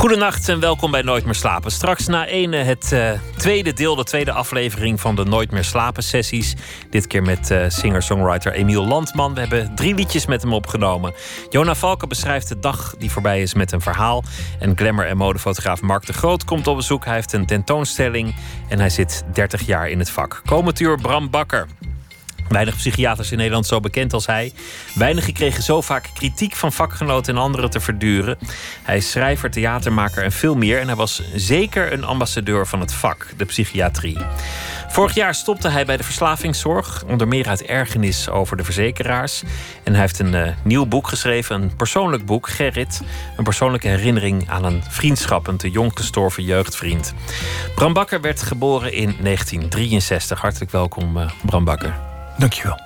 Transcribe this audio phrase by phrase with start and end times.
[0.00, 1.70] Goedenacht en welkom bij Nooit meer slapen.
[1.70, 6.02] Straks na ene het uh, tweede deel, de tweede aflevering van de Nooit meer slapen
[6.02, 6.54] sessies.
[6.90, 9.34] Dit keer met uh, singer-songwriter Emiel Landman.
[9.34, 11.14] We hebben drie liedjes met hem opgenomen.
[11.50, 14.24] Jona Valken beschrijft de dag die voorbij is met een verhaal.
[14.58, 17.04] En glamour- en modefotograaf Mark de Groot komt op bezoek.
[17.04, 18.36] Hij heeft een tentoonstelling
[18.68, 20.42] en hij zit 30 jaar in het vak.
[20.44, 21.66] Komend uur Bram Bakker.
[22.50, 24.52] Weinig psychiaters in Nederland zo bekend als hij.
[24.94, 28.38] Weinigen kregen zo vaak kritiek van vakgenoten en anderen te verduren.
[28.82, 30.80] Hij is schrijver, theatermaker en veel meer.
[30.80, 34.18] En hij was zeker een ambassadeur van het vak, de psychiatrie.
[34.88, 39.42] Vorig jaar stopte hij bij de verslavingszorg, onder meer uit ergernis over de verzekeraars.
[39.82, 43.02] En hij heeft een uh, nieuw boek geschreven, een persoonlijk boek, Gerrit.
[43.36, 47.14] Een persoonlijke herinnering aan een vriendschap, een te jong gestorven jeugdvriend.
[47.74, 50.40] Bram Bakker werd geboren in 1963.
[50.40, 52.09] Hartelijk welkom, uh, Bram Bakker.
[52.40, 52.80] Dankjewel.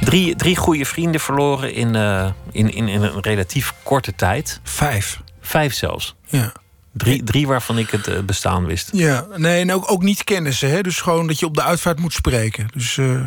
[0.00, 4.60] Drie, drie goede vrienden verloren in, uh, in, in, in, een relatief korte tijd.
[4.62, 5.20] Vijf.
[5.40, 6.14] Vijf zelfs.
[6.26, 6.52] Ja.
[6.92, 8.88] Drie, drie waarvan ik het uh, bestaan wist.
[8.92, 10.70] Ja, nee, en ook, ook niet kennissen.
[10.70, 10.80] Hè?
[10.80, 12.68] Dus gewoon dat je op de uitvaart moet spreken.
[12.72, 13.20] Dus, uh,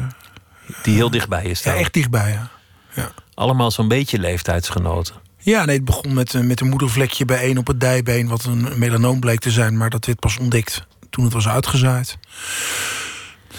[0.84, 1.64] Die heel dichtbij is.
[1.64, 2.50] Ja, echt dichtbij, ja.
[2.94, 3.12] ja.
[3.34, 5.16] Allemaal zo'n beetje leeftijdsgenoten.
[5.38, 8.28] Ja, nee, het begon met, met een moedervlekje bij één op het dijbeen...
[8.28, 12.18] wat een melanoom bleek te zijn, maar dat werd pas ontdekt toen het was uitgezaaid.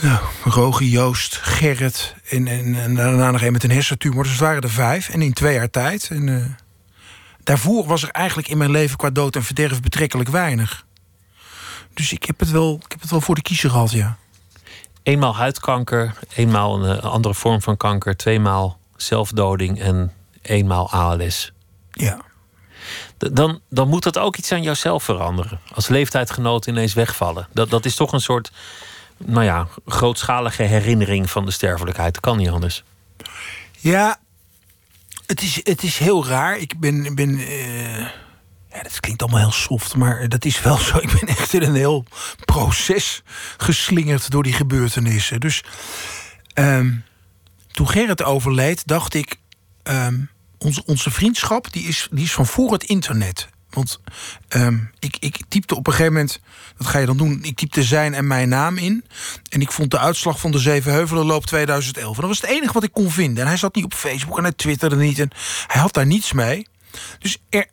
[0.02, 4.22] Nou, Rogie, Joost, Gerrit en, en, en, daarna nog een met een hersentumor.
[4.22, 6.08] Dus het waren er vijf en in twee jaar tijd.
[6.10, 6.44] En, uh,
[7.42, 10.84] daarvoor was er eigenlijk in mijn leven qua dood en verderf betrekkelijk weinig.
[11.94, 14.16] Dus ik heb het wel, ik heb het wel voor de kiezer gehad, ja.
[15.02, 18.16] Eenmaal huidkanker, eenmaal een andere vorm van kanker...
[18.16, 21.52] tweemaal zelfdoding en eenmaal ALS.
[21.90, 22.20] Ja.
[23.18, 25.60] Dan, dan moet dat ook iets aan jouzelf veranderen.
[25.74, 27.48] Als leeftijdgenoot ineens wegvallen.
[27.52, 28.52] Dat, dat is toch een soort
[29.24, 32.20] nou ja, grootschalige herinnering van de sterfelijkheid.
[32.20, 32.84] Kan niet anders.
[33.78, 34.18] Ja,
[35.26, 36.58] het is, het is heel raar.
[36.58, 37.14] Ik ben.
[37.14, 37.98] ben uh,
[38.70, 40.98] ja, dat klinkt allemaal heel soft, maar dat is wel zo.
[41.06, 42.04] Ik ben echt in een heel
[42.44, 43.22] proces
[43.56, 45.40] geslingerd door die gebeurtenissen.
[45.40, 45.64] Dus
[46.54, 47.04] um,
[47.72, 49.36] toen Gerrit overleed, dacht ik.
[49.82, 53.48] Um, onze, onze vriendschap die is, die is van voor het internet.
[53.74, 54.00] Want
[54.48, 56.40] um, ik, ik typte op een gegeven moment,
[56.76, 57.38] wat ga je dan doen?
[57.42, 59.04] Ik typte zijn en mijn naam in.
[59.48, 62.14] En ik vond de uitslag van de Zevenheuvelenloop 2011.
[62.14, 63.42] En dat was het enige wat ik kon vinden.
[63.42, 65.18] En hij zat niet op Facebook en hij twitterde niet.
[65.18, 65.30] En
[65.66, 66.66] hij had daar niets mee.
[67.18, 67.66] Dus er,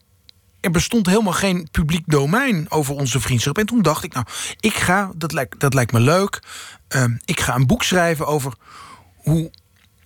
[0.59, 3.57] er bestond helemaal geen publiek domein over onze vriendschap.
[3.57, 4.25] En toen dacht ik, nou,
[4.59, 6.41] ik ga, dat lijkt, dat lijkt me leuk.
[6.87, 8.53] Um, ik ga een boek schrijven over
[9.15, 9.51] hoe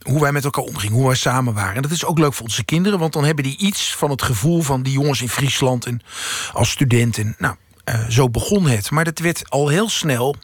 [0.03, 1.75] hoe wij met elkaar omgingen, hoe wij samen waren.
[1.75, 4.21] En dat is ook leuk voor onze kinderen, want dan hebben die iets van het
[4.21, 6.01] gevoel van die jongens in Friesland en
[6.53, 7.35] als studenten.
[7.37, 7.55] Nou,
[7.89, 8.91] uh, zo begon het.
[8.91, 10.35] Maar dat werd al heel snel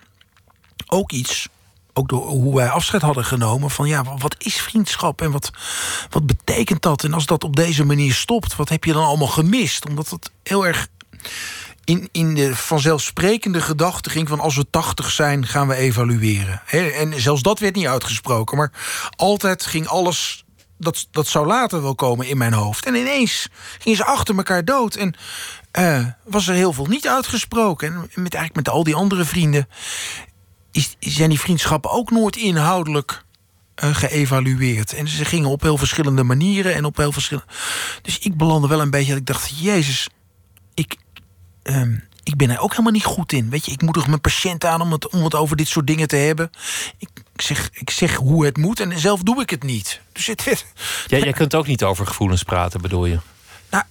[0.88, 1.48] ook iets.
[1.94, 3.70] Ook door hoe wij afscheid hadden genomen.
[3.70, 5.52] Van ja, wat is vriendschap en wat,
[6.10, 7.04] wat betekent dat?
[7.04, 9.88] En als dat op deze manier stopt, wat heb je dan allemaal gemist?
[9.88, 10.88] Omdat het heel erg
[11.90, 16.62] in, in de vanzelfsprekende gedachte ging van als we 80 zijn, gaan we evalueren.
[16.94, 18.72] En zelfs dat werd niet uitgesproken, maar
[19.16, 20.44] altijd ging alles.
[20.78, 22.86] Dat, dat zou later wel komen in mijn hoofd.
[22.86, 23.48] En ineens
[23.80, 24.96] gingen ze achter elkaar dood.
[24.96, 25.16] En
[25.80, 27.88] uh, was er heel veel niet uitgesproken.
[27.88, 29.68] En met, eigenlijk met al die andere vrienden
[30.72, 33.24] is, zijn die vriendschappen ook nooit inhoudelijk
[33.84, 34.94] uh, geëvalueerd.
[34.94, 37.52] En ze gingen op heel verschillende manieren en op heel verschillende.
[38.02, 40.10] Dus ik belandde wel een beetje dat ik dacht: Jezus,
[40.74, 40.96] ik,
[41.70, 43.50] um, ik ben er ook helemaal niet goed in.
[43.50, 45.88] Weet je, ik moet toch mijn patiënt aan om het, om het over dit soort
[45.88, 46.50] dingen te hebben.
[46.98, 50.02] Ik zeg, ik zeg hoe het moet en zelf doe ik het niet.
[50.12, 50.66] Dus het
[51.08, 53.20] ja, jij kunt ook niet over gevoelens praten, bedoel je?
[53.70, 53.84] Nou,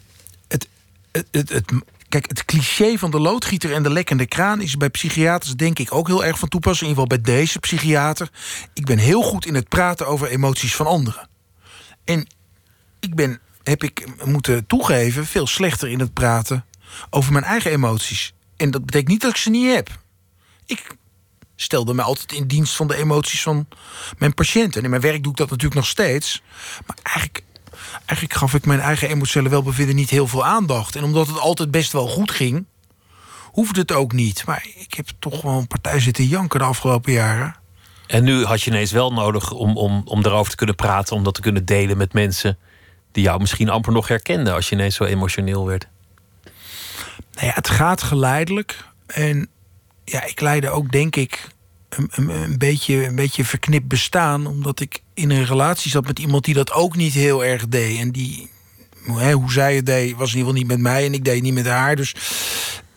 [0.49, 0.69] het,
[1.13, 1.73] het, het, het,
[2.09, 5.95] kijk, het cliché van de loodgieter en de lekkende kraan is bij psychiaters denk ik
[5.95, 6.91] ook heel erg van toepassing.
[6.91, 8.31] In ieder geval bij deze psychiater.
[8.73, 11.29] Ik ben heel goed in het praten over emoties van anderen.
[12.05, 12.27] En
[13.01, 16.65] ik ben, heb ik moeten toegeven, veel slechter in het praten
[17.11, 18.33] over mijn eigen emoties.
[18.57, 19.99] En dat betekent niet dat ik ze niet heb.
[20.67, 20.97] Ik
[21.57, 23.69] stelde me altijd in dienst van de emoties van
[24.19, 24.79] mijn patiënten.
[24.79, 26.43] En in mijn werk doe ik dat natuurlijk nog steeds.
[26.87, 27.43] Maar eigenlijk,
[28.05, 30.97] eigenlijk gaf ik mijn eigen emotionele welbevinden niet heel veel aandacht.
[30.97, 32.67] En omdat het altijd best wel goed ging,
[33.53, 34.47] hoefde het ook niet.
[34.47, 37.57] Maar ik heb toch wel een partij zitten janken de afgelopen jaren.
[38.07, 41.25] En nu had je ineens wel nodig om, om, om erover te kunnen praten, om
[41.25, 42.59] dat te kunnen delen met mensen
[43.13, 45.89] die jou misschien amper nog herkenden als je ineens zo emotioneel werd.
[47.33, 48.85] Nou ja, het gaat geleidelijk.
[49.07, 49.49] En
[50.05, 51.49] ja, ik leidde ook, denk ik,
[51.89, 54.47] een, een, beetje, een beetje verknipt bestaan.
[54.47, 57.99] Omdat ik in een relatie zat met iemand die dat ook niet heel erg deed.
[57.99, 58.51] En die
[59.05, 61.43] hè, hoe zij het deed, was in ieder geval niet met mij en ik deed
[61.43, 61.97] niet met haar.
[61.97, 62.15] Dus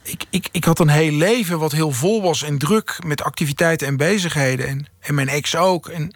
[0.04, 3.88] ik, ik, ik had een heel leven wat heel vol was en druk met activiteiten
[3.88, 4.68] en bezigheden.
[4.68, 5.88] En, en mijn ex ook.
[5.88, 6.16] En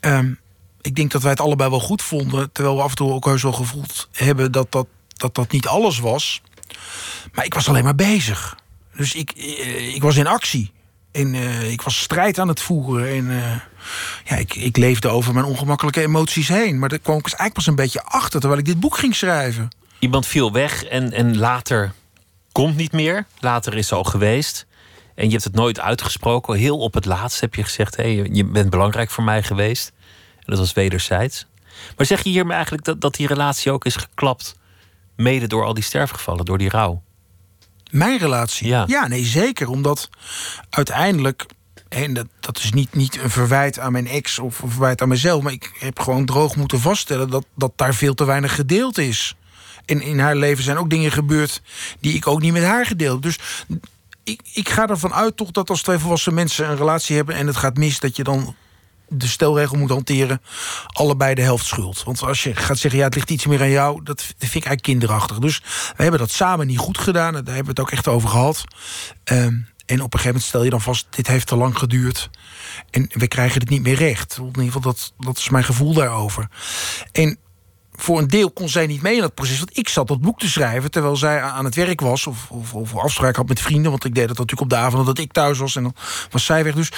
[0.00, 0.32] ehm,
[0.80, 2.52] ik denk dat wij het allebei wel goed vonden.
[2.52, 4.86] Terwijl we af en toe ook heus wel gevoeld hebben dat dat,
[5.16, 6.42] dat, dat niet alles was.
[7.32, 8.56] Maar ik was alleen maar bezig.
[8.96, 10.72] Dus ik, eh, ik was in actie.
[11.12, 13.08] En uh, ik was strijd aan het voeren.
[13.08, 13.54] En uh,
[14.24, 16.78] ja, ik, ik leefde over mijn ongemakkelijke emoties heen.
[16.78, 19.14] Maar daar kwam ik dus eigenlijk pas een beetje achter terwijl ik dit boek ging
[19.14, 19.68] schrijven.
[19.98, 21.92] Iemand viel weg en, en later
[22.52, 23.26] komt niet meer.
[23.38, 24.66] Later is ze al geweest.
[25.14, 26.56] En je hebt het nooit uitgesproken.
[26.56, 29.92] Heel op het laatst heb je gezegd: hey, je bent belangrijk voor mij geweest.
[30.36, 31.46] En dat was wederzijds.
[31.96, 34.54] Maar zeg je hiermee eigenlijk dat, dat die relatie ook is geklapt,
[35.16, 37.02] mede door al die sterfgevallen, door die rouw?
[37.90, 38.66] Mijn relatie?
[38.66, 39.68] Ja, ja nee, zeker.
[39.68, 40.08] Omdat
[40.70, 41.46] uiteindelijk
[41.92, 45.08] en dat, dat is niet, niet een verwijt aan mijn ex of een verwijt aan
[45.08, 45.42] mezelf.
[45.42, 49.36] Maar ik heb gewoon droog moeten vaststellen dat, dat daar veel te weinig gedeeld is.
[49.84, 51.62] En in haar leven zijn ook dingen gebeurd
[52.00, 53.22] die ik ook niet met haar gedeeld.
[53.22, 53.38] Dus
[54.24, 57.46] ik, ik ga ervan uit toch dat als twee volwassen mensen een relatie hebben en
[57.46, 58.54] het gaat mis, dat je dan
[59.12, 60.42] de stelregel moet hanteren,
[60.86, 62.02] allebei de helft schuld.
[62.02, 64.52] Want als je gaat zeggen, ja, het ligt iets meer aan jou, dat vind ik
[64.52, 65.38] eigenlijk kinderachtig.
[65.38, 65.62] Dus
[65.96, 67.32] we hebben dat samen niet goed gedaan.
[67.32, 68.64] Daar hebben we het ook echt over gehad.
[69.24, 72.30] Um, en op een gegeven moment stel je dan vast, dit heeft te lang geduurd.
[72.90, 74.36] En we krijgen het niet meer recht.
[74.38, 76.48] In ieder geval, dat, dat is mijn gevoel daarover.
[77.12, 77.38] En
[77.96, 79.58] voor een deel kon zij niet mee in dat proces.
[79.58, 82.26] Want ik zat dat boek te schrijven terwijl zij aan het werk was.
[82.26, 83.90] Of, of, of afspraak had met vrienden.
[83.90, 85.76] Want ik deed dat natuurlijk op de avond dat ik thuis was.
[85.76, 85.94] En dan
[86.30, 86.74] was zij weg.
[86.74, 86.92] Dus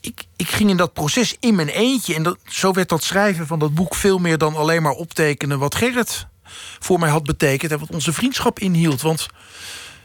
[0.00, 2.14] ik, ik ging in dat proces in mijn eentje.
[2.14, 5.58] En dat, zo werd dat schrijven van dat boek veel meer dan alleen maar optekenen
[5.58, 6.26] wat Gerrit
[6.78, 7.72] voor mij had betekend.
[7.72, 9.02] En wat onze vriendschap inhield.
[9.02, 9.26] Want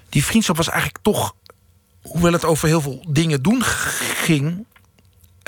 [0.10, 1.36] die vriendschap was eigenlijk toch,
[2.02, 4.66] hoewel het over heel veel dingen doen ging.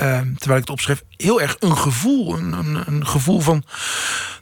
[0.01, 2.37] Uh, terwijl ik het opschreef, heel erg een gevoel.
[2.37, 3.63] Een, een, een, gevoel van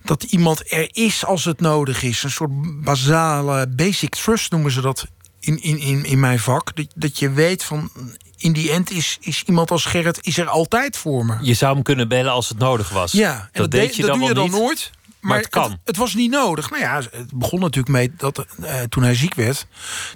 [0.03, 2.23] dat iemand er is als het nodig is.
[2.23, 5.07] Een soort basale basic trust noemen ze dat
[5.39, 6.75] in, in, in, in mijn vak.
[6.75, 7.91] Dat, dat je weet van
[8.37, 11.37] in die end is, is iemand als Gerrit is er altijd voor me.
[11.41, 13.11] Je zou hem kunnen bellen als het nodig was.
[13.11, 14.91] Ja, en dat, dat deed je dat dan, doe je dan nooit.
[15.25, 15.79] Maar, het kan.
[15.83, 16.69] Het, was niet nodig.
[16.69, 19.67] Nou ja, het begon natuurlijk mee dat uh, toen hij ziek werd,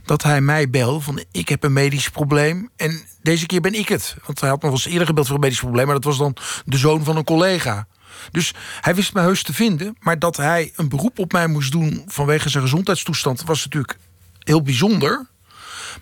[0.06, 3.88] dat hij mij belde van ik heb een medisch probleem en deze keer ben ik
[3.88, 4.16] het.
[4.26, 6.18] Want hij had nog wel eens eerder gebeld voor een medisch probleem, maar dat was
[6.18, 6.36] dan
[6.66, 7.88] de zoon van een collega.
[8.32, 11.72] Dus hij wist me heus te vinden, maar dat hij een beroep op mij moest
[11.72, 13.98] doen vanwege zijn gezondheidstoestand was natuurlijk
[14.40, 15.28] heel bijzonder.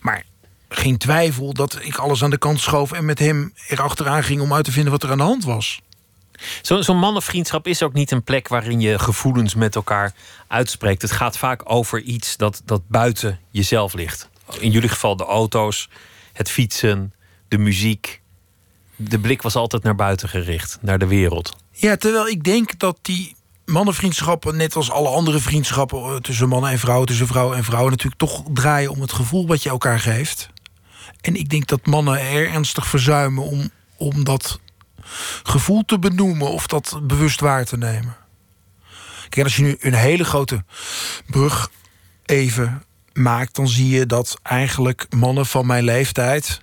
[0.02, 0.24] Maar
[0.70, 4.54] geen twijfel dat ik alles aan de kant schoof en met hem erachteraan ging om
[4.54, 5.82] uit te vinden wat er aan de hand was.
[6.62, 10.14] Zo'n zo mannenvriendschap is ook niet een plek waarin je gevoelens met elkaar
[10.48, 11.02] uitspreekt.
[11.02, 14.30] Het gaat vaak over iets dat, dat buiten jezelf ligt.
[14.60, 15.90] In jullie geval de auto's,
[16.34, 17.14] het fietsen,
[17.48, 18.22] de muziek.
[18.96, 21.56] De blik was altijd naar buiten gericht, naar de wereld.
[21.72, 23.36] Ja, terwijl ik denk dat die
[23.66, 27.92] mannenvriendschappen, net als alle andere vriendschappen eh, tussen mannen en vrouwen, tussen vrouwen en vrouwen,
[27.92, 30.50] natuurlijk toch draaien om het gevoel wat je elkaar geeft.
[31.22, 34.60] En ik denk dat mannen er ernstig verzuimen om, om dat
[35.44, 38.16] gevoel te benoemen of dat bewust waar te nemen.
[39.30, 40.64] Kijk, als je nu een hele grote
[41.26, 41.70] brug
[42.26, 42.84] even
[43.14, 46.62] maakt, dan zie je dat eigenlijk mannen van mijn leeftijd.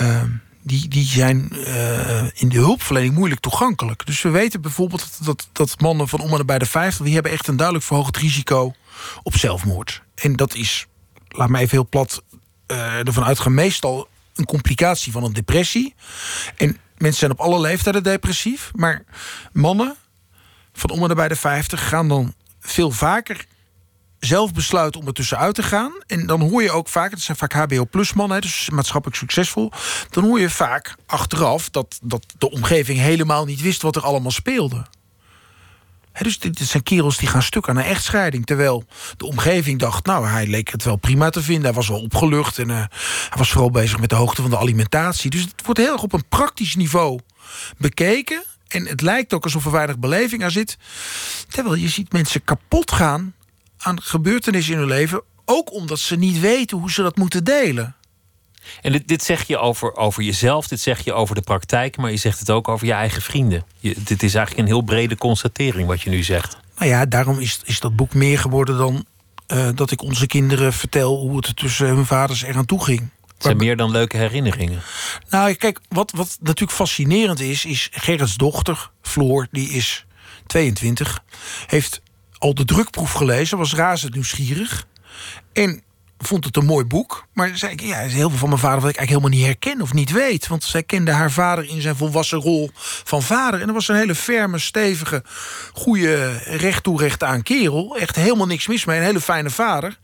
[0.00, 0.22] Uh,
[0.62, 4.06] die, die zijn uh, in de hulpverlening moeilijk toegankelijk.
[4.06, 7.04] Dus we weten bijvoorbeeld dat, dat, dat mannen van om en bij de 50...
[7.04, 8.74] die hebben echt een duidelijk verhoogd risico
[9.22, 10.02] op zelfmoord.
[10.14, 10.86] En dat is,
[11.28, 12.22] laat me even heel plat
[12.66, 13.54] uh, ervan uitgaan...
[13.54, 15.94] meestal een complicatie van een depressie.
[16.56, 18.70] En mensen zijn op alle leeftijden depressief.
[18.74, 19.04] Maar
[19.52, 19.96] mannen
[20.72, 23.46] van om en bij de 50 gaan dan veel vaker
[24.18, 25.92] zelf besluiten om er tussenuit te gaan.
[26.06, 29.72] En dan hoor je ook vaak, het zijn vaak HBO-plus mannen, dus maatschappelijk succesvol.
[30.10, 34.30] Dan hoor je vaak achteraf dat, dat de omgeving helemaal niet wist wat er allemaal
[34.30, 34.86] speelde.
[36.20, 38.46] Dus dit zijn kerels die gaan stuk aan een echtscheiding.
[38.46, 38.84] Terwijl
[39.16, 41.64] de omgeving dacht, nou, hij leek het wel prima te vinden.
[41.64, 44.58] Hij was wel opgelucht en uh, hij was vooral bezig met de hoogte van de
[44.58, 45.30] alimentatie.
[45.30, 47.20] Dus het wordt heel erg op een praktisch niveau
[47.78, 48.44] bekeken.
[48.68, 50.76] En het lijkt ook alsof er weinig beleving aan zit.
[51.48, 53.34] Terwijl je ziet mensen kapot gaan
[53.78, 55.22] aan gebeurtenissen in hun leven.
[55.44, 57.96] Ook omdat ze niet weten hoe ze dat moeten delen.
[58.80, 62.10] En dit, dit zeg je over, over jezelf, dit zeg je over de praktijk, maar
[62.10, 63.64] je zegt het ook over je eigen vrienden.
[63.78, 66.56] Je, dit is eigenlijk een heel brede constatering wat je nu zegt.
[66.78, 69.04] Nou ja, daarom is, is dat boek meer geworden dan
[69.48, 73.00] uh, dat ik onze kinderen vertel hoe het tussen hun vaders eraan toe ging.
[73.26, 74.82] Het zijn meer dan leuke herinneringen.
[75.28, 80.06] Nou, kijk, wat, wat natuurlijk fascinerend is, is Gerrits dochter, Floor, die is
[80.46, 81.22] 22,
[81.66, 82.00] heeft
[82.38, 84.86] al de drukproef gelezen, was razend nieuwsgierig.
[85.52, 85.82] En
[86.26, 87.26] vond het een mooi boek.
[87.32, 89.82] Maar zei ik, ja, heel veel van mijn vader wat ik eigenlijk helemaal niet herken
[89.82, 90.48] of niet weet.
[90.48, 92.70] Want zij kende haar vader in zijn volwassen rol
[93.04, 93.60] van vader.
[93.60, 95.24] En dat was een hele ferme, stevige,
[95.72, 97.96] goede, recht toe recht aan kerel.
[97.96, 98.98] Echt helemaal niks mis mee.
[98.98, 99.98] Een hele fijne vader.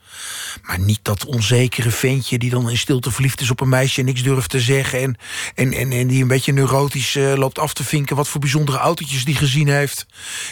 [0.63, 4.07] Maar niet dat onzekere ventje die dan in stilte verliefd is op een meisje en
[4.07, 5.01] niks durft te zeggen.
[5.01, 5.17] En,
[5.55, 8.79] en, en, en die een beetje neurotisch uh, loopt af te vinken wat voor bijzondere
[8.79, 10.07] autootjes die gezien heeft.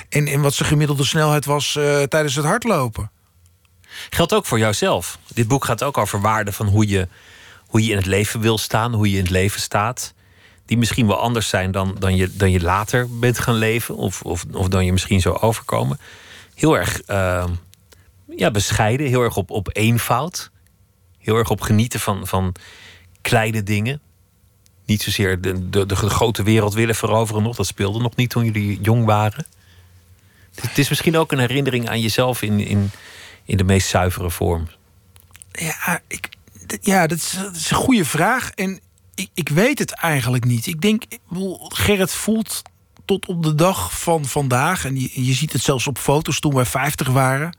[0.08, 3.10] En, en wat zijn gemiddelde snelheid was uh, tijdens het hardlopen.
[4.10, 5.18] Geldt ook voor jouzelf.
[5.34, 7.08] Dit boek gaat ook over waarden van hoe je,
[7.66, 10.14] hoe je in het leven wil staan, hoe je in het leven staat.
[10.66, 14.22] Die misschien wel anders zijn dan, dan, je, dan je later bent gaan leven, of,
[14.22, 16.00] of, of dan je misschien zo overkomen.
[16.54, 17.44] Heel erg uh,
[18.36, 20.50] ja, bescheiden, heel erg op, op eenvoud.
[21.18, 22.54] Heel erg op genieten van, van
[23.20, 24.00] kleine dingen.
[24.84, 27.56] Niet zozeer de, de, de grote wereld willen veroveren nog.
[27.56, 29.46] Dat speelde nog niet toen jullie jong waren.
[30.60, 32.90] Het is misschien ook een herinnering aan jezelf in, in,
[33.46, 34.68] in de meest zuivere vorm.
[35.52, 36.28] Ja, ik,
[36.80, 38.50] ja dat, is, een goede vraag.
[38.50, 38.80] En
[39.14, 40.66] ik, ik weet het eigenlijk niet.
[40.66, 41.04] Ik denk,
[41.68, 42.62] Gerrit voelt
[43.04, 44.84] tot op de dag van vandaag.
[44.84, 47.56] En je, je ziet het zelfs op foto's toen wij 50 waren.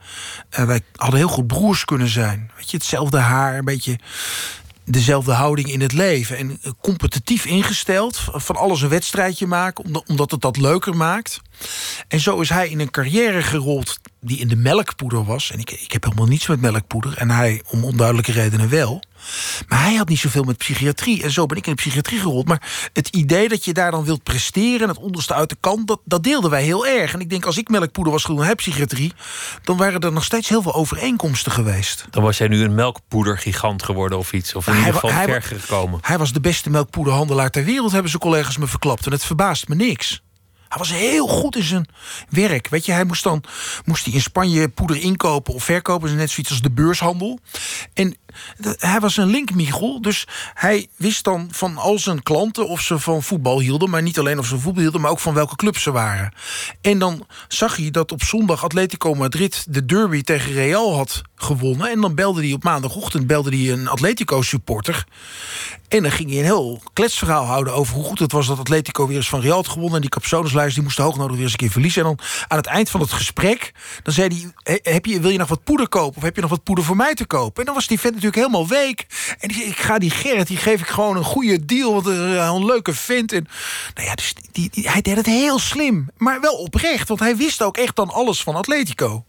[0.59, 2.51] Uh, wij hadden heel goed broers kunnen zijn.
[2.55, 3.99] Weet je, hetzelfde haar, een beetje
[4.85, 6.37] dezelfde houding in het leven.
[6.37, 11.41] En competitief ingesteld, van alles een wedstrijdje maken, omdat het dat leuker maakt.
[12.07, 15.51] En zo is hij in een carrière gerold die in de melkpoeder was.
[15.51, 17.17] En ik, ik heb helemaal niets met melkpoeder.
[17.17, 19.03] En hij om onduidelijke redenen wel.
[19.67, 21.23] Maar hij had niet zoveel met psychiatrie.
[21.23, 22.47] En zo ben ik in de psychiatrie gerold.
[22.47, 24.87] Maar het idee dat je daar dan wilt presteren...
[24.87, 27.13] het onderste uit de kant, dat, dat deelden wij heel erg.
[27.13, 29.13] En ik denk, als ik melkpoeder was geworden en hij psychiatrie...
[29.63, 32.05] dan waren er nog steeds heel veel overeenkomsten geweest.
[32.09, 34.55] Dan was jij nu een melkpoedergigant geworden of iets.
[34.55, 35.99] Of in ieder geval ver gekomen.
[36.01, 37.91] Hij was de beste melkpoederhandelaar ter wereld...
[37.91, 39.05] hebben zijn collega's me verklapt.
[39.05, 40.21] En het verbaast me niks.
[40.69, 41.87] Hij was heel goed in zijn
[42.29, 42.67] werk.
[42.67, 43.43] Weet je, hij moest dan
[43.85, 46.15] moest hij in Spanje poeder inkopen of verkopen.
[46.15, 47.39] Net zoiets als de beurshandel.
[47.93, 48.17] En
[48.77, 50.01] hij was een linkmichel.
[50.01, 53.89] Dus hij wist dan van al zijn klanten of ze van voetbal hielden.
[53.89, 56.33] Maar niet alleen of ze voetbal hielden, maar ook van welke club ze waren.
[56.81, 61.89] En dan zag hij dat op zondag Atletico Madrid de derby tegen Real had gewonnen.
[61.89, 65.05] En dan belde hij op maandagochtend belde hij een Atletico supporter.
[65.87, 69.07] En dan ging hij een heel kletsverhaal houden over hoe goed het was dat Atletico
[69.07, 69.95] weer eens van Real had gewonnen.
[69.95, 72.01] En die capsoneslijst die moest hoog nodig weer eens een keer verliezen.
[72.01, 75.37] En dan aan het eind van het gesprek, dan zei hij: heb je, Wil je
[75.37, 76.17] nog wat poeder kopen?
[76.17, 77.59] Of heb je nog wat poeder voor mij te kopen?
[77.59, 79.05] En dan was die vent natuurlijk helemaal week.
[79.39, 81.93] En die Ik ga die Gerrit, die geef ik gewoon een goede deal.
[81.93, 83.31] Want een leuke vent.
[83.31, 83.47] En
[83.93, 86.07] nou ja, dus die, die, hij deed het heel slim.
[86.17, 89.25] Maar wel oprecht, want hij wist ook echt dan alles van Atletico.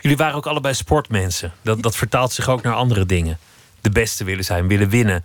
[0.00, 1.52] Jullie waren ook allebei sportmensen.
[1.62, 3.38] Dat, dat vertaalt zich ook naar andere dingen.
[3.80, 5.24] De beste willen zijn, willen winnen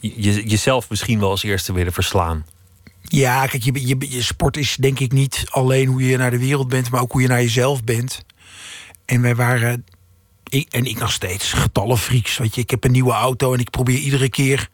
[0.00, 2.46] je, jezelf misschien wel als eerste willen verslaan.
[3.02, 6.38] Ja, kijk, je, je, je, sport is denk ik niet alleen hoe je naar de
[6.38, 8.24] wereld bent, maar ook hoe je naar jezelf bent.
[9.04, 9.84] En wij waren,
[10.48, 12.38] en ik nog steeds, getallenfreaks.
[12.38, 14.68] Weet je, ik heb een nieuwe auto en ik probeer iedere keer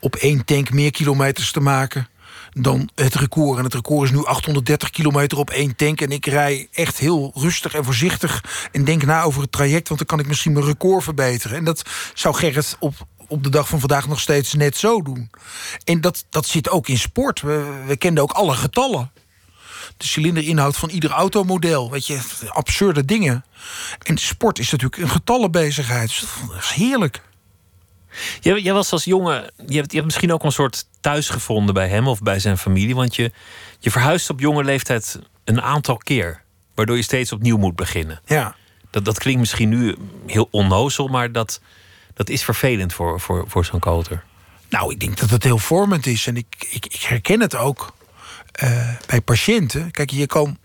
[0.00, 2.08] op één tank meer kilometers te maken
[2.52, 3.58] dan het record.
[3.58, 6.00] En het record is nu 830 kilometer op één tank.
[6.00, 8.44] En ik rij echt heel rustig en voorzichtig.
[8.72, 11.56] En denk na over het traject, want dan kan ik misschien mijn record verbeteren.
[11.56, 11.82] En dat
[12.14, 12.94] zou Gerrit op
[13.28, 15.30] op de dag van vandaag nog steeds net zo doen.
[15.84, 17.40] En dat, dat zit ook in sport.
[17.40, 19.10] We, we kenden ook alle getallen.
[19.96, 21.90] De cilinderinhoud van ieder automodel.
[21.90, 23.44] Weet je, absurde dingen.
[24.02, 26.08] En sport is natuurlijk een getallenbezigheid.
[26.08, 27.22] Dus dat is heerlijk.
[28.40, 31.74] Jij, jij, was als jongen, je hebt, je hebt misschien ook een soort thuis gevonden
[31.74, 32.94] bij hem of bij zijn familie.
[32.94, 33.32] Want je,
[33.78, 36.42] je verhuist op jonge leeftijd een aantal keer.
[36.74, 38.20] Waardoor je steeds opnieuw moet beginnen.
[38.26, 38.56] Ja.
[38.90, 41.60] Dat, dat klinkt misschien nu heel onnozel, maar dat,
[42.14, 44.24] dat is vervelend voor, voor, voor zo'n koter.
[44.68, 46.26] Nou, ik denk dat het heel vormend is.
[46.26, 47.95] En ik, ik, ik herken het ook
[48.62, 49.90] uh, bij patiënten.
[49.90, 50.58] Kijk, je kan,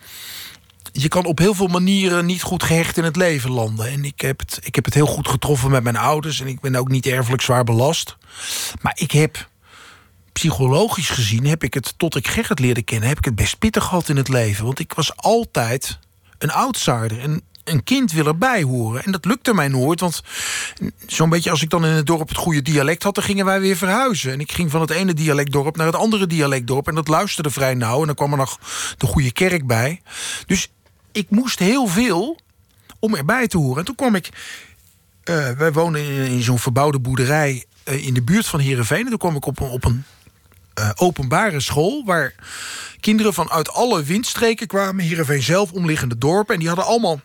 [0.91, 3.87] je kan op heel veel manieren niet goed gehecht in het leven landen.
[3.87, 6.41] En ik heb, het, ik heb het heel goed getroffen met mijn ouders.
[6.41, 8.17] En ik ben ook niet erfelijk zwaar belast.
[8.81, 9.49] Maar ik heb
[10.31, 13.83] psychologisch gezien heb ik het, tot ik Gerrit leerde kennen, heb ik het best pittig
[13.83, 14.65] gehad in het leven.
[14.65, 15.99] Want ik was altijd
[16.37, 17.19] een outsider.
[17.19, 19.03] En een kind wil erbij horen.
[19.03, 20.23] En dat lukte mij nooit, want
[21.07, 23.15] zo'n beetje als ik dan in het dorp het goede dialect had...
[23.15, 24.31] dan gingen wij weer verhuizen.
[24.31, 26.87] En ik ging van het ene dialectdorp naar het andere dialectdorp...
[26.87, 28.59] en dat luisterde vrij nauw en dan kwam er nog
[28.97, 30.01] de goede kerk bij.
[30.45, 30.71] Dus
[31.11, 32.39] ik moest heel veel
[32.99, 33.77] om erbij te horen.
[33.77, 34.29] En toen kwam ik...
[35.29, 39.03] Uh, wij wonen in, zo'n verbouwde boerderij uh, in de buurt van Heerenveen.
[39.03, 40.03] En toen kwam ik op een, op een
[40.79, 42.03] uh, openbare school...
[42.05, 42.33] waar
[42.99, 45.05] kinderen vanuit alle windstreken kwamen.
[45.05, 46.53] Heerenveen zelf, omliggende dorpen.
[46.53, 47.21] En die hadden allemaal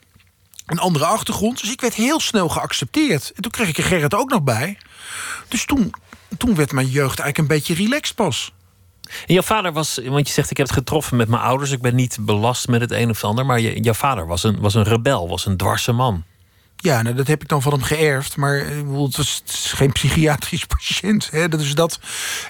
[0.67, 1.61] een andere achtergrond.
[1.61, 3.33] Dus ik werd heel snel geaccepteerd.
[3.35, 4.79] En toen kreeg ik er Gerrit ook nog bij.
[5.49, 5.93] Dus toen,
[6.39, 8.53] toen werd mijn jeugd eigenlijk een beetje relaxed pas.
[9.27, 11.71] En jouw vader was, want je zegt ik heb het getroffen met mijn ouders.
[11.71, 13.47] Ik ben niet belast met het een of het ander.
[13.47, 16.25] Maar je, jouw vader was een, was een rebel, was een dwarse man.
[16.77, 18.37] Ja, nou, dat heb ik dan van hem geërfd.
[18.37, 21.31] Maar eh, ik bedoel, het, was, het is geen psychiatrisch patiënt.
[21.31, 21.49] Hè?
[21.49, 22.01] Dat is dat.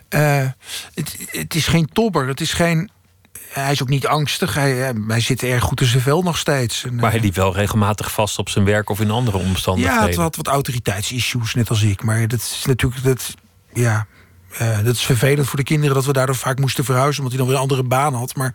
[0.09, 0.47] eh,
[0.95, 2.29] het, het is geen tobber.
[2.29, 2.91] Het is geen.
[3.49, 4.55] Hij is ook niet angstig.
[4.55, 6.85] Hij, eh, hij zit erg goed in zijn vel nog steeds.
[6.85, 9.45] En, Maar hij eh, liep wel regelmatig vast op zijn werk of in andere ja,
[9.45, 10.05] omstandigheden.
[10.07, 12.03] het had wat autoriteitsissues, net als ik.
[12.03, 13.03] Maar dat is natuurlijk.
[13.05, 13.35] Dat,
[13.73, 14.07] ja,
[14.59, 17.23] eh, dat is vervelend voor de kinderen dat we daardoor vaak moesten verhuizen.
[17.23, 18.35] omdat hij dan weer een andere baan had.
[18.37, 18.55] Maar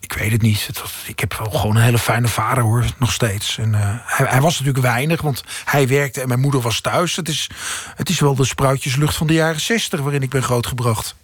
[0.00, 0.66] ik weet het niet.
[0.66, 3.58] Het was- ik heb wel gewoon een hele fijne vader hoor, nog steeds.
[3.58, 7.16] En, eh, hij, hij was natuurlijk weinig, want hij werkte en mijn moeder was thuis.
[7.16, 7.50] Het is,
[7.96, 11.14] het is wel de spruitjeslucht van de jaren zestig waarin ik ben grootgebracht.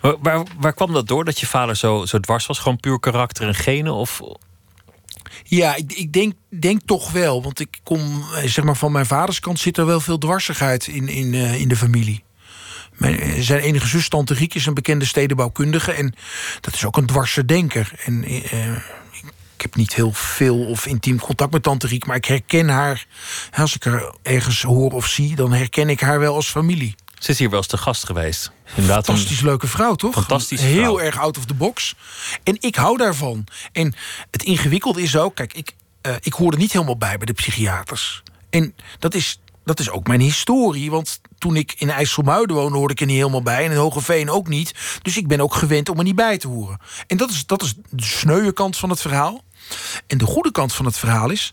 [0.00, 2.58] Waar, waar, waar kwam dat door dat je vader zo, zo dwars was?
[2.58, 3.92] Gewoon puur karakter en genen?
[3.92, 4.20] Of
[5.44, 7.42] Ja, ik, ik denk, denk toch wel.
[7.42, 10.86] Want ik kom, eh, zeg maar, van mijn vaders kant zit er wel veel dwarsigheid
[10.86, 12.22] in, in, eh, in de familie.
[12.92, 15.92] Mijn, eh, zijn enige zus, Tante Riek, is een bekende stedenbouwkundige.
[15.92, 16.14] En
[16.60, 17.92] dat is ook een dwarse denker.
[18.04, 18.24] En
[19.58, 22.06] ik heb niet heel veel of intiem contact met Tante Riek.
[22.06, 23.06] Maar ik herken haar.
[23.56, 26.94] Als ik haar ergens hoor of zie, dan herken ik haar wel als familie.
[27.18, 28.50] Ze is hier wel eens te gast geweest?
[28.74, 30.14] Inderdaad, een- Fantastisch leuke vrouw, toch?
[30.14, 30.98] Fantastische Heel vrouw.
[30.98, 31.94] erg out of the box.
[32.42, 33.46] En ik hou daarvan.
[33.72, 33.94] En
[34.30, 35.34] het ingewikkelde is ook...
[35.34, 38.22] Kijk, ik, eh, ik hoorde niet helemaal bij bij de psychiaters.
[38.50, 40.90] En dat is, dat is ook mijn historie.
[40.90, 43.64] Want toen ik in IJsselmuiden woonde, hoorde ik er niet helemaal bij.
[43.64, 44.74] En in Hogeveen ook niet.
[45.02, 46.78] Dus ik ben ook gewend om er niet bij te horen.
[47.06, 49.42] En dat is, dat is de sneuwe kant van het verhaal.
[50.06, 51.52] En de goede kant van het verhaal is...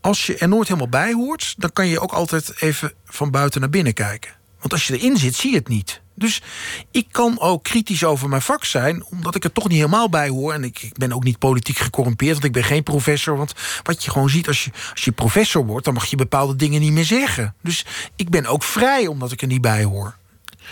[0.00, 1.54] als je er nooit helemaal bij hoort...
[1.56, 4.36] dan kan je ook altijd even van buiten naar binnen kijken.
[4.68, 6.00] Want als je erin zit, zie je het niet.
[6.14, 6.42] Dus
[6.90, 9.04] ik kan ook kritisch over mijn vak zijn...
[9.04, 10.52] omdat ik er toch niet helemaal bij hoor.
[10.52, 12.32] En ik, ik ben ook niet politiek gecorrumpeerd...
[12.32, 13.36] want ik ben geen professor.
[13.36, 15.84] Want wat je gewoon ziet, als je, als je professor wordt...
[15.84, 17.54] dan mag je bepaalde dingen niet meer zeggen.
[17.62, 17.84] Dus
[18.16, 20.16] ik ben ook vrij omdat ik er niet bij hoor.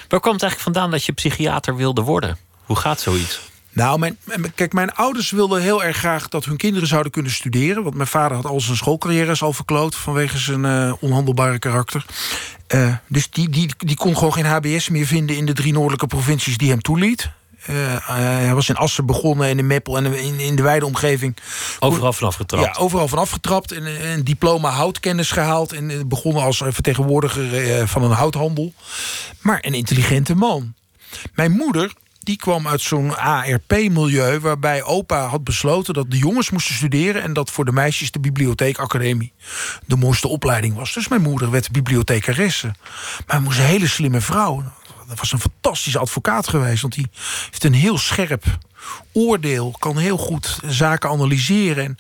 [0.09, 2.39] Waar kwam het eigenlijk vandaan dat je psychiater wilde worden?
[2.65, 3.41] Hoe gaat zoiets?
[3.77, 4.19] Nou, mijn,
[4.55, 7.83] kijk, mijn ouders wilden heel erg graag dat hun kinderen zouden kunnen studeren.
[7.83, 12.05] Want mijn vader had al zijn schoolcarrières al verkloot vanwege zijn eh, onhandelbare karakter.
[12.67, 16.07] Eh, dus die, die, die kon gewoon geen HBS meer vinden in de drie noordelijke
[16.07, 17.31] provincies die hem toeliet.
[17.63, 17.75] Eh,
[18.07, 21.37] hij was in Assen begonnen en in Meppel en in, in de wijde omgeving.
[21.79, 22.65] Overal vanaf getrapt.
[22.65, 25.73] Ja, overal van afgetrapt en een diploma houtkennis gehaald.
[25.73, 28.73] En begonnen als vertegenwoordiger van een houthandel.
[29.41, 30.75] Maar een intelligente man.
[31.35, 31.93] Mijn moeder,
[32.27, 34.41] die kwam uit zo'n ARP-milieu...
[34.41, 37.23] waarbij opa had besloten dat de jongens moesten studeren...
[37.23, 39.33] en dat voor de meisjes de bibliotheekacademie
[39.87, 40.95] de mooiste opleiding was.
[40.95, 42.75] Dus mijn moeder werd bibliothecaresse.
[43.27, 44.65] Maar moest een hele slimme vrouw.
[45.09, 46.83] Dat was een fantastische advocaat geweest...
[46.83, 47.09] want die
[47.45, 48.45] heeft een heel scherp
[49.13, 51.85] oordeel, kan heel goed zaken analyseren.
[51.85, 51.99] En,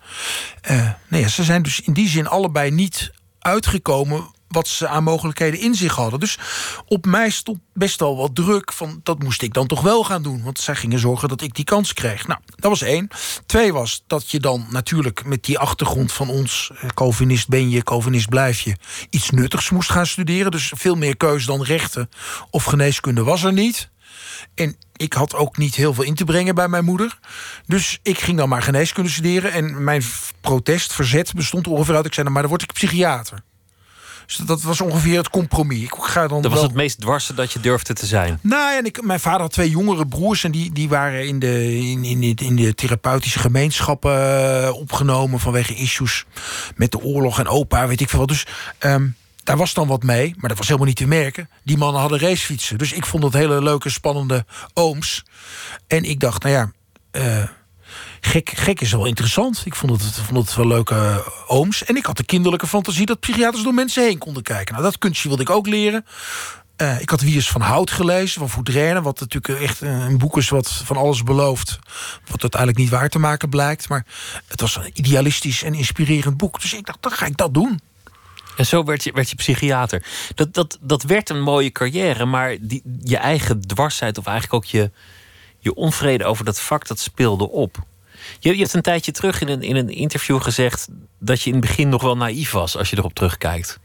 [0.61, 5.05] eh, nee, ja, ze zijn dus in die zin allebei niet uitgekomen wat ze aan
[5.05, 6.21] mogelijkheden in zich hadden.
[6.21, 6.39] Dus
[6.87, 10.23] op mij stond best wel wat druk van dat moest ik dan toch wel gaan
[10.23, 12.27] doen, want zij gingen zorgen dat ik die kans kreeg.
[12.27, 13.09] Nou, dat was één.
[13.47, 17.83] Twee was dat je dan natuurlijk met die achtergrond van ons, eh, Calvinist ben je,
[17.83, 18.77] Calvinist blijf je,
[19.11, 20.51] iets nuttigs moest gaan studeren.
[20.51, 22.09] Dus veel meer keus dan rechten
[22.51, 23.91] of geneeskunde was er niet.
[24.55, 27.19] En ik had ook niet heel veel in te brengen bij mijn moeder.
[27.67, 29.53] Dus ik ging dan maar geneeskunde studeren.
[29.53, 30.03] En mijn
[30.41, 32.07] protest, verzet, bestond ongeveer uit...
[32.07, 33.43] ik zei, nou, maar dan word ik psychiater.
[34.27, 35.83] Dus dat was ongeveer het compromis.
[35.83, 38.39] Ik ga dan Dat was het meest dwarse dat je durfde te zijn.
[38.43, 40.45] Nou ja, en ik, mijn vader had twee jongere broers...
[40.45, 44.13] en die, die waren in de, in, in, de- in de therapeutische gemeenschappen
[44.65, 45.41] eh, opgenomen...
[45.41, 46.25] vanwege issues
[46.77, 48.29] met de oorlog en opa, weet ik veel wat.
[48.29, 48.47] Dus
[48.79, 49.07] ehm,
[49.45, 51.49] daar was dan wat mee, maar dat was helemaal niet te merken.
[51.63, 52.79] Die mannen hadden racefietsen.
[52.79, 55.25] Dus ik vond dat hele leuke, spannende ooms.
[55.87, 56.73] En ik dacht, nou ja...
[57.11, 57.43] eh,
[58.27, 59.63] Gek, gek is wel interessant.
[59.65, 61.85] Ik vond het, vond het wel leuke eh, ooms.
[61.85, 64.73] En ik had de kinderlijke fantasie dat psychiaters door mensen heen konden kijken.
[64.73, 66.07] Nou, dat kunstje wilde ik ook leren.
[66.77, 69.03] Eh, ik had Wiers van Hout gelezen, van Voudrenne.
[69.03, 71.79] Wat natuurlijk echt een boek is wat van alles belooft.
[72.27, 73.89] Wat uiteindelijk niet waar te maken blijkt.
[73.89, 74.07] Maar
[74.47, 76.61] het was een idealistisch en inspirerend boek.
[76.61, 77.81] Dus ik dacht, dan ga ik dat doen.
[78.57, 80.07] En zo werd je, werd je psychiater.
[80.35, 84.71] Dat, dat, dat werd een mooie carrière, maar die, je eigen dwarsheid, of eigenlijk ook
[84.71, 84.91] je,
[85.59, 87.85] je onvrede over dat vak, dat speelde op.
[88.39, 91.57] Je, je hebt een tijdje terug in een, in een interview gezegd dat je in
[91.57, 93.79] het begin nog wel naïef was als je erop terugkijkt.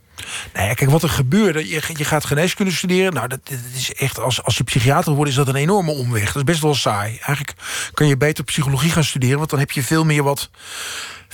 [0.53, 1.69] Nou kijk, wat er gebeurde.
[1.69, 3.13] Je, je gaat geneeskunde studeren.
[3.13, 6.25] Nou, dat, dat is echt, als, als je psychiater wordt, is dat een enorme omweg.
[6.25, 7.09] Dat is best wel saai.
[7.09, 7.53] Eigenlijk
[7.93, 10.49] kan je beter psychologie gaan studeren, want dan heb je veel meer wat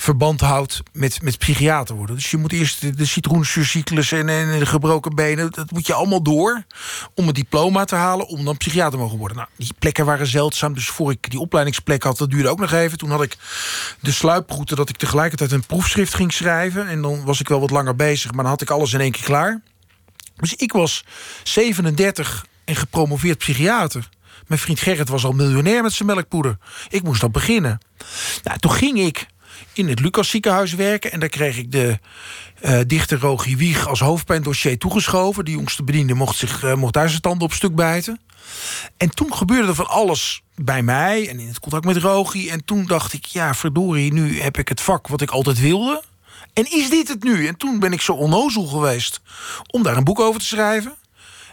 [0.00, 2.16] verband houdt met, met psychiater worden.
[2.16, 5.50] Dus je moet eerst de, de citroenzuurcyclus en, en de gebroken benen...
[5.50, 6.64] dat moet je allemaal door
[7.14, 8.26] om een diploma te halen...
[8.26, 9.36] om dan psychiater te mogen worden.
[9.36, 12.18] Nou, die plekken waren zeldzaam, dus voor ik die opleidingsplek had...
[12.18, 12.98] dat duurde ook nog even.
[12.98, 13.36] Toen had ik
[14.00, 16.88] de sluiproute dat ik tegelijkertijd een proefschrift ging schrijven...
[16.88, 19.12] en dan was ik wel wat langer bezig, maar dan had ik alles in één
[19.12, 19.60] keer klaar.
[20.36, 21.04] Dus ik was
[21.42, 24.08] 37 en gepromoveerd psychiater.
[24.46, 26.58] Mijn vriend Gerrit was al miljonair met zijn melkpoeder.
[26.88, 27.78] Ik moest dan beginnen.
[28.42, 29.26] Nou, toen ging ik
[29.72, 31.12] in het Lucas ziekenhuis werken.
[31.12, 31.98] En daar kreeg ik de
[32.64, 35.44] uh, dichter Rogie Wieg als hoofdpijndossier toegeschoven.
[35.44, 38.20] De jongste bediende mocht, zich, uh, mocht daar zijn tanden op stuk bijten.
[38.96, 42.50] En toen gebeurde er van alles bij mij en in het contact met Rogie.
[42.50, 46.02] En toen dacht ik, ja, verdorie, nu heb ik het vak wat ik altijd wilde.
[46.52, 47.46] En is dit het nu?
[47.46, 49.20] En toen ben ik zo onnozel geweest
[49.66, 50.94] om daar een boek over te schrijven.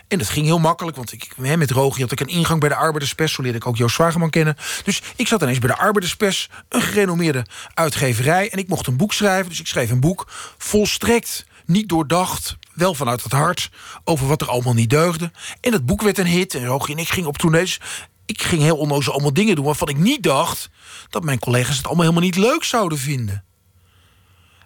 [0.08, 2.76] En dat ging heel makkelijk, want ik, met Rogie had ik een ingang bij de
[2.76, 3.34] Arbeiderspers.
[3.34, 4.58] Zo leerde ik ook Joost Zwageman kennen.
[4.84, 8.50] Dus ik zat ineens bij de Arbeiderspers, een gerenommeerde uitgeverij.
[8.52, 12.94] En ik mocht een boek schrijven, dus ik schreef een boek volstrekt niet doordacht, wel
[12.94, 13.70] vanuit het hart,
[14.04, 15.32] over wat er allemaal niet deugde.
[15.62, 17.80] En dat boek werd een hit en Rogie en ik gingen op tournees.
[18.26, 20.70] Ik ging heel onnozel allemaal dingen doen waarvan ik niet dacht...
[21.10, 23.44] dat mijn collega's het allemaal helemaal niet leuk zouden vinden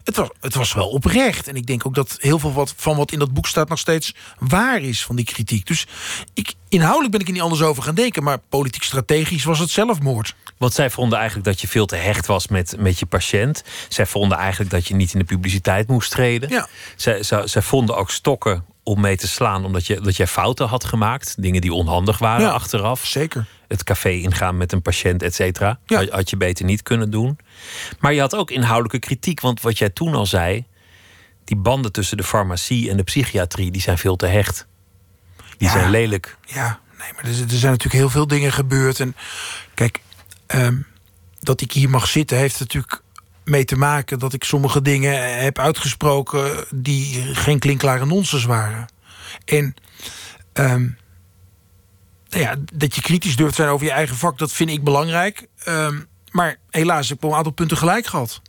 [0.10, 1.48] het was, het was wel oprecht.
[1.48, 3.80] En ik denk ook dat heel veel wat, van wat in dat boek staat nog
[3.80, 5.65] steeds waar is van die kritiek.
[5.65, 5.88] Dus
[6.34, 8.24] ik, inhoudelijk ben ik er niet anders over gaan denken.
[8.24, 10.36] Maar politiek strategisch was het zelfmoord.
[10.58, 13.63] Want zij vonden eigenlijk dat je veel te hecht was met, met je patiënt.
[13.89, 16.50] Zij vonden eigenlijk dat je niet in de publiciteit moest treden.
[16.50, 16.67] Ja.
[16.95, 20.67] Zij, zij, zij vonden ook stokken om mee te slaan, omdat je, dat jij fouten
[20.67, 21.36] had gemaakt.
[21.41, 23.06] Dingen die onhandig waren achteraf.
[23.06, 23.48] Zeker.
[23.69, 25.79] Het café ingaan met een patiënt, et cetera.
[25.86, 26.05] Ja.
[26.10, 27.38] Had je beter niet kunnen doen.
[27.99, 29.39] Maar je had ook inhoudelijke kritiek.
[29.39, 30.65] Want wat jij toen al zei,
[31.43, 34.67] die banden tussen de farmacie en de psychiatrie, die zijn veel te hecht.
[35.58, 36.38] Die zijn lelijk.
[36.45, 38.99] Ja, nee, maar er, er, zijn natuurlijk heel veel dingen gebeurd.
[38.99, 39.15] En
[39.73, 40.01] kijk,
[40.47, 40.77] ehm,
[41.39, 43.01] dat ik hier mag zitten, heeft natuurlijk
[43.43, 48.88] mee te maken dat ik sommige dingen heb uitgesproken die geen klinkklare nonsens waren.
[49.45, 49.75] En
[50.53, 50.97] um,
[52.30, 55.48] ja, dat je kritisch durft zijn over je eigen vak, dat vind ik belangrijk.
[55.68, 58.42] Um, maar helaas, ik heb wel een aantal punten gelijk gehad.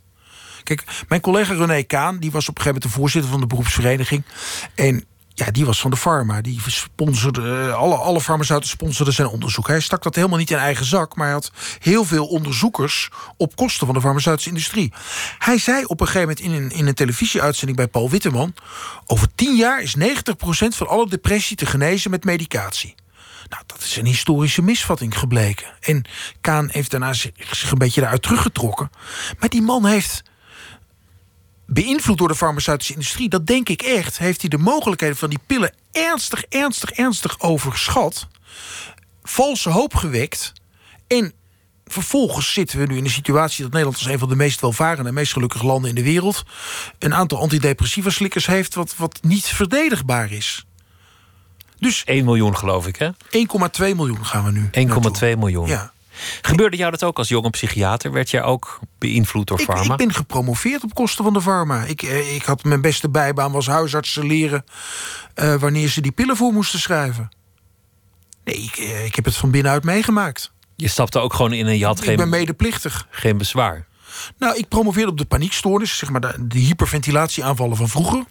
[0.63, 3.47] Kijk, mijn collega René Kaan, die was op een gegeven moment de voorzitter van de
[3.47, 4.23] beroepsvereniging.
[4.75, 6.41] En ja, die was van de Pharma.
[6.41, 9.67] Die sponsorde, eh, alle, alle farmaceuten sponsorden zijn onderzoek.
[9.67, 13.55] Hij stak dat helemaal niet in eigen zak, maar hij had heel veel onderzoekers op
[13.55, 14.93] kosten van de farmaceutische industrie.
[15.37, 18.53] Hij zei op een gegeven moment in een, in een televisieuitzending bij Paul Witteman:
[19.05, 20.01] Over tien jaar is 90%
[20.67, 22.95] van alle depressie te genezen met medicatie.
[23.51, 25.67] Nou, dat is een historische misvatting gebleken.
[25.79, 26.05] En
[26.41, 28.89] Kaan heeft daarna zich een beetje daaruit teruggetrokken.
[29.39, 30.23] Maar die man heeft
[31.65, 35.39] beïnvloed door de farmaceutische industrie, dat denk ik echt, heeft hij de mogelijkheden van die
[35.47, 38.27] pillen ernstig, ernstig, ernstig overschat.
[39.23, 40.53] Valse hoop gewekt.
[41.07, 41.33] En
[41.85, 45.09] vervolgens zitten we nu in de situatie dat Nederland als een van de meest welvarende
[45.09, 46.43] en meest gelukkige landen in de wereld
[46.99, 50.65] een aantal antidepressiva slikkers heeft wat, wat niet verdedigbaar is.
[51.81, 53.09] Dus 1 miljoen geloof ik, hè?
[53.09, 54.69] 1,2 miljoen gaan we nu.
[55.33, 55.67] 1,2 miljoen.
[55.67, 55.91] Ja.
[56.41, 58.11] Gebeurde jou dat ook als jonge psychiater?
[58.11, 61.83] Werd jij ook beïnvloed door ik, Ik ben gepromoveerd op kosten van de pharma.
[61.83, 64.63] Ik, eh, ik had mijn beste bijbaan was huisartsen leren
[65.35, 67.29] uh, wanneer ze die pillen voor moesten schrijven.
[68.43, 70.51] Nee, ik, uh, ik heb het van binnenuit meegemaakt.
[70.75, 72.11] Je stapte ook gewoon in en je had ik geen.
[72.11, 73.07] Ik ben medeplichtig.
[73.09, 73.87] Geen bezwaar.
[74.37, 78.23] Nou, ik promoveerde op de paniekstoornis, zeg maar de, hyperventilatieaanvallen van vroeger.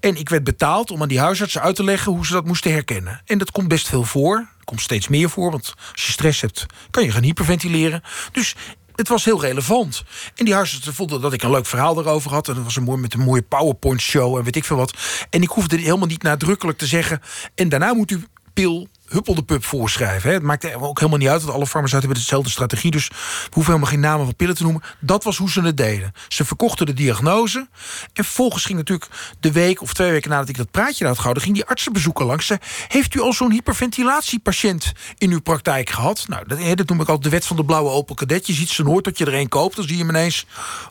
[0.00, 2.72] En ik werd betaald om aan die huisartsen uit te leggen hoe ze dat moesten
[2.72, 3.22] herkennen.
[3.24, 4.48] En dat komt best veel voor.
[4.64, 8.02] komt steeds meer voor, want als je stress hebt, kan je gaan hyperventileren.
[8.32, 8.54] Dus
[8.96, 10.04] het was heel relevant.
[10.34, 12.48] En die huisartsen vonden dat ik een leuk verhaal erover had.
[12.48, 14.94] En dat was een mooi met een mooie PowerPoint show en weet ik veel wat.
[15.30, 17.20] En ik hoefde helemaal niet nadrukkelijk te zeggen.
[17.54, 18.24] En daarna moet u
[18.54, 20.32] pil huppel de pup voorschrijven.
[20.32, 22.90] Het maakt ook helemaal niet uit, want alle farmaceuten hebben dezelfde strategie.
[22.90, 23.14] Dus we
[23.50, 24.82] hoeven helemaal geen namen van pillen te noemen.
[25.00, 26.12] Dat was hoe ze het deden.
[26.28, 27.68] Ze verkochten de diagnose.
[28.12, 31.42] En vervolgens ging natuurlijk de week of twee weken nadat ik dat praatje had gehouden...
[31.42, 32.46] ging die artsenbezoeker langs.
[32.46, 36.24] Ze, heeft u al zo'n hyperventilatiepatiënt in uw praktijk gehad?
[36.28, 38.46] Nou, dat, dat noem ik al de wet van de blauwe Opel Cadet.
[38.46, 40.46] Je ziet ze nooit dat je er een koopt, dan zie je hem ineens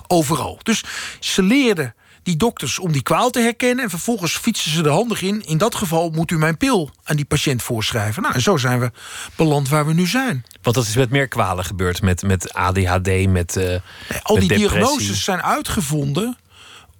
[0.07, 0.59] overal.
[0.63, 0.83] Dus
[1.19, 3.83] ze leerden die dokters om die kwaal te herkennen.
[3.83, 5.45] En vervolgens fietsen ze er handig in.
[5.45, 8.21] In dat geval moet u mijn pil aan die patiënt voorschrijven.
[8.21, 8.91] Nou, en zo zijn we
[9.35, 10.45] beland waar we nu zijn.
[10.61, 12.01] Want dat is met meer kwalen gebeurd.
[12.01, 13.55] Met, met ADHD, met.
[13.55, 13.75] Uh,
[14.21, 16.37] al die diagnoses zijn uitgevonden.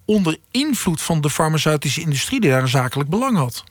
[0.04, 2.40] onder invloed van de farmaceutische industrie.
[2.40, 3.64] die daar een zakelijk belang had.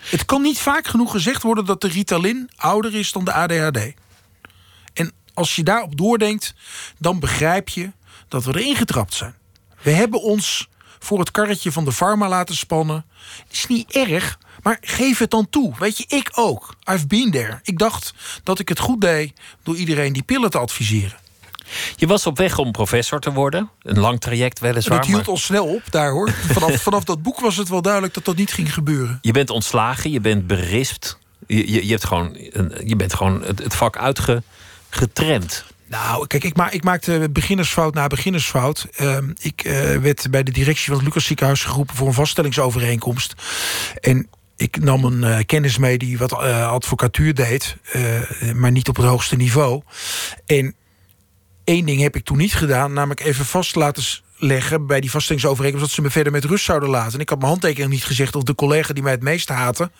[0.00, 3.92] Het kan niet vaak genoeg gezegd worden dat de Ritalin ouder is dan de ADHD.
[4.92, 6.54] En als je daarop doordenkt,
[6.98, 7.92] dan begrijp je
[8.28, 9.34] dat we erin getrapt zijn.
[9.86, 10.68] We hebben ons
[10.98, 13.04] voor het karretje van de farma laten spannen.
[13.50, 15.74] Is niet erg, maar geef het dan toe.
[15.78, 16.74] Weet je, ik ook.
[16.90, 17.60] I've been there.
[17.62, 21.18] Ik dacht dat ik het goed deed door iedereen die pillen te adviseren.
[21.96, 23.70] Je was op weg om professor te worden.
[23.82, 24.98] Een lang traject weliswaar.
[24.98, 26.30] Het hield ons snel op daar hoor.
[26.58, 29.18] Vanaf, vanaf dat boek was het wel duidelijk dat dat niet ging gebeuren.
[29.22, 31.18] Je bent ontslagen, je bent berispt.
[31.46, 32.36] Je, je, je hebt gewoon,
[32.84, 35.64] je bent gewoon het, het vak uitgetrend.
[35.88, 38.86] Nou, kijk, ik, ma ik maakte beginnersfout na beginnersfout.
[38.96, 43.34] Ehm, ik uh, werd bij de directie van het Lucas ziekenhuis geroepen voor een vaststellingsovereenkomst.
[44.00, 47.76] En ik nam een uh, kennis mee die wat uh, advocatuur deed,
[48.54, 49.82] maar niet op het hoogste niveau.
[50.46, 50.74] En
[51.64, 54.02] één ding heb ik toen niet gedaan, namelijk even vast laten
[54.38, 57.12] leggen bij die vaststellingsovereenkomst dat ze me verder met rust zouden laten.
[57.12, 59.90] En ik had mijn handtekening niet gezegd of de collega die mij het meest haatte,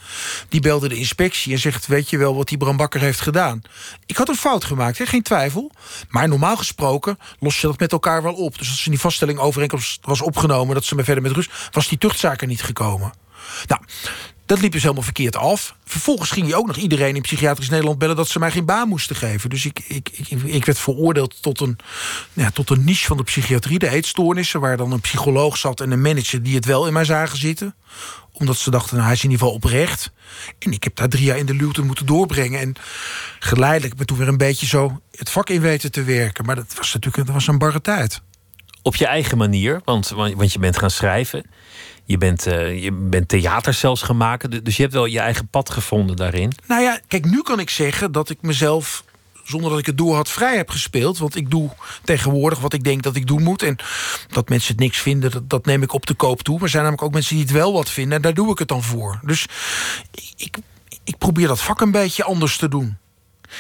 [0.49, 3.63] die belde de inspectie en zegt: Weet je wel wat die Bram Bakker heeft gedaan?
[4.07, 5.71] Ik had een fout gemaakt, geen twijfel.
[6.09, 8.59] Maar normaal gesproken los je dat met elkaar wel op.
[8.59, 11.89] Dus als in die vaststelling overeenkomst was opgenomen dat ze me verder met rust, was
[11.89, 13.13] die tuchtzaak er niet gekomen.
[13.67, 13.81] Nou,
[14.47, 15.77] dat liep dus helemaal verkeerd af.
[15.85, 18.89] Vervolgens ging hij ook nog iedereen in psychiatrisch Nederland bellen dat ze mij geen baan
[18.89, 19.51] moesten geven.
[19.51, 21.79] Dus ik, ik, ik, ik werd veroordeeld tot een,
[22.33, 25.91] ja, tot een niche van de psychiatrie, de eetstoornissen, waar dan een psycholoog zat en
[25.91, 27.75] een manager die het wel in mij zagen zitten.
[28.33, 30.13] Omdat ze dachten, nou, hij is in ieder geval oprecht.
[30.59, 32.61] En ik heb daar drie jaar in de luwte moeten doorbrengen.
[32.61, 32.75] En
[33.39, 36.45] geleidelijk ben toen weer een beetje zo het vak in weten te werken.
[36.45, 38.21] Maar dat was natuurlijk dat was een barre tijd.
[38.83, 41.47] Op je eigen manier, want, want je bent gaan schrijven.
[42.07, 44.65] Je bent, uh, je bent theater zelfs gemaakt.
[44.65, 46.53] Dus je hebt wel je eigen pad gevonden daarin.
[46.67, 49.05] Nou ja, kijk, nu kan ik zeggen dat ik mezelf
[49.45, 51.19] zonder dat ik het door had vrij heb gespeeld.
[51.19, 51.71] Want ik doe
[52.05, 53.63] tegenwoordig wat ik denk dat ik doen moet.
[53.63, 53.77] En
[54.29, 56.55] dat mensen het niks vinden, dat, dat neem ik op de koop toe.
[56.55, 58.17] Maar er zijn namelijk ook mensen die het wel wat vinden.
[58.17, 59.21] En daar doe ik het dan voor.
[59.23, 59.47] Dus
[60.37, 60.59] ik,
[61.05, 62.97] ik probeer dat vak een beetje anders te doen.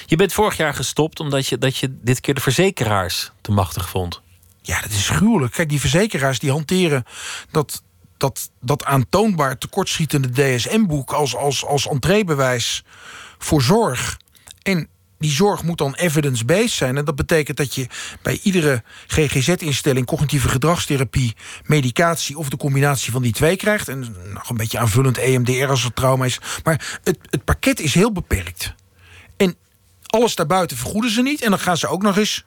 [0.06, 3.88] Je bent vorig jaar gestopt omdat je, dat je dit keer de verzekeraars te machtig
[3.88, 4.22] vond.
[4.62, 5.52] Ja, dat is gruwelijk.
[5.52, 7.04] Kijk, die verzekeraars die hanteren
[7.50, 7.82] dat,
[8.16, 12.84] dat, dat aantoonbaar tekortschietende DSM-boek als, als, als entreebewijs
[13.38, 14.18] voor zorg.
[14.62, 16.96] En die zorg moet dan evidence-based zijn.
[16.96, 17.86] En dat betekent dat je
[18.22, 23.88] bij iedere GGZ-instelling, cognitieve gedragstherapie, medicatie of de combinatie van die twee krijgt.
[23.88, 26.40] En nog een beetje aanvullend EMDR als het trauma is.
[26.64, 28.74] Maar het, het pakket is heel beperkt.
[30.16, 31.42] Alles daarbuiten vergoeden ze niet.
[31.42, 32.44] En dan gaan ze ook nog eens.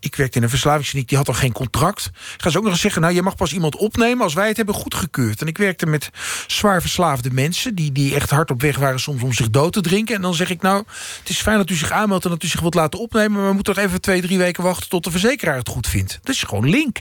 [0.00, 2.10] Ik werkte in een verslavingskliniek, die had al geen contract.
[2.36, 4.56] Gaan ze ook nog eens zeggen: Nou, je mag pas iemand opnemen als wij het
[4.56, 5.40] hebben goedgekeurd.
[5.40, 6.10] En ik werkte met
[6.46, 7.74] zwaar verslaafde mensen.
[7.74, 10.14] Die, die echt hard op weg waren soms om zich dood te drinken.
[10.14, 10.84] En dan zeg ik: Nou,
[11.18, 13.32] het is fijn dat u zich aanmeldt en dat u zich wilt laten opnemen.
[13.32, 16.18] Maar we moeten toch even twee, drie weken wachten tot de verzekeraar het goed vindt.
[16.22, 16.96] Dat is gewoon link.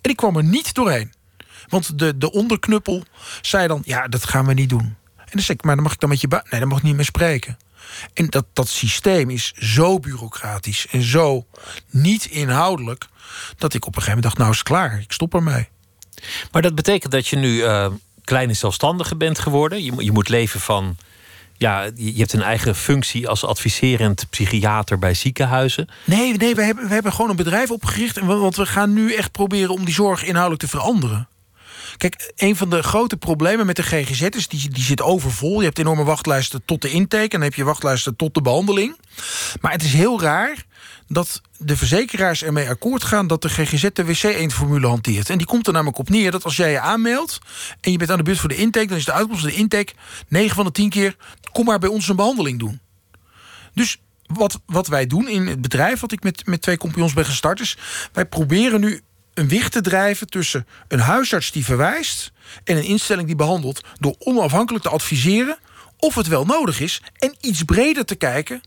[0.00, 1.12] En ik kwam er niet doorheen.
[1.68, 3.04] Want de, de onderknuppel
[3.40, 4.96] zei dan: Ja, dat gaan we niet doen.
[5.16, 6.28] En dan zeg ik: Maar dan mag ik dan met je.
[6.50, 7.56] Nee, dan mag ik niet meer spreken.
[8.14, 11.46] En dat, dat systeem is zo bureaucratisch en zo
[11.90, 13.06] niet inhoudelijk...
[13.56, 15.68] dat ik op een gegeven moment dacht, nou is het klaar, ik stop ermee.
[16.52, 17.86] Maar dat betekent dat je nu uh,
[18.24, 19.84] kleine zelfstandige bent geworden.
[19.84, 20.96] Je, je moet leven van...
[21.56, 25.88] Ja, je hebt een eigen functie als adviserend psychiater bij ziekenhuizen.
[26.04, 28.18] Nee, nee we, hebben, we hebben gewoon een bedrijf opgericht.
[28.18, 31.28] Want we gaan nu echt proberen om die zorg inhoudelijk te veranderen.
[31.96, 35.58] Kijk, een van de grote problemen met de GGZ is, die, die zit overvol.
[35.58, 38.96] Je hebt enorme wachtlijsten tot de intake en dan heb je wachtlijsten tot de behandeling.
[39.60, 40.64] Maar het is heel raar
[41.08, 45.30] dat de verzekeraars ermee akkoord gaan dat de GGZ de wc-eendformule hanteert.
[45.30, 47.38] En die komt er namelijk op neer dat als jij je aanmeldt
[47.80, 49.56] en je bent aan de beurt voor de intake, dan is de uitkomst van de
[49.56, 49.92] intake
[50.28, 51.16] 9 van de 10 keer:
[51.52, 52.80] kom maar bij ons een behandeling doen.
[53.74, 57.24] Dus wat, wat wij doen in het bedrijf, wat ik met, met twee compagnons ben
[57.24, 57.76] gestart, is
[58.12, 59.00] wij proberen nu
[59.34, 62.32] een wicht te drijven tussen een huisarts die verwijst
[62.64, 65.58] en een instelling die behandelt, door onafhankelijk te adviseren
[65.98, 68.60] of het wel nodig is en iets breder te kijken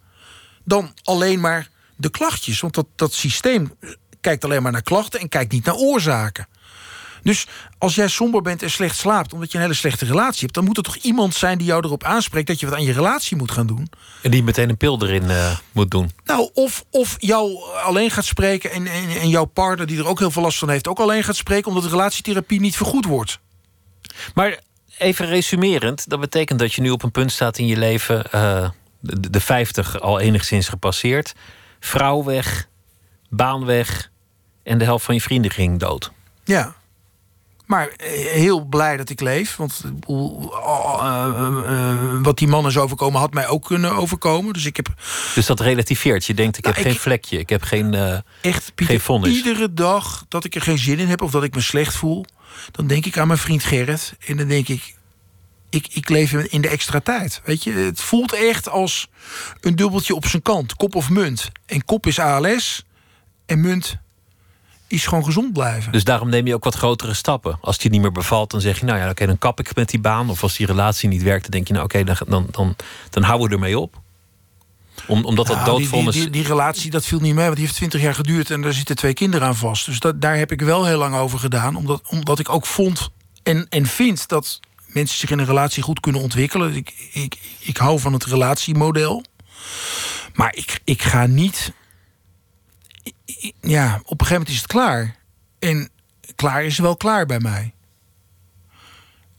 [0.63, 2.59] dan alleen maar de klachtjes.
[2.59, 3.73] Want dat, dat systeem
[4.21, 6.47] kijkt alleen maar naar klachten en kijkt niet naar oorzaken.
[7.25, 10.53] Dus als jij somber bent en slecht slaapt omdat je een hele slechte relatie hebt,
[10.53, 12.93] dan moet er toch iemand zijn die jou erop aanspreekt dat je wat aan je
[12.93, 13.89] relatie moet gaan doen.
[14.21, 16.11] En die meteen een pil erin uh, moet doen.
[16.25, 20.19] Nou, of, of jou alleen gaat spreken en, en, en jouw partner, die er ook
[20.19, 23.39] heel veel last van heeft, ook alleen gaat spreken omdat de relatietherapie niet vergoed wordt.
[24.33, 24.59] Maar
[24.97, 28.69] even resumerend, dat betekent dat je nu op een punt staat in je leven, uh,
[28.99, 31.33] de, de 50 al enigszins gepasseerd,
[31.79, 32.67] vrouw weg,
[33.29, 34.11] baan weg
[34.63, 36.11] en de helft van je vrienden ging dood.
[36.43, 36.75] Ja.
[37.65, 39.55] Maar eh, heel blij dat ik leef.
[39.55, 40.31] Want uh,
[42.21, 44.53] wat die mannen is overkomen, had mij ook kunnen overkomen.
[44.53, 44.93] Dus, ik heb...
[45.35, 46.25] dus dat relativeert.
[46.25, 47.39] Je denkt, ik nou, heb geen vlekje.
[47.39, 49.35] Ik heb geen, uh, echt, Pieter, geen vonnis.
[49.35, 52.25] Iedere dag dat ik er geen zin in heb of dat ik me slecht voel...
[52.71, 54.13] dan denk ik aan mijn vriend Gerrit.
[54.25, 54.95] En dan denk ik,
[55.69, 57.41] ik, ik leef in de extra tijd.
[57.43, 59.07] Weet je, het voelt echt als
[59.61, 60.75] een dubbeltje op zijn kant.
[60.75, 61.51] Kop of munt.
[61.65, 62.85] En kop is ALS
[63.45, 63.97] en munt
[64.95, 65.91] is gewoon gezond blijven.
[65.91, 67.57] Dus daarom neem je ook wat grotere stappen.
[67.61, 69.75] Als het je niet meer bevalt, dan zeg je, nou ja, oké, dan kap ik
[69.75, 70.29] met die baan.
[70.29, 72.75] Of als die relatie niet werkt, dan denk je, nou oké, dan, dan, dan,
[73.09, 74.03] dan houden we ermee op.
[75.07, 76.13] Om, omdat dat nou, doodvonnis...
[76.13, 78.51] Die, die, die, relatie, dat viel niet mee, want die heeft twintig jaar geduurd...
[78.51, 79.85] en daar zitten twee kinderen aan vast.
[79.85, 81.75] Dus dat, daar heb ik wel heel lang over gedaan.
[81.75, 83.09] Omdat, omdat ik ook vond
[83.43, 86.75] en, en vind dat mensen zich in een relatie goed kunnen ontwikkelen.
[86.75, 89.23] Ik, ik, ik hou van het relatiemodel.
[90.33, 91.73] Maar ik, ik ga niet
[93.61, 95.15] ja, op een gegeven moment is het klaar.
[95.59, 95.89] En
[96.35, 97.73] klaar is wel klaar bij mij.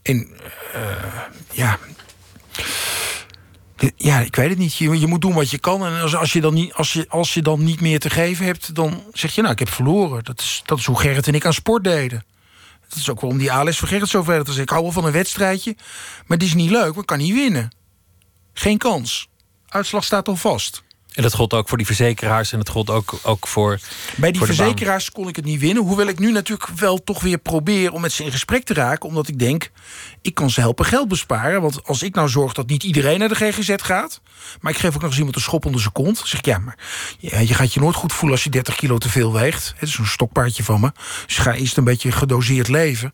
[0.01, 0.29] En
[0.75, 1.79] uh, ja.
[3.95, 4.75] Ja, ik weet het niet.
[4.75, 5.85] Je, je moet doen wat je kan.
[5.85, 8.45] En als, als, je dan niet, als, je, als je dan niet meer te geven
[8.45, 10.23] hebt, dan zeg je, nou, ik heb verloren.
[10.23, 12.25] Dat is, dat is hoe Gerrit en ik aan sport deden.
[12.89, 15.05] Dat is ook waarom die ALS van Gerrit zo verder te Ik hou wel van
[15.05, 15.75] een wedstrijdje,
[16.25, 17.69] maar het is niet leuk, want kan niet winnen.
[18.53, 19.29] Geen kans.
[19.67, 20.83] Uitslag staat al vast.
[21.17, 23.79] En dat gold ook voor die verzekeraars en dat gold ook, ook voor.
[24.15, 25.83] Bij die voor verzekeraars kon ik het niet winnen.
[25.83, 29.09] Hoewel ik nu natuurlijk wel toch weer probeer om met ze in gesprek te raken.
[29.09, 29.71] Omdat ik denk,
[30.21, 31.61] ik kan ze helpen geld besparen.
[31.61, 34.21] Want als ik nou zorg dat niet iedereen naar de GGZ gaat.
[34.61, 36.17] Maar ik geef ook nog eens iemand een schop onder zijn kont.
[36.17, 36.77] Dan zeg ik, ja, maar
[37.19, 39.73] ja, je gaat je nooit goed voelen als je 30 kilo te veel weegt.
[39.77, 40.91] Het is een stokpaardje van me.
[41.25, 43.13] Dus ga eerst een beetje gedoseerd leven.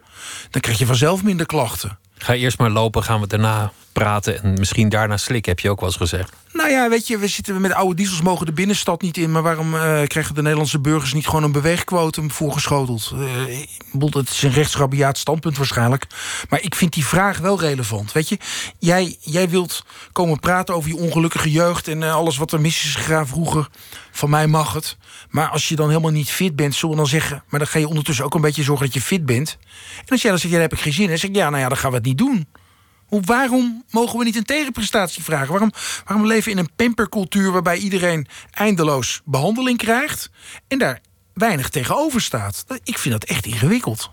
[0.49, 1.97] Dan krijg je vanzelf minder klachten.
[2.17, 5.79] Ga eerst maar lopen, gaan we daarna praten en misschien daarna slikken, heb je ook
[5.79, 6.31] wel eens gezegd.
[6.53, 9.31] Nou ja, weet je, we zitten met oude diesels mogen de binnenstad niet in.
[9.31, 13.11] Maar waarom eh, krijgen de Nederlandse burgers niet gewoon een beweegquotum voorgeschoteld?
[13.13, 16.07] Eh, ik bedoel, het is een rechtsrabiaat standpunt waarschijnlijk.
[16.49, 18.11] Maar ik vind die vraag wel relevant.
[18.11, 18.37] Weet je,
[18.79, 22.83] jij, jij wilt komen praten over je ongelukkige jeugd en eh, alles wat er mis
[22.83, 23.67] is gegaan vroeger.
[24.11, 24.97] Van mij mag het.
[25.29, 27.43] Maar als je dan helemaal niet fit bent, zullen we dan zeggen.
[27.49, 29.57] Maar dan ga je ondertussen ook een beetje zorgen dat je fit bent.
[29.97, 31.09] En als jij dan zegt, ja, daar heb ik geen zin in.
[31.09, 32.47] Dan zeg ik, ja, nou ja, dan gaan we het niet doen.
[33.13, 35.47] Hoe, waarom mogen we niet een tegenprestatie vragen?
[35.47, 35.71] Waarom,
[36.05, 40.29] waarom leven we in een pampercultuur waarbij iedereen eindeloos behandeling krijgt
[40.67, 40.99] en daar
[41.33, 42.65] weinig tegenover staat?
[42.83, 44.11] Ik vind dat echt ingewikkeld.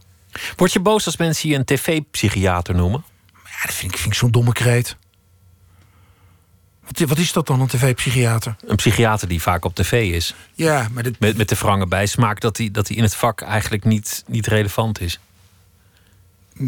[0.57, 3.05] Word je boos als mensen je een tv-psychiater noemen?
[3.33, 4.97] Ja, dat vind ik, vind ik zo'n domme kreet.
[7.07, 8.57] Wat, is dat dan, een tv-psychiater?
[8.67, 10.35] Een psychiater die vaak op tv is.
[10.55, 13.41] Ja, maar dit, Met, met de wrange bijsmaak dat hij dat hij in het vak
[13.41, 15.19] eigenlijk niet, niet relevant is.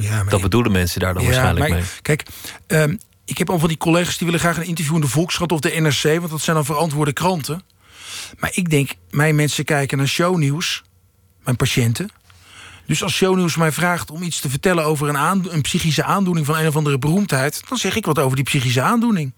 [0.00, 1.88] Ja, Dat bedoelen mensen daar dan Ja, waarschijnlijk maar mee.
[2.02, 2.22] Kijk,
[2.66, 5.52] ehm, ik heb al van die collega's die willen graag een interview in de Volkskrant
[5.52, 7.62] of de NRC, want dat zijn dan verantwoorde kranten.
[8.38, 10.82] Maar ik denk, mijn mensen kijken naar shownieuws,
[11.44, 12.10] mijn patiënten.
[12.86, 16.56] Dus als shownieuws mij vraagt om iets te vertellen over een, een psychische aandoening van
[16.56, 19.32] een of andere beroemdheid, dan zeg ik wat over die psychische aandoening.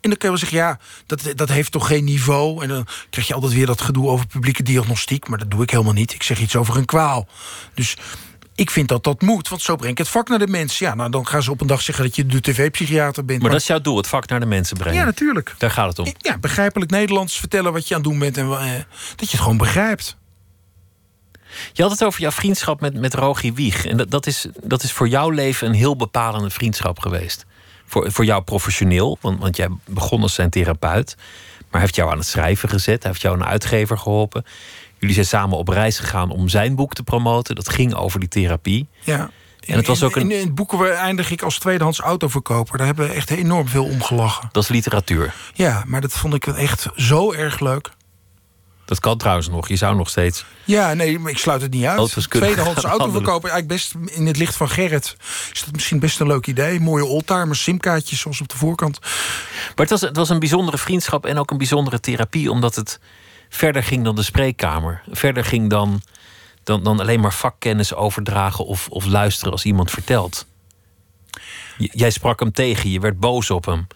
[0.00, 2.62] En dan kun je wel zeggen, ja, dat, dat heeft toch geen niveau.
[2.62, 5.28] En dan krijg je altijd weer dat gedoe over publieke diagnostiek.
[5.28, 6.14] Maar dat doe ik helemaal niet.
[6.14, 7.28] Ik zeg iets over een kwaal.
[7.74, 7.96] Dus
[8.54, 10.86] ik vind dat dat moet, want zo breng ik het vak naar de mensen.
[10.86, 13.42] Ja, nou, dan gaan ze op een dag zeggen dat je de tv-psychiater bent.
[13.42, 14.98] Maar dat is jouw doel, het vak naar de mensen brengen.
[14.98, 15.54] Ja, natuurlijk.
[15.58, 16.14] Daar gaat het om.
[16.18, 18.36] Ja, begrijpelijk Nederlands vertellen wat je aan het doen bent.
[18.36, 18.72] En eh,
[19.16, 20.16] dat je het gewoon begrijpt.
[21.72, 23.86] Je had het over jouw vriendschap met, met Rogie Wieg.
[23.86, 27.44] En dat, dat, is, dat is voor jouw leven een heel bepalende vriendschap geweest.
[27.86, 31.14] Voor, voor jou professioneel, want, want jij begon als zijn therapeut.
[31.16, 33.02] Maar hij heeft jou aan het schrijven gezet.
[33.02, 34.44] Hij heeft jou een uitgever geholpen.
[35.02, 37.54] Jullie zijn samen op reis gegaan om zijn boek te promoten.
[37.54, 38.88] Dat ging over die therapie.
[39.00, 39.30] Ja.
[39.66, 42.76] En het was ook een- in, in het boeken eindig ik als tweedehands autoverkoper.
[42.78, 44.48] Daar hebben we echt enorm veel om gelachen.
[44.52, 45.34] Dat is literatuur.
[45.54, 47.90] Ja, maar dat vond ik echt zo erg leuk.
[48.84, 49.68] Dat kan trouwens nog.
[49.68, 50.44] Je zou nog steeds.
[50.64, 51.96] Ja, nee, maar ik sluit het niet uit.
[52.28, 55.16] Tweedehands autoverkoper, eigenlijk best in het licht van Gerrit.
[55.52, 56.80] Is dat misschien best een leuk idee?
[56.80, 58.98] Mooie oldtimers, simkaartjes zoals op de voorkant.
[59.00, 62.98] Maar het was, het was een bijzondere vriendschap en ook een bijzondere therapie, omdat het
[63.52, 65.02] verder ging dan de spreekkamer.
[65.10, 66.02] Verder ging dan,
[66.64, 70.46] dan, dan alleen maar vakkennis overdragen of, of luisteren als iemand vertelt.
[71.78, 73.86] J- jij sprak hem tegen, je werd boos op hem.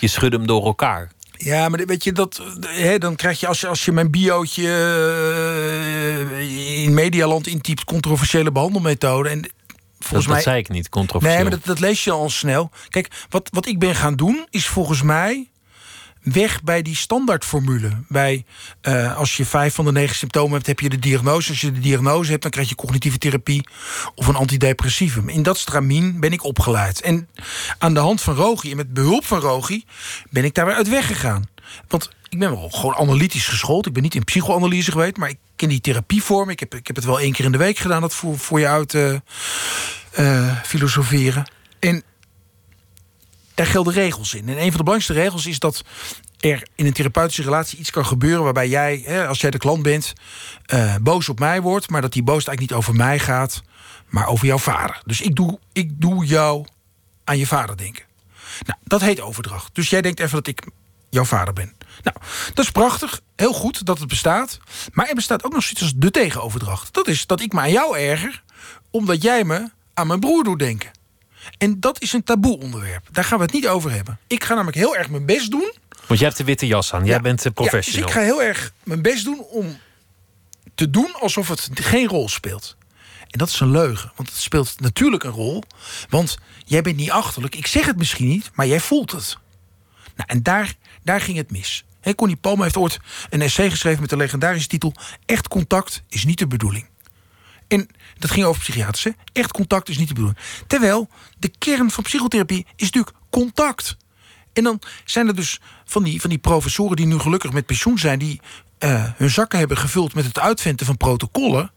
[0.00, 1.10] Je schudde hem door elkaar.
[1.36, 4.68] Ja, maar weet je, dat, hè, dan krijg je als, je als je mijn biootje
[6.38, 7.84] eh, in Medialand intypt...
[7.84, 9.28] controversiële behandelmethode.
[9.28, 9.50] En Dat,
[9.98, 10.42] volgens dat mij...
[10.42, 11.40] zei ik niet, controversieel.
[11.40, 12.70] Nee, maar dat, dat lees je al snel.
[12.88, 15.48] Kijk, wat, wat ik ben gaan doen, is volgens mij
[16.22, 17.90] weg bij die standaardformule.
[18.08, 18.44] Bij
[18.80, 21.48] eh, als je vijf van de negen symptomen hebt, heb je de diagnose.
[21.48, 23.68] Als je de diagnose hebt, dan krijg je cognitieve therapie
[24.14, 25.28] of een antidepressivum.
[25.28, 27.00] In dat stramien ben ik opgeleid.
[27.00, 27.28] En
[27.78, 29.84] aan de hand van Rogi en met behulp van Rogi
[30.30, 31.48] ben ik daar weer uit weggegaan.
[31.88, 33.86] Want ik ben wel gewoon analytisch geschoold.
[33.86, 36.50] Ik ben niet in psychoanalyse geweest, maar ik ken die therapievorm.
[36.50, 38.60] Ik heb, ik heb het wel één keer in de week gedaan, dat voor, voor
[38.60, 39.14] je uit eh,
[40.12, 41.50] eh, filosoferen.
[41.78, 42.02] En
[43.54, 44.48] daar gelden regels in.
[44.48, 45.84] En een van de belangrijkste regels is dat
[46.40, 49.82] er in een therapeutische relatie iets kan gebeuren waarbij jij, hè, als jij de klant
[49.82, 50.12] bent,
[50.66, 53.62] eh, boos op mij wordt, maar dat die boos eigenlijk niet over mij gaat,
[54.08, 55.00] maar over jouw vader.
[55.04, 56.66] Dus ik doe, ik doe jou
[57.24, 58.04] aan je vader denken.
[58.66, 59.74] Nou, dat heet overdracht.
[59.74, 60.66] Dus jij denkt even dat ik
[61.10, 61.72] jouw vader ben.
[62.02, 62.16] Nou,
[62.54, 63.20] dat is prachtig.
[63.36, 64.58] Heel goed dat het bestaat.
[64.92, 66.94] Maar er bestaat ook nog zoiets als de tegenoverdracht.
[66.94, 68.42] Dat is dat ik me aan jou erger,
[68.90, 70.90] omdat jij me aan mijn broer doet denken.
[71.58, 73.08] En dat is een taboe onderwerp.
[73.12, 74.18] Daar gaan we het niet over hebben.
[74.26, 75.72] Ik ga namelijk heel erg mijn best doen.
[76.06, 77.04] Want jij hebt de witte jas aan.
[77.04, 77.20] Jij Ja.
[77.20, 78.00] bent de professional.
[78.00, 79.78] Ja, dus ik ga heel erg mijn best doen om
[80.74, 82.76] te doen alsof het geen rol speelt.
[83.28, 85.62] En dat is een leugen, want het speelt natuurlijk een rol.
[86.08, 87.54] Want jij bent niet achterlijk.
[87.54, 89.38] Ik zeg het misschien niet, maar jij voelt het.
[90.16, 91.84] Nou, en daar, daar ging het mis.
[92.00, 92.98] He, Connie Palme heeft ooit
[93.30, 94.94] een essay geschreven met de legendarische titel...
[95.26, 96.86] Echt contact is niet de bedoeling.
[97.68, 97.88] En
[98.22, 99.04] dat ging over psychiaters.
[99.04, 99.10] Hè?
[99.32, 100.40] Echt contact is niet de bedoeling.
[100.66, 101.08] Terwijl
[101.38, 103.96] de kern van psychotherapie is natuurlijk contact.
[104.52, 107.98] En dan zijn er dus van die, van die professoren die nu gelukkig met pensioen
[107.98, 108.40] zijn, die
[108.78, 111.72] uh, hun zakken hebben gevuld met het uitventen van protocollen.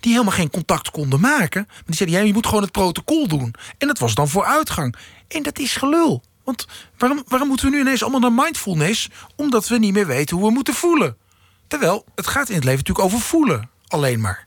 [0.00, 1.64] Die helemaal geen contact konden maken.
[1.68, 3.54] Maar die zeiden: ja, je moet gewoon het protocol doen.
[3.78, 4.96] En dat was dan vooruitgang.
[5.28, 6.22] En dat is gelul.
[6.44, 6.66] Want
[6.98, 9.08] waarom, waarom moeten we nu ineens allemaal naar mindfulness?
[9.36, 11.16] Omdat we niet meer weten hoe we moeten voelen.
[11.66, 14.46] Terwijl het gaat in het leven natuurlijk over voelen, alleen maar.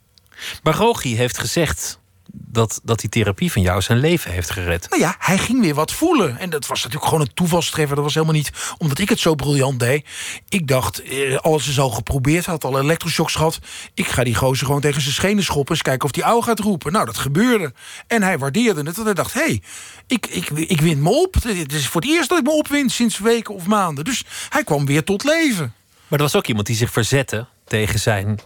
[0.64, 2.00] Maar Rogi heeft gezegd
[2.34, 4.90] dat, dat die therapie van jou zijn leven heeft gered.
[4.90, 6.38] Nou ja, hij ging weer wat voelen.
[6.38, 7.96] En dat was natuurlijk gewoon een toevalstreffer.
[7.96, 10.06] Dat was helemaal niet omdat ik het zo briljant deed.
[10.50, 12.46] Ik dacht, eh, alles is al geprobeerd.
[12.46, 13.60] Had al elektroshocks gehad.
[13.94, 15.74] Ik ga die gozer gewoon tegen zijn schenen schoppen.
[15.74, 16.92] Eens kijken of die oude gaat roepen.
[16.92, 17.74] Nou, dat gebeurde.
[18.08, 18.98] En hij waardeerde het.
[18.98, 19.62] En hij dacht, hé, hey,
[20.08, 21.34] ik, ik, ik win me op.
[21.34, 24.06] Het is voor het eerst dat ik me opwin sinds weken of maanden.
[24.06, 25.74] Dus hij kwam weer tot leven.
[26.08, 28.40] Maar er was ook iemand die zich verzette tegen zijn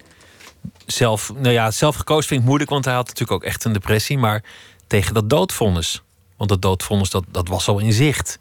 [0.85, 3.73] zelf, nou ja, zelf gekozen vind ik moeilijk, want hij had natuurlijk ook echt een
[3.73, 4.17] depressie.
[4.17, 4.43] Maar
[4.87, 6.03] tegen dat doodvonnis.
[6.37, 8.39] Want dat doodvonnis, dat, dat was al in zicht.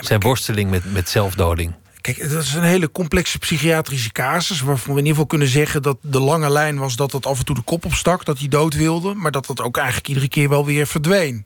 [0.00, 1.74] Zijn worsteling met, met zelfdoding.
[2.00, 4.60] Kijk, dat is een hele complexe psychiatrische casus.
[4.60, 7.38] Waarvan we in ieder geval kunnen zeggen dat de lange lijn was dat het af
[7.38, 9.14] en toe de kop opstak, dat hij dood wilde.
[9.14, 11.44] Maar dat dat ook eigenlijk iedere keer wel weer verdween.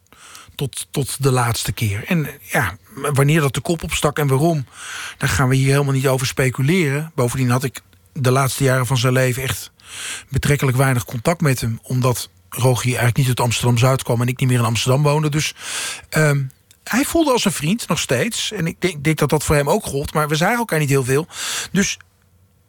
[0.54, 2.04] Tot, tot de laatste keer.
[2.06, 4.66] En ja, wanneer dat de kop opstak en waarom,
[5.18, 7.12] daar gaan we hier helemaal niet over speculeren.
[7.14, 7.80] Bovendien had ik
[8.12, 9.72] de laatste jaren van zijn leven echt
[10.28, 11.78] betrekkelijk weinig contact met hem.
[11.82, 15.28] Omdat Rogier eigenlijk niet uit Amsterdam-Zuid kwam en ik niet meer in Amsterdam woonde.
[15.28, 15.54] Dus
[16.08, 16.42] ehm,
[16.84, 18.52] hij voelde als een vriend nog steeds.
[18.52, 20.14] En ik denk, denk, dat dat voor hem ook gold.
[20.14, 21.26] Maar we zagen elkaar niet heel veel.
[21.72, 21.98] Dus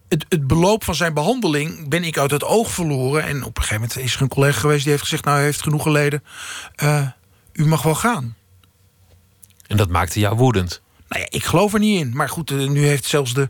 [0.09, 3.23] het, het, beloop van zijn behandeling ben ik uit het oog verloren.
[3.23, 5.45] En op een gegeven moment is er een collega geweest die heeft gezegd: Nou, hij
[5.45, 6.23] heeft genoeg geleden.
[6.83, 7.07] Uh,
[7.53, 8.35] u mag wel gaan.
[9.67, 10.81] En dat maakte jou woedend.
[11.07, 12.11] Nou ja, ik geloof er niet in.
[12.13, 13.49] Maar goed, eh, nu heeft zelfs de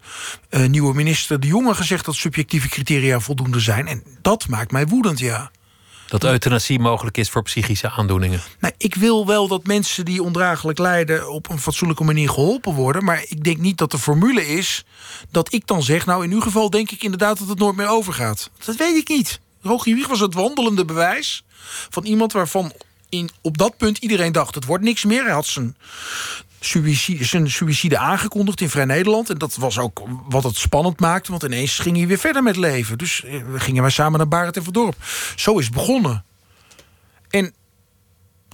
[0.49, 3.87] uh, nieuwe minister De Jonge gezegd dat subjectieve criteria voldoende zijn.
[3.87, 5.51] En dat maakt mij woedend, ja.
[6.07, 8.41] Dat euthanasie mogelijk is voor psychische aandoeningen.
[8.59, 13.03] Nou, ik wil wel dat mensen die ondraaglijk lijden op een fatsoenlijke manier geholpen worden.
[13.03, 14.85] Maar ik denk niet dat de formule is
[15.31, 16.05] dat ik dan zeg.
[16.05, 18.49] Nou, in uw geval denk ik inderdaad dat het nooit meer overgaat.
[18.65, 19.39] Dat weet ik niet.
[19.61, 21.43] Rogier Wieg was het wandelende bewijs
[21.89, 22.71] van iemand waarvan
[23.09, 25.23] in, op dat punt iedereen dacht: het wordt niks meer.
[25.23, 25.75] Hij had zijn
[26.65, 29.29] suïcide, zijn suïcide aangekondigd in Vrij Nederland.
[29.29, 32.55] En dat was ook wat het spannend maakte, want ineens ging hij weer verder met
[32.55, 32.97] leven.
[32.97, 34.95] Dus eh, we gingen wij samen naar Barend en Verdorp.
[35.35, 36.25] Zo is het begonnen.
[37.29, 37.53] En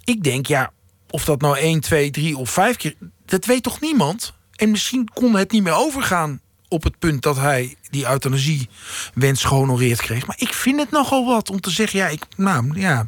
[0.03, 0.72] ik denk, ja,
[1.09, 2.95] of dat nou één, twee, drie of vijf keer,
[3.26, 4.34] dat weet toch niemand?
[4.55, 8.70] En misschien kon het niet meer overgaan op het punt dat hij die euthanasie
[9.14, 10.28] wens gehonoreerd kreeg.
[10.28, 13.07] Maar ik vind het nogal wat om te zeggen, ja, ik, nou ja,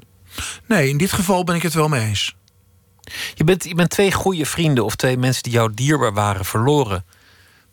[0.67, 2.35] nee, in dit geval ben ik het wel mee eens.
[3.33, 7.05] Je bent, je bent twee goede vrienden of twee mensen die jou dierbaar waren verloren.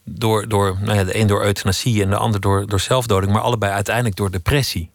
[0.05, 3.43] Door, door nou ja, de een door euthanasie en de ander door, door zelfdoding, maar
[3.43, 4.91] allebei uiteindelijk door depressie.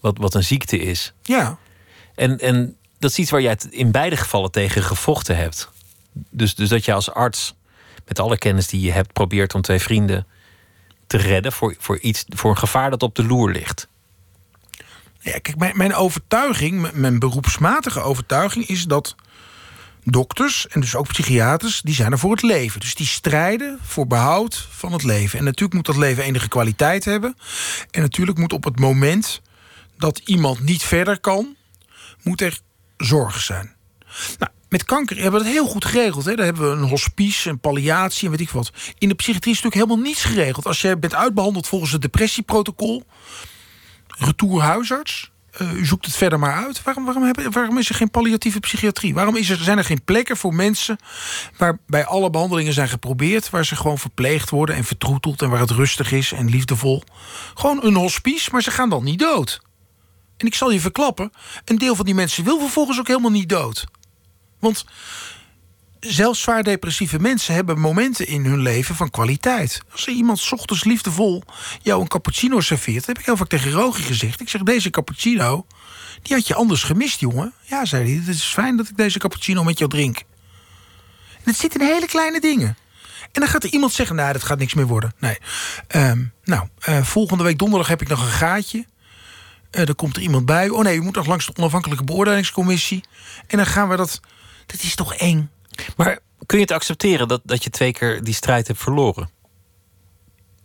[0.00, 1.12] Wat, wat een ziekte is.
[1.22, 1.58] Ja.
[2.14, 5.70] En, en dat is iets waar jij in beide gevallen tegen gevochten hebt.
[6.12, 7.54] Dus, dus dat je als arts,
[8.06, 10.26] met alle kennis die je hebt, probeert om twee vrienden
[11.06, 13.88] te redden voor, voor, iets, voor een gevaar dat op de loer ligt.
[15.18, 19.14] Ja, kijk, mijn, mijn overtuiging, mijn beroepsmatige overtuiging is dat
[20.04, 22.80] dokters en dus ook psychiaters, die zijn er voor het leven.
[22.80, 25.38] Dus die strijden voor behoud van het leven.
[25.38, 27.36] En natuurlijk moet dat leven enige kwaliteit hebben.
[27.90, 29.40] En natuurlijk moet op het moment
[29.96, 31.56] dat iemand niet verder kan,
[32.22, 32.60] moet er
[32.96, 33.74] zorg zijn.
[34.38, 36.24] Nou, met kanker hebben we dat heel goed geregeld.
[36.24, 36.34] Hè?
[36.34, 38.72] Daar hebben we een hospice, een palliatie en weet ik wat.
[38.98, 40.66] In de psychiatrie is natuurlijk helemaal niets geregeld.
[40.66, 43.04] Als je bent uitbehandeld volgens het depressieprotocol,
[44.06, 44.62] retour
[45.60, 46.82] uh, u zoekt het verder maar uit.
[46.82, 49.14] Waarom, waarom, hebben, waarom is er geen palliatieve psychiatrie?
[49.14, 50.96] Waarom is er, zijn er geen plekken voor mensen
[51.56, 55.70] waarbij alle behandelingen zijn geprobeerd, waar ze gewoon verpleegd worden en vertroeteld en waar het
[55.70, 57.02] rustig is en liefdevol?
[57.54, 59.60] Gewoon een hospice, maar ze gaan dan niet dood.
[60.36, 61.32] En ik zal je verklappen,
[61.64, 63.84] een deel van die mensen wil vervolgens ook helemaal niet dood.
[64.58, 64.84] Want
[66.06, 69.82] zelfs zwaar depressieve mensen hebben momenten in hun leven van kwaliteit.
[69.92, 71.42] Als er iemand ochtends liefdevol
[71.82, 74.40] jou een cappuccino serveert, heb ik heel vaak tegen Rogi gezegd.
[74.40, 75.66] Ik zeg: Deze cappuccino,
[76.22, 77.52] die had je anders gemist, jongen.
[77.62, 78.24] Ja, zei hij.
[78.24, 80.22] Het is fijn dat ik deze cappuccino met jou drink.
[81.42, 82.76] Het zit in hele kleine dingen.
[83.32, 85.12] En dan gaat er iemand zeggen: Nou, dat gaat niks meer worden.
[85.18, 85.38] Nee.
[85.86, 88.86] Ehm, nou, uh, volgende week donderdag heb ik nog een gaatje.
[89.70, 90.68] Uh, er komt er iemand bij.
[90.68, 93.04] Oh nee, u moet nog langs de onafhankelijke beoordelingscommissie.
[93.46, 94.20] En dan gaan we dat.
[94.66, 95.50] Dat is toch eng?
[95.96, 99.30] Maar kun je het accepteren dat, dat je twee keer die strijd hebt verloren?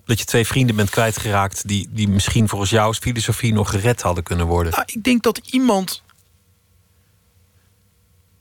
[0.06, 4.24] Dat je twee vrienden bent kwijtgeraakt die, die misschien volgens jouw filosofie nog gered hadden
[4.24, 4.72] kunnen worden?
[4.72, 6.04] Nou, ik denk dat iemand.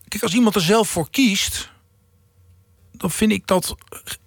[0.08, 1.70] Kijk, als iemand er zelf voor kiest.
[2.92, 3.74] dan vind ik dat.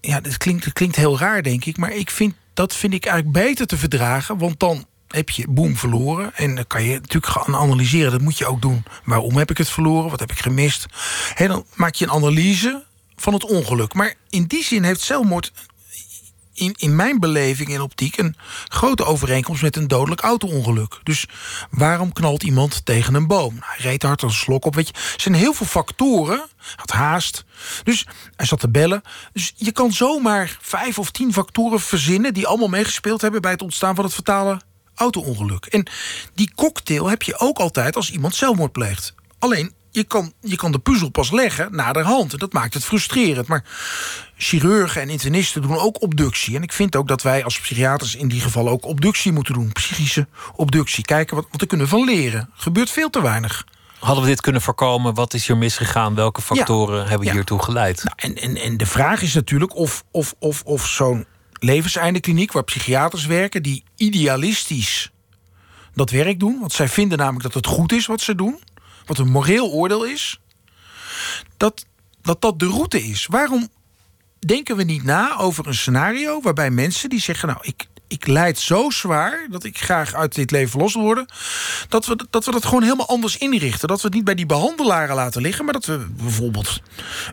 [0.01, 1.77] Ja, dat klinkt, klinkt heel raar, denk ik.
[1.77, 4.37] Maar ik vind, dat vind ik eigenlijk beter te verdragen.
[4.37, 6.35] Want dan heb je boem verloren.
[6.35, 8.11] En dan kan je natuurlijk gaan analyseren.
[8.11, 8.83] Dat moet je ook doen.
[9.03, 10.09] Waarom heb ik het verloren?
[10.09, 10.85] Wat heb ik gemist?
[11.33, 12.85] He, dan maak je een analyse
[13.15, 13.93] van het ongeluk.
[13.93, 15.51] Maar in die zin heeft zelfmoord
[16.59, 18.35] in, in mijn beleving en optiek een
[18.67, 20.99] grote overeenkomst met een dodelijk auto-ongeluk.
[21.03, 21.25] Dus
[21.69, 23.53] waarom knalt iemand tegen een boom?
[23.53, 24.75] Nou, hij reed hard als een slok op.
[24.75, 26.47] Weet je, er zijn heel veel factoren.
[26.75, 27.45] Had haast.
[27.83, 29.01] Dus hij zat te bellen.
[29.33, 33.61] Dus je kan zomaar vijf of tien factoren verzinnen die allemaal meegespeeld hebben bij het
[33.61, 34.61] ontstaan van het fatale
[34.99, 35.65] auto-ongeluk.
[35.65, 35.87] En
[36.33, 39.13] die cocktail heb je ook altijd als iemand zelfmoord pleegt.
[39.39, 42.33] Alleen je kan, je kan de puzzel pas leggen naderhand.
[42.33, 43.47] En dat maakt het frustrerend.
[43.47, 43.63] Maar
[44.37, 46.55] chirurgen en internisten doen ook obductie.
[46.55, 49.71] En ik vind ook dat wij als psychiaters in die geval ook obductie moeten doen.
[49.71, 51.03] Psychische obductie.
[51.03, 52.49] Kijken wat, wat we kunnen van leren.
[52.53, 53.65] Gebeurt veel te weinig.
[53.99, 55.13] Hadden we dit kunnen voorkomen?
[55.13, 56.15] Wat is hier misgegaan?
[56.15, 57.33] Welke factoren hebben ja.
[57.33, 58.03] hiertoe geleid?
[58.03, 61.25] Nou, en, en, en de vraag is natuurlijk of, of, of, of zo'n
[61.59, 62.51] levenseindekliniek...
[62.51, 65.11] waar psychiaters werken die idealistisch
[65.93, 66.59] dat werk doen...
[66.59, 68.59] want zij vinden namelijk dat het goed is wat ze doen
[69.09, 70.39] wat een moreel oordeel is,
[71.57, 71.85] dat,
[72.21, 73.25] dat dat de route is.
[73.25, 73.67] Waarom
[74.39, 78.59] denken we niet na over een scenario waarbij mensen die zeggen: Nou, ik, ik leid
[78.59, 81.25] zo zwaar dat ik graag uit dit leven verlost wil worden.
[81.87, 83.87] Dat we, dat we dat gewoon helemaal anders inrichten.
[83.87, 86.81] Dat we het niet bij die behandelaren laten liggen, maar dat we bijvoorbeeld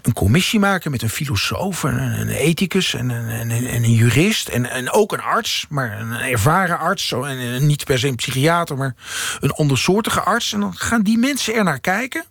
[0.03, 3.95] een commissie maken met een filosoof, en een ethicus en een, en een, en een
[3.95, 7.12] jurist en, en ook een arts, maar een ervaren arts.
[7.12, 8.95] En niet per se een psychiater, maar
[9.41, 10.53] een andersoortige arts.
[10.53, 12.24] En dan gaan die mensen er naar kijken.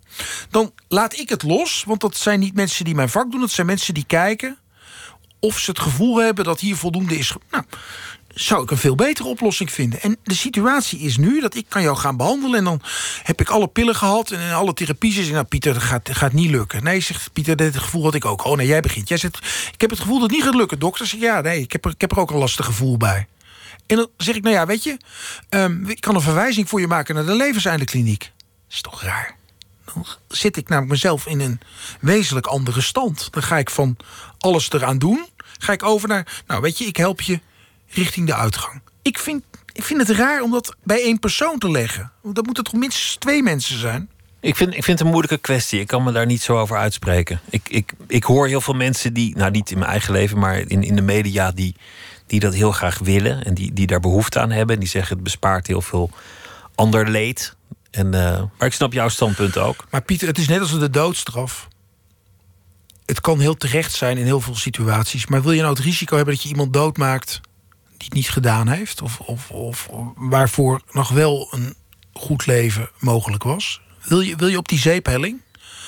[0.50, 3.50] Dan laat ik het los, want dat zijn niet mensen die mijn vak doen, dat
[3.50, 4.58] zijn mensen die kijken
[5.40, 7.32] of ze het gevoel hebben dat hier voldoende is.
[7.50, 7.64] Nou,
[8.38, 10.00] zou ik een veel betere oplossing vinden.
[10.00, 12.58] En de situatie is nu dat ik kan jou gaan behandelen...
[12.58, 12.80] en dan
[13.22, 15.12] heb ik alle pillen gehad en alle therapie.
[15.12, 16.84] Zeg nou, Pieter, dat gaat, gaat niet lukken.
[16.84, 18.44] Nee, zegt Pieter, dit gevoel had ik ook.
[18.44, 19.08] Oh nee, jij begint.
[19.08, 19.36] Jij zegt,
[19.72, 21.06] ik heb het gevoel dat het niet gaat lukken, dokter.
[21.06, 23.26] Zeg, ja, nee, ik heb, er, ik heb er ook een lastig gevoel bij.
[23.86, 24.96] En dan zeg ik, nou ja, weet je...
[25.50, 28.20] Um, ik kan een verwijzing voor je maken naar de levenseindekliniek.
[28.20, 29.36] Dat is toch raar?
[29.84, 31.60] Dan zit ik namelijk mezelf in een
[32.00, 33.28] wezenlijk andere stand.
[33.30, 33.96] Dan ga ik van
[34.38, 35.26] alles eraan doen...
[35.58, 37.40] ga ik over naar, nou weet je, ik help je
[37.88, 38.80] richting de uitgang.
[39.02, 42.12] Ik vind, ik vind het raar om dat bij één persoon te leggen.
[42.22, 44.08] Dat moeten toch minstens twee mensen zijn?
[44.40, 45.80] Ik vind, ik vind het een moeilijke kwestie.
[45.80, 47.40] Ik kan me daar niet zo over uitspreken.
[47.50, 50.58] Ik, ik, ik hoor heel veel mensen die, nou niet in mijn eigen leven, maar
[50.58, 51.74] in, in de media, die,
[52.26, 54.74] die dat heel graag willen en die, die daar behoefte aan hebben.
[54.74, 56.10] En die zeggen het bespaart heel veel
[56.74, 57.56] ander leed.
[57.90, 59.86] En, uh, maar ik snap jouw standpunt ook.
[59.90, 61.68] Maar Pieter, het is net als de doodstraf.
[63.06, 65.26] Het kan heel terecht zijn in heel veel situaties.
[65.26, 67.40] Maar wil je nou het risico hebben dat je iemand doodmaakt
[67.98, 69.02] die het niet gedaan heeft?
[69.02, 71.74] Of, of, of waarvoor nog wel een
[72.12, 73.80] goed leven mogelijk was?
[74.02, 75.40] Wil je, wil je op die zeephelling?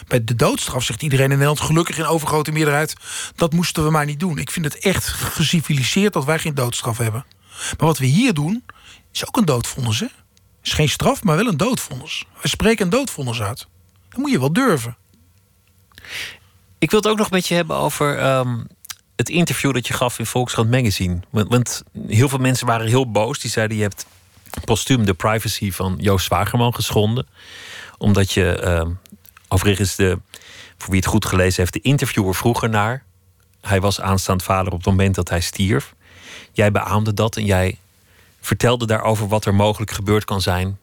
[0.07, 2.95] Bij de doodstraf zegt iedereen in Nederland gelukkig in overgrote meerderheid...
[3.35, 4.39] dat moesten we maar niet doen.
[4.39, 7.25] Ik vind het echt geciviliseerd dat wij geen doodstraf hebben.
[7.49, 8.65] Maar wat we hier doen,
[9.13, 10.07] is ook een doodvonnis, hè?
[10.63, 12.25] is geen straf, maar wel een doodvonnis.
[12.43, 13.67] We spreken een doodvonnis uit.
[14.09, 14.97] Dat moet je wel durven.
[16.79, 18.67] Ik wil het ook nog met je hebben over um,
[19.19, 21.21] het interview dat je gaf in Volkskrant Magazine.
[21.31, 23.39] Want, want, heel veel mensen waren heel boos.
[23.39, 24.07] Die zeiden: Je hebt
[24.65, 27.27] postuum de privacy van Joost Zwagerman geschonden.
[27.99, 28.95] Omdat je, uh,
[29.49, 30.19] overigens, de,
[30.77, 33.05] voor wie het goed gelezen heeft, de interviewer vroeger naar.
[33.61, 35.95] Hij was aanstaand vader op het moment dat hij stierf.
[36.53, 37.79] Jij beaamde dat en jij
[38.41, 40.79] vertelde daarover wat er mogelijk gebeurd kan zijn.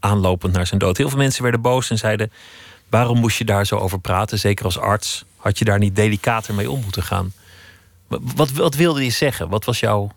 [0.00, 0.96] aanlopend naar zijn dood.
[0.96, 2.32] Heel veel mensen werden boos en zeiden:
[2.88, 4.38] Waarom moest je daar zo over praten?
[4.38, 5.24] Zeker als arts.
[5.36, 7.32] Had je daar niet delicater mee om moeten gaan?
[8.08, 9.48] Wat, wat wilde je zeggen?
[9.48, 10.10] Wat was jouw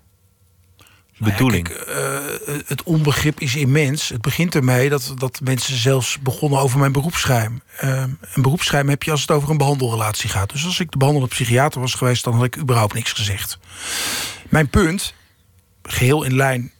[1.17, 1.67] bedoeling?
[1.67, 4.09] Nou ja, kijk, uh, het onbegrip is immens.
[4.09, 7.61] Het begint ermee dat, dat mensen zelfs begonnen over mijn beroepsgeheim.
[7.83, 10.51] Uh, een beroepsgeheim heb je als het over een behandelrelatie gaat.
[10.51, 13.59] Dus als ik de behandelende psychiater was geweest, dan had ik überhaupt niks gezegd.
[14.49, 15.13] Mijn punt,
[15.83, 16.71] geheel in lijn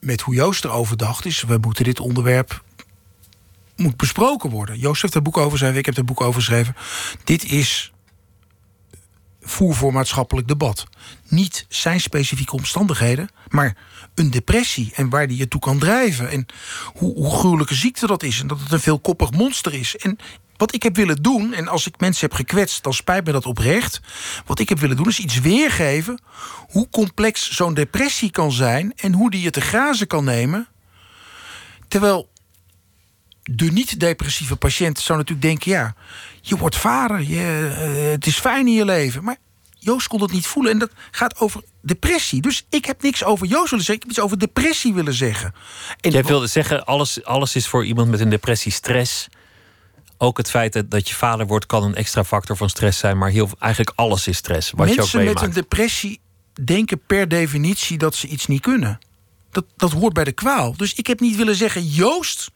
[0.00, 2.62] met hoe Joost erover dacht, is: we moeten dit onderwerp
[3.76, 4.78] moet besproken worden.
[4.78, 6.76] Joost heeft er boek over geschreven, ik heb er boek over geschreven.
[7.24, 7.92] Dit is
[9.48, 10.86] voer voor maatschappelijk debat.
[11.28, 13.76] Niet zijn specifieke omstandigheden, maar
[14.14, 16.30] een depressie en waar die je toe kan drijven.
[16.30, 16.46] En
[16.84, 19.96] hoe, hoe gruwelijke ziekte dat is en dat het een veelkoppig monster is.
[19.96, 20.18] En
[20.56, 23.46] wat ik heb willen doen, en als ik mensen heb gekwetst, dan spijt me dat
[23.46, 24.00] oprecht.
[24.46, 26.20] Wat ik heb willen doen, is iets weergeven
[26.68, 30.68] hoe complex zo'n depressie kan zijn en hoe die je te grazen kan nemen.
[31.88, 32.28] Terwijl
[33.50, 35.94] de niet-depressieve patiënt zou natuurlijk denken: ja,
[36.40, 37.70] je wordt vader, je,
[38.04, 39.24] uh, het is fijn in je leven.
[39.24, 39.36] Maar
[39.78, 42.40] Joost kon dat niet voelen en dat gaat over depressie.
[42.40, 45.54] Dus ik heb niks over Joost willen zeggen, ik heb iets over depressie willen zeggen.
[46.00, 49.28] En Jij wilde zeggen: alles, alles is voor iemand met een depressie stress.
[50.18, 53.18] Ook het feit dat, dat je vader wordt kan een extra factor van stress zijn,
[53.18, 54.70] maar heel, eigenlijk alles is stress.
[54.70, 56.20] Wat Mensen je ook met een depressie
[56.64, 58.98] denken per definitie dat ze iets niet kunnen.
[59.50, 60.76] Dat, dat hoort bij de kwaal.
[60.76, 62.50] Dus ik heb niet willen zeggen: Joost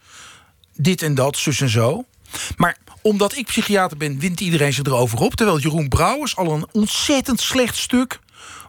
[0.76, 2.04] dit en dat, zus en zo.
[2.56, 5.34] Maar omdat ik psychiater ben, wint iedereen zich erover op.
[5.34, 8.20] Terwijl Jeroen Brouwers al een ontzettend slecht stuk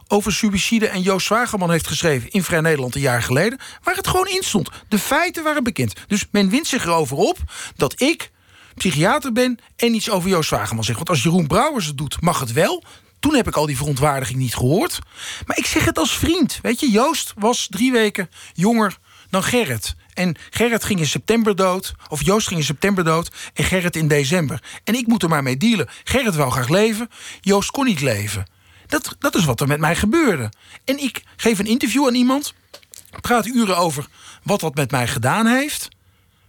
[0.08, 4.06] over suïcide en Joost Zwagerman heeft geschreven in Vrij Nederland een jaar geleden, waar het
[4.06, 4.68] gewoon in stond.
[4.88, 5.94] De feiten waren bekend.
[6.06, 7.38] Dus men wint zich erover op
[7.76, 8.30] dat ik
[8.74, 10.96] psychiater ben en iets over Joost Zwagerman zeg.
[10.96, 12.82] Want als Jeroen Brouwers het doet, mag het wel.
[13.20, 14.98] Toen heb ik al die verontwaardiging niet gehoord.
[15.46, 16.58] Maar ik zeg het als vriend.
[16.62, 18.98] Weet je, Joost was drie weken jonger
[19.30, 19.94] dan Gerrit.
[20.14, 21.94] En Gerrit ging in september dood.
[22.08, 23.30] Of Joost ging in september dood.
[23.54, 24.62] En Gerrit in december.
[24.84, 25.88] En ik moet er maar mee dealen.
[26.04, 27.10] Gerrit wou graag leven.
[27.40, 28.46] Joost kon niet leven.
[28.86, 30.52] Dat, dat is wat er met mij gebeurde.
[30.84, 32.54] En ik geef een interview aan iemand.
[33.20, 34.06] Praat uren over
[34.42, 35.88] wat dat met mij gedaan heeft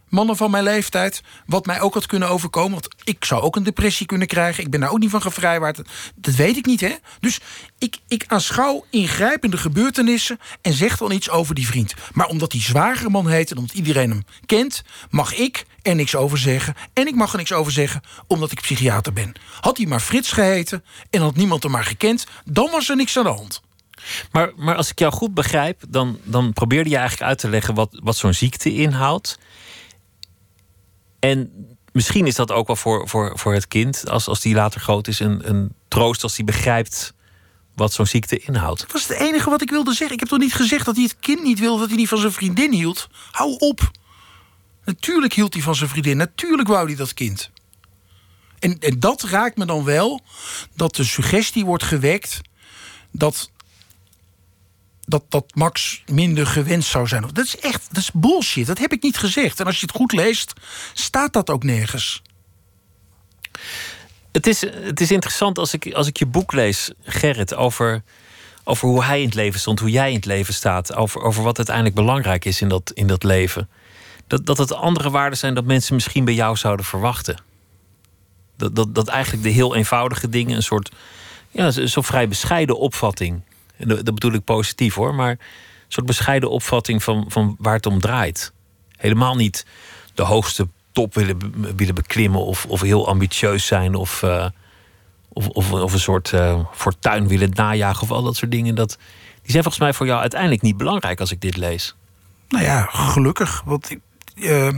[0.08, 1.22] mannen van mijn leeftijd.
[1.46, 2.70] Wat mij ook had kunnen overkomen.
[2.70, 4.64] Want ik zou ook een depressie kunnen krijgen.
[4.64, 5.80] Ik ben daar ook niet van gevrijwaard.
[6.14, 6.94] Dat weet ik niet, hè?
[7.20, 7.40] Dus
[7.78, 10.38] ik, ik aanschouw ingrijpende gebeurtenissen.
[10.62, 11.94] en zeg dan iets over die vriend.
[12.12, 14.82] Maar omdat hij zwagerman heet en omdat iedereen hem kent.
[15.10, 16.74] mag ik er niks over zeggen.
[16.92, 19.32] En ik mag er niks over zeggen omdat ik psychiater ben.
[19.60, 22.26] Had hij maar Frits geheten en had niemand hem maar gekend.
[22.44, 23.62] dan was er niks aan de hand.
[24.32, 27.74] Maar, maar als ik jou goed begrijp, dan, dan probeerde je eigenlijk uit te leggen
[27.74, 29.38] wat, wat zo'n ziekte inhoudt.
[31.18, 31.50] En
[31.92, 35.08] misschien is dat ook wel voor, voor, voor het kind, als, als die later groot
[35.08, 37.14] is, een, een troost als hij begrijpt
[37.74, 38.80] wat zo'n ziekte inhoudt.
[38.80, 40.12] Dat was het enige wat ik wilde zeggen.
[40.12, 42.18] Ik heb toch niet gezegd dat hij het kind niet wilde, dat hij niet van
[42.18, 43.08] zijn vriendin hield?
[43.30, 43.90] Hou op.
[44.84, 46.16] Natuurlijk hield hij van zijn vriendin.
[46.16, 47.50] Natuurlijk wou hij dat kind.
[48.58, 50.20] En, en dat raakt me dan wel,
[50.74, 52.40] dat de suggestie wordt gewekt
[53.10, 53.50] dat
[55.06, 57.22] dat, dat Max minder gewenst zou zijn.
[57.32, 58.66] Dat is echt dat is bullshit.
[58.66, 59.60] Dat heb ik niet gezegd.
[59.60, 60.52] En als je het goed leest,
[60.92, 62.22] staat dat ook nergens.
[64.32, 68.02] Het is, het is interessant als ik, als ik je boek lees, Gerrit, over,
[68.64, 71.42] over hoe hij in het leven stond, hoe jij in het leven staat, over, over
[71.42, 73.68] wat uiteindelijk belangrijk is in dat, in dat leven.
[74.26, 77.42] Dat, dat het andere waarden zijn dat mensen misschien bij jou zouden verwachten.
[78.56, 80.90] Dat, dat, dat eigenlijk de heel eenvoudige dingen, een soort
[81.50, 83.42] ja, zo vrij bescheiden opvatting
[83.76, 85.38] dat bedoel ik positief hoor, maar een
[85.88, 88.52] soort bescheiden opvatting van, van waar het om draait.
[88.96, 89.66] Helemaal niet
[90.14, 91.38] de hoogste top willen,
[91.76, 94.46] willen beklimmen of, of heel ambitieus zijn of, uh,
[95.28, 98.74] of, of, of, een soort uh, fortuin willen najagen of al dat soort dingen.
[98.74, 98.96] Dat,
[99.42, 101.94] die zijn volgens mij voor jou uiteindelijk niet belangrijk als ik dit lees.
[102.48, 103.62] Nou ja, gelukkig.
[103.64, 104.00] Want ik,
[104.34, 104.68] uh,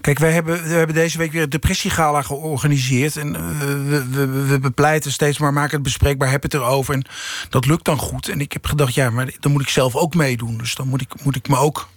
[0.00, 3.16] Kijk, wij hebben, we hebben deze week weer het depressiegala georganiseerd.
[3.16, 6.94] En uh, we, we, we, bepleiten steeds maar, maak het bespreekbaar, heb het erover.
[6.94, 7.04] En
[7.48, 8.28] dat lukt dan goed.
[8.28, 10.58] En ik heb gedacht, ja, maar dan moet ik zelf ook meedoen.
[10.58, 11.88] Dus dan moet ik, moet ik me ook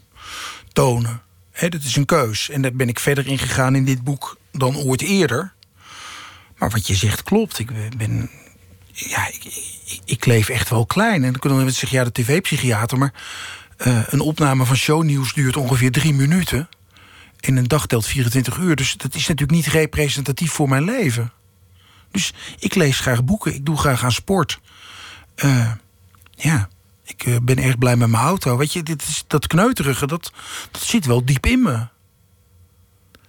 [0.73, 1.21] tonen.
[1.59, 2.49] Dat is een keus.
[2.49, 5.53] En daar ben ik verder in gegaan in dit boek dan ooit eerder.
[6.57, 7.59] Maar wat je zegt klopt.
[7.59, 8.29] Ik ben.
[8.91, 9.45] Ja, ik,
[9.85, 11.23] ik, ik leef echt wel klein.
[11.23, 12.97] En dan kunnen we zeggen, ja, de tv-psychiater.
[12.97, 13.13] Maar
[13.87, 16.69] uh, een opname van shownieuws duurt ongeveer drie minuten
[17.45, 18.75] in een dag telt 24 uur.
[18.75, 21.31] Dus dat is natuurlijk niet representatief voor mijn leven.
[22.11, 24.59] Dus ik lees graag boeken, ik doe graag aan sport.
[25.35, 25.71] Uh,
[26.31, 26.69] ja,
[27.03, 28.57] ik uh, ben erg blij met mijn auto.
[28.57, 30.31] Weet je, dit is, dat kneuterige, dat,
[30.71, 31.87] dat zit wel diep in me.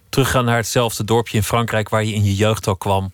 [0.09, 3.11] Teruggaan naar hetzelfde dorpje in Frankrijk waar je in je jeugd al kwam,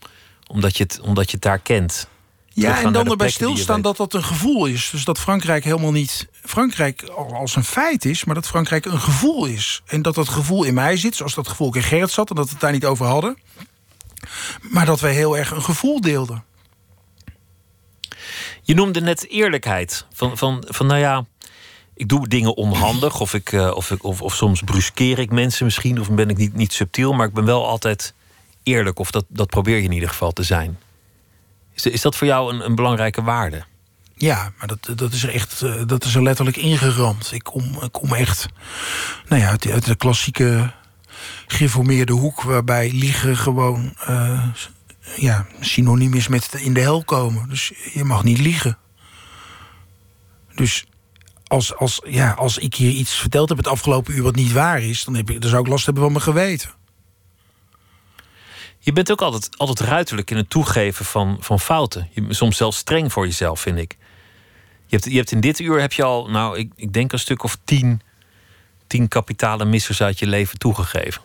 [0.48, 2.08] omdat je het, omdat je het daar kent.
[2.54, 4.90] Ja, en dan erbij stilstaan dat dat een gevoel is.
[4.90, 9.46] Dus dat Frankrijk helemaal niet Frankrijk als een feit is, maar dat Frankrijk een gevoel
[9.46, 9.82] is.
[9.86, 12.36] En dat dat gevoel in mij zit, zoals dat gevoel ook in Gerrit zat en
[12.36, 13.38] dat we het daar niet over hadden.
[14.62, 16.44] Maar dat wij heel erg een gevoel deelden.
[18.62, 20.06] Je noemde net eerlijkheid.
[20.14, 21.26] Van, van, van nou ja,
[21.94, 25.66] ik doe dingen onhandig, of, ik, uh, of, ik, of, of soms bruskeer ik mensen
[25.66, 28.14] misschien, of ben ik niet, niet subtiel, maar ik ben wel altijd
[28.64, 30.80] eerlijk, of dat, dat probeer je in ieder geval te zijn.
[31.74, 33.64] Is, is dat voor jou een, een belangrijke waarde?
[34.16, 37.32] Ja, maar dat, dat is er echt eh, dat is er letterlijk ingeramd.
[37.32, 38.46] Ik kom, kom echt
[39.28, 40.74] nou ja, uit, de klassieke
[41.48, 42.42] geformeerde hoek...
[42.42, 44.48] waarbij liegen gewoon uh,
[45.16, 47.50] ja, synoniem is met in de hel komen.
[47.50, 48.78] Dus je mag niet liegen.
[50.56, 50.86] Dus
[51.48, 54.82] als, als, ja, als ik hier iets verteld heb het afgelopen uur wat niet waar
[54.82, 55.04] is...
[55.04, 56.70] dan, heb ik, dan zou ik last hebben van mijn geweten.
[58.84, 62.10] Je bent ook altijd, altijd ruiterlijk in het toegeven van, van fouten.
[62.12, 63.98] Je, soms zelfs streng voor jezelf, vind ik.
[64.86, 67.20] Je hebt, je hebt in dit uur heb je al, nou, ik, ik denk een
[67.20, 68.02] stuk of tien,
[68.88, 71.22] tien kapitale missers uit je leven toegegeven.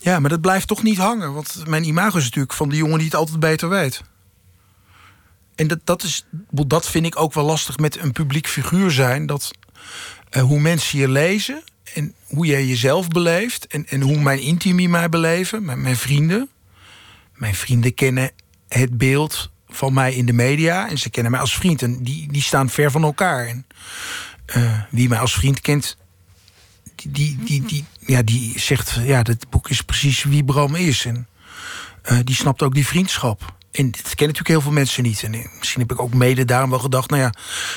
[0.00, 1.32] Ja, maar dat blijft toch niet hangen.
[1.32, 4.02] Want mijn imago is natuurlijk van de jongen die het altijd beter weet.
[5.54, 9.26] En dat, dat, is, dat vind ik ook wel lastig met een publiek figuur zijn.
[9.26, 9.50] Dat
[10.30, 11.62] uh, hoe mensen je lezen
[11.94, 13.66] en hoe jij jezelf beleeft...
[13.66, 16.48] en, en hoe mijn intimi mij beleven, mijn vrienden
[17.36, 18.30] mijn vrienden kennen
[18.68, 20.88] het beeld van mij in de media.
[20.88, 21.82] En ze kennen mij als vriend.
[21.82, 23.46] En die, die staan ver van elkaar.
[23.46, 23.66] En
[24.56, 25.96] uh, wie mij als vriend kent,
[26.94, 29.00] die, die, die, ja, die zegt...
[29.04, 31.04] ja, dit boek is precies wie Bram is.
[31.04, 31.28] En
[32.02, 33.54] eh, die snapt ook die vriendschap.
[33.70, 35.22] En dat kennen natuurlijk heel veel mensen niet.
[35.22, 37.10] En eh, misschien heb ik ook mede daarom wel gedacht...
[37.10, 37.32] nou ja,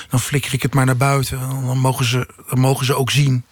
[0.10, 1.40] dan flikker ik het maar naar buiten.
[1.40, 3.44] Dan mogen ze, mogen ze ook zien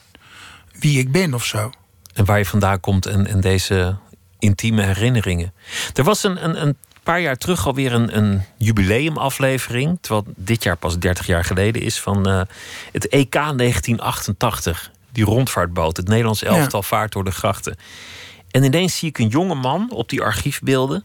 [0.80, 1.72] wie ik ben of zo.
[2.14, 3.97] En waar je vandaan komt en, en deze
[4.40, 5.54] intieme herinneringen.
[5.94, 9.98] Er was een, een, een paar jaar terug alweer een, een jubileumaflevering.
[10.02, 12.42] Terwijl dit jaar pas 30 jaar geleden is van uh,
[12.92, 14.92] het EK 1988.
[15.12, 15.98] Die rondvaartboot.
[15.98, 17.76] Het Nederlands elftal vaart door de grachten.
[18.52, 21.04] En ineens zie ik een jonge man op die archiefbeelden.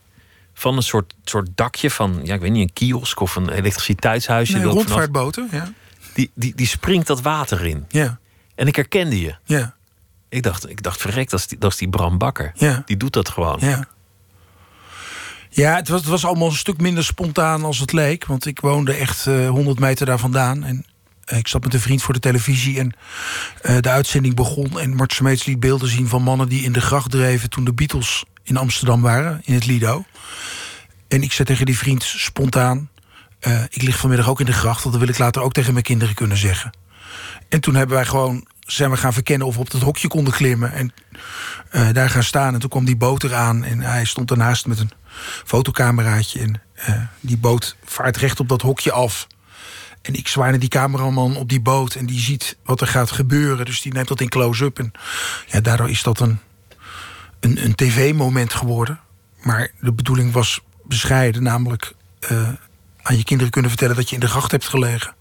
[0.55, 4.57] Van een soort, soort dakje van, ja, ik weet niet, een kiosk of een elektriciteitshuisje.
[4.57, 5.73] Nee, rondvaartboten, ja.
[6.15, 7.85] Die, die, die springt dat water in.
[7.89, 8.19] Ja.
[8.55, 9.35] En ik herkende je.
[9.45, 9.75] Ja.
[10.33, 12.53] Ik dacht, ik dacht verrekt, dat is die, dat is die Bram Bakker.
[12.55, 12.83] Ja.
[12.87, 13.57] Die doet dat gewoon.
[13.61, 13.85] Ja.
[15.49, 18.27] Ja, het was, het was allemaal een stuk minder spontaan als het leek.
[18.27, 20.65] Want ik woonde echt uh, 100 meter daar vandaan.
[20.65, 20.87] En
[21.33, 22.79] uh, ik zat met een vriend voor de televisie.
[22.79, 22.93] En
[23.63, 24.81] uh, de uitzending begon.
[24.81, 27.51] En Mart Smeets liet beelden zien van mannen die in de gracht dreven.
[27.51, 30.05] toen de Beatles in Amsterdam waren, in het Lido.
[31.09, 32.91] En ik zei tegen die vriend spontaan.
[33.41, 34.83] Uh, ik lig vanmiddag ook in de gracht.
[34.83, 36.71] Dat wil ik later ook tegen mijn kinderen kunnen zeggen.
[37.49, 40.33] En toen hebben wij gewoon zijn we gaan verkennen of we op dat hokje konden
[40.33, 40.73] klimmen.
[40.73, 40.93] En
[41.73, 42.55] uh, daar gaan staan.
[42.55, 43.65] En toen kwam die boot eraan.
[43.65, 44.91] En hij stond ernaast met een
[45.45, 46.41] fotocameraatje.
[46.41, 49.27] En uh, die boot vaart recht op dat hokje af.
[50.03, 51.95] En ik zwaai naar die cameraman op die boot.
[51.95, 53.65] En die ziet wat er gaat gebeuren.
[53.65, 54.79] Dus die neemt dat in close-up.
[54.79, 54.93] En
[55.47, 56.39] ja, daardoor is dat een,
[57.41, 59.01] een, een tv-moment geworden.
[59.43, 61.43] Maar de bedoeling was bescheiden.
[61.43, 61.95] Namelijk
[62.31, 62.49] uh,
[63.03, 65.15] aan je kinderen kunnen vertellen dat je in de gracht hebt gelegen.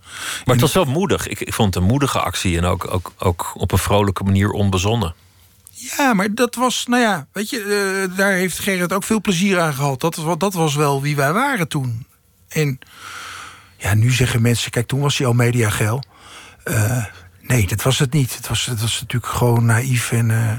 [0.45, 1.27] Maar het was wel moedig.
[1.27, 4.49] Ik, ik vond het een moedige actie en ook, ook, ook op een vrolijke manier
[4.49, 5.15] onbezonnen.
[5.71, 9.59] Ja, maar dat was, nou ja, weet je, uh, daar heeft Gerrit ook veel plezier
[9.59, 10.01] aan gehad.
[10.01, 12.05] Dat, dat was wel wie wij waren toen.
[12.47, 12.79] En
[13.77, 16.03] ja, nu zeggen mensen, kijk, toen was hij al mediageil.
[16.65, 17.05] Uh,
[17.41, 18.35] nee, dat was het niet.
[18.35, 20.29] Het was, het was natuurlijk gewoon naïef en...
[20.29, 20.51] Uh,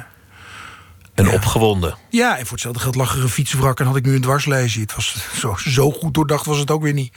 [1.14, 1.32] en ja.
[1.32, 1.96] opgewonden.
[2.08, 4.80] Ja, en voor hetzelfde geld lag er een fietswrak en had ik nu een dwarslezen.
[4.80, 7.14] Het was zo, zo goed doordacht was het ook weer niet.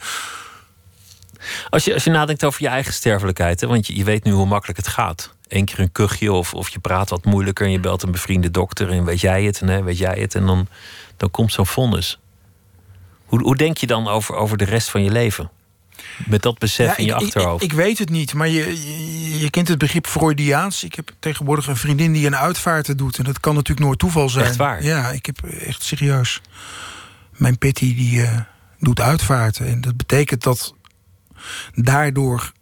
[1.68, 4.32] Als je, als je nadenkt over je eigen sterfelijkheid, hè, want je, je weet nu
[4.32, 5.34] hoe makkelijk het gaat.
[5.48, 8.50] Eén keer een kuchje of, of je praat wat moeilijker en je belt een bevriende
[8.50, 10.68] dokter en weet jij het en hè, weet jij het en dan,
[11.16, 12.18] dan komt zo'n vonnis.
[13.26, 15.50] Hoe, hoe denk je dan over, over de rest van je leven?
[16.26, 17.64] Met dat besef ja, in je ik, achterhoofd.
[17.64, 18.86] Ik, ik, weet het niet, maar je,
[19.30, 20.84] je, je, kent het begrip Freudiaans.
[20.84, 23.18] Ik heb tegenwoordig een vriendin die een uitvaarten doet.
[23.18, 24.44] En dat kan natuurlijk nooit toeval zijn.
[24.44, 24.82] Echt waar?
[24.82, 26.40] Ja, ik heb echt serieus.
[27.30, 28.40] Mijn Pitty die uh,
[28.78, 29.66] doet uitvaarten.
[29.66, 30.74] En dat betekent dat
[31.74, 32.52] daardoor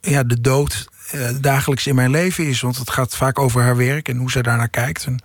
[0.00, 2.60] ja, de dood uh, dagelijks in mijn leven is.
[2.60, 5.04] Want het gaat vaak over haar werk en hoe zij daarnaar kijkt.
[5.04, 5.22] En,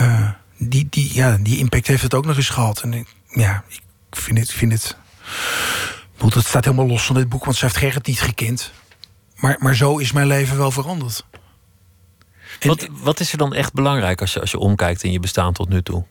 [0.00, 2.82] uh, die, die, ja, die impact heeft het ook nog eens gehad.
[2.82, 3.80] En ja, ik
[4.10, 4.52] vind het.
[4.52, 4.96] Vind het
[6.28, 8.72] het staat helemaal los van dit boek, want ze heeft Gerrit niet gekend.
[9.36, 11.26] Maar, maar zo is mijn leven wel veranderd.
[12.60, 15.52] Wat, wat is er dan echt belangrijk als je, als je omkijkt in je bestaan
[15.52, 16.04] tot nu toe?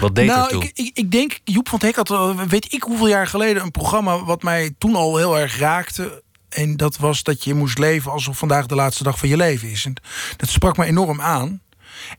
[0.00, 0.56] Wat deed nou?
[0.56, 3.62] Ik, ik, ik, denk, Joep van het Hek had, weet ik hoeveel jaar geleden...
[3.62, 6.22] een programma wat mij toen al heel erg raakte.
[6.48, 9.70] En dat was dat je moest leven alsof vandaag de laatste dag van je leven
[9.70, 9.84] is.
[9.84, 9.94] En
[10.36, 11.60] dat sprak me enorm aan.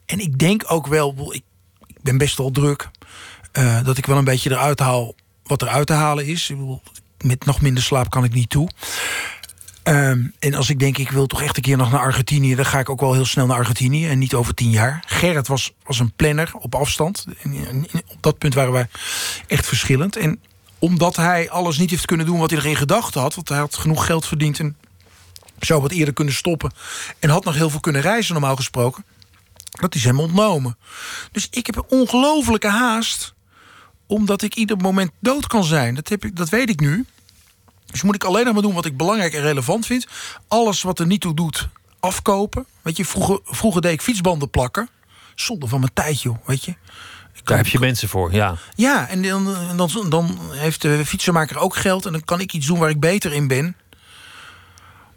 [0.06, 1.44] En ik denk ook wel, ik,
[1.88, 2.90] ik ben best wel druk...
[3.58, 6.50] Uh, dat ik wel een beetje eruit haal wat er uit te halen is.
[6.50, 6.82] Ik bedoel,
[7.22, 8.70] met nog minder slaap kan ik niet toe.
[9.84, 12.56] Um, en als ik denk, ik wil toch echt een keer nog naar Argentinië...
[12.56, 15.04] dan ga ik ook wel heel snel naar Argentinië en niet over tien jaar.
[15.08, 17.26] Gerrit was, was een planner op afstand.
[17.44, 18.88] En, op dat punt waren wij
[19.48, 20.16] echt verschillend.
[20.16, 20.42] En
[20.80, 23.36] omdat hij alles niet heeft kunnen doen wat hij er in gedachten had...
[23.36, 24.78] want hij had genoeg geld verdiend en
[25.60, 26.72] zou wat eerder kunnen stoppen...
[27.20, 29.06] en had nog heel veel kunnen reizen, normaal gesproken...
[29.72, 30.78] dat is hem ontnomen.
[31.32, 33.34] Dus ik heb een ongelofelijke haast
[34.08, 35.96] omdat ik ieder moment dood kan zijn.
[35.96, 37.06] Dat, heb ik, dat weet ik nu.
[37.92, 40.08] Dus moet ik alleen nog maar doen wat ik belangrijk en relevant vind.
[40.48, 41.68] Alles wat er niet toe doet,
[42.00, 42.66] afkopen.
[42.82, 44.90] Weet je, vroeger, vroeger deed ik fietsbanden plakken.
[45.36, 46.76] Zonde van mijn tijd, joh, weet je.
[47.44, 48.56] Daar heb je mensen voor, ja.
[48.76, 52.06] Ja, en dan, dan, dan heeft de fietsenmaker ook geld...
[52.06, 53.76] en dan kan ik iets doen waar ik beter in ben.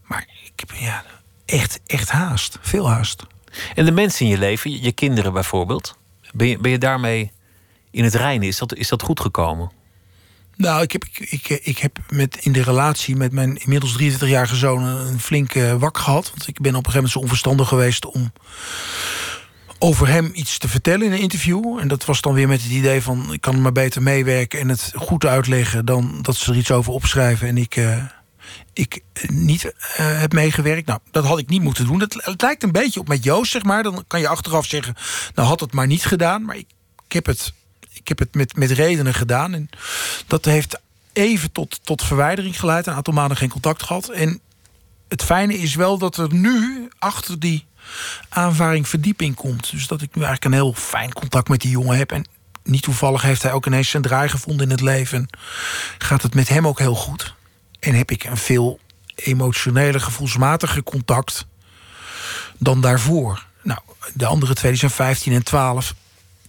[0.05, 1.05] Maar ik heb ja,
[1.47, 2.59] echt, echt haast.
[2.61, 3.23] Veel haast.
[3.75, 5.97] En de mensen in je leven, je kinderen bijvoorbeeld...
[6.33, 7.33] ben je, ben je daarmee
[7.91, 8.49] in het reinen.
[8.49, 9.71] Is dat, is dat goed gekomen?
[10.57, 14.57] Nou, ik heb, ik, ik, ik heb met, in de relatie met mijn inmiddels 23-jarige
[14.57, 16.31] zoon een flinke wak gehad.
[16.31, 18.33] Want ik ben op een gegeven moment zo onverstandig geweest om
[19.79, 21.79] over hem iets te vertellen in een interview.
[21.79, 24.69] En dat was dan weer met het idee van ik kan maar beter meewerken en
[24.69, 27.77] het goed uitleggen dan dat ze er iets over opschrijven en ik.
[27.77, 28.05] Uh,
[28.73, 30.87] ik niet uh, heb meegewerkt.
[30.87, 32.01] Nou, dat had ik niet moeten doen.
[32.01, 33.83] Het, het, lijkt een beetje op met Joost, zeg maar.
[33.83, 34.95] Dan kan je achteraf zeggen,
[35.35, 36.45] nou had het maar niet gedaan.
[36.45, 36.67] Maar ik,
[37.07, 37.53] ik heb het
[37.95, 39.55] ik heb het met, met redenen gedaan.
[39.55, 39.71] En
[40.27, 40.81] dat heeft
[41.13, 42.87] even tot, tot verwijdering geleid.
[42.87, 44.09] Een aantal maanden geen contact gehad.
[44.09, 44.41] En
[45.09, 47.65] het fijne is wel dat er nu achter die
[48.29, 49.71] aanvaring verdieping komt.
[49.71, 52.13] Dus dat ik nu eigenlijk een heel fijn contact met die jongen heb.
[52.13, 52.27] En
[52.63, 55.29] niet toevallig heeft hij ook ineens zijn draai gevonden in het leven.
[55.99, 57.35] Gaat het met hem ook heel goed.
[57.81, 58.79] En heb ik een veel
[59.15, 61.47] emotionele, gevoelsmatige contact
[62.59, 63.47] dan daarvoor.
[63.63, 63.81] Nou,
[64.15, 65.95] de andere twee die zijn 15 en 12.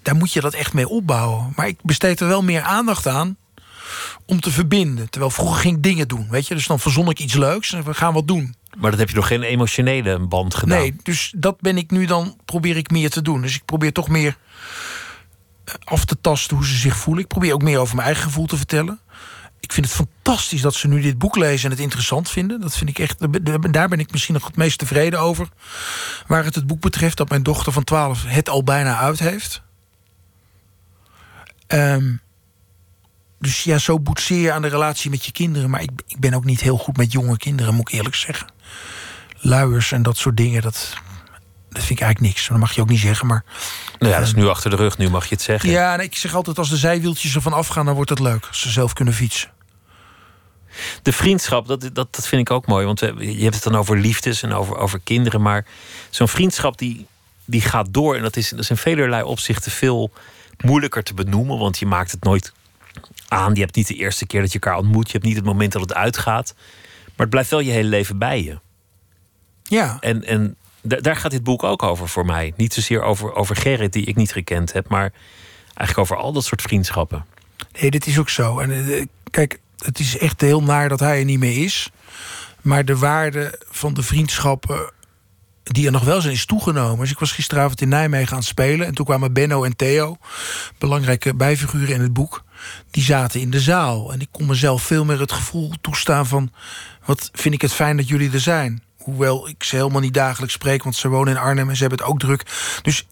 [0.05, 1.53] Daar moet je dat echt mee opbouwen.
[1.55, 3.37] Maar ik besteed er wel meer aandacht aan
[4.25, 5.09] om te verbinden.
[5.09, 6.55] Terwijl vroeger ging ik dingen doen, weet je.
[6.55, 8.55] Dus dan verzon ik iets leuks en we gaan wat doen.
[8.77, 10.77] Maar dat heb je nog geen emotionele band gedaan?
[10.77, 13.41] Nee, dus dat ben ik nu dan, probeer ik meer te doen.
[13.41, 14.37] Dus ik probeer toch meer
[15.63, 17.23] eh, af te tasten hoe ze zich voelen.
[17.23, 18.99] Ik probeer ook meer over mijn eigen gevoel te vertellen.
[19.59, 22.61] Ik vind het fantastisch dat ze nu dit boek lezen en het interessant vinden.
[22.61, 23.43] Dat vind ik echt,
[23.73, 25.47] daar ben ik misschien nog het meest tevreden over.
[26.27, 29.63] Waar het het boek betreft, dat mijn dochter van 12 het al bijna uit heeft.
[31.75, 32.21] Um,
[33.39, 35.69] dus ja, zo boetseer je aan de relatie met je kinderen.
[35.69, 38.47] Maar ik, ik ben ook niet heel goed met jonge kinderen, moet ik eerlijk zeggen.
[39.37, 40.93] Luiers en dat soort dingen, dat,
[41.69, 42.47] dat vind ik eigenlijk niks.
[42.47, 43.43] Dat mag je ook niet zeggen, maar...
[43.99, 45.69] Nou ja, dat is nu achter de rug, nu mag je het zeggen.
[45.69, 47.85] Ja, ik zeg altijd, als de zijwieltjes ervan afgaan...
[47.85, 49.49] dan wordt het leuk, als ze zelf kunnen fietsen.
[51.01, 52.85] De vriendschap, dat, dat, dat vind ik ook mooi.
[52.85, 55.41] Want je hebt het dan over liefdes en over, over kinderen.
[55.41, 55.65] Maar
[56.09, 57.07] zo'n vriendschap die,
[57.45, 58.15] die gaat door.
[58.15, 60.11] En dat is, dat is in velerlei opzichten veel
[60.63, 61.57] moeilijker te benoemen.
[61.57, 62.53] Want je maakt het nooit
[63.27, 63.53] aan.
[63.53, 65.05] Je hebt niet de eerste keer dat je elkaar ontmoet.
[65.05, 66.53] Je hebt niet het moment dat het uitgaat.
[67.05, 68.59] Maar het blijft wel je hele leven bij je.
[69.63, 69.97] Ja.
[69.99, 72.53] En, en daar gaat dit boek ook over voor mij.
[72.55, 75.11] Niet zozeer over, over Gerrit, die ik niet gekend heb, maar
[75.73, 77.25] eigenlijk over al dat soort vriendschappen.
[77.79, 78.59] Nee, dit is ook zo.
[78.59, 81.91] En eh, kijk, het is echt heel naar dat hij er niet meer is.
[82.61, 84.91] Maar de waarde van de vriendschappen
[85.73, 86.99] die er nog wel zijn, is toegenomen.
[86.99, 88.87] Dus ik was gisteravond in Nijmegen aan het spelen.
[88.87, 90.17] En toen kwamen Benno en Theo,
[90.77, 92.43] belangrijke bijfiguren in het boek
[92.91, 94.13] die zaten in de zaal.
[94.13, 96.51] En ik kon mezelf veel meer het gevoel toestaan van...
[97.05, 98.83] wat vind ik het fijn dat jullie er zijn.
[98.97, 100.83] Hoewel ik ze helemaal niet dagelijks spreek...
[100.83, 102.45] want ze wonen in Arnhem en ze hebben het ook druk.
[102.81, 103.07] Dus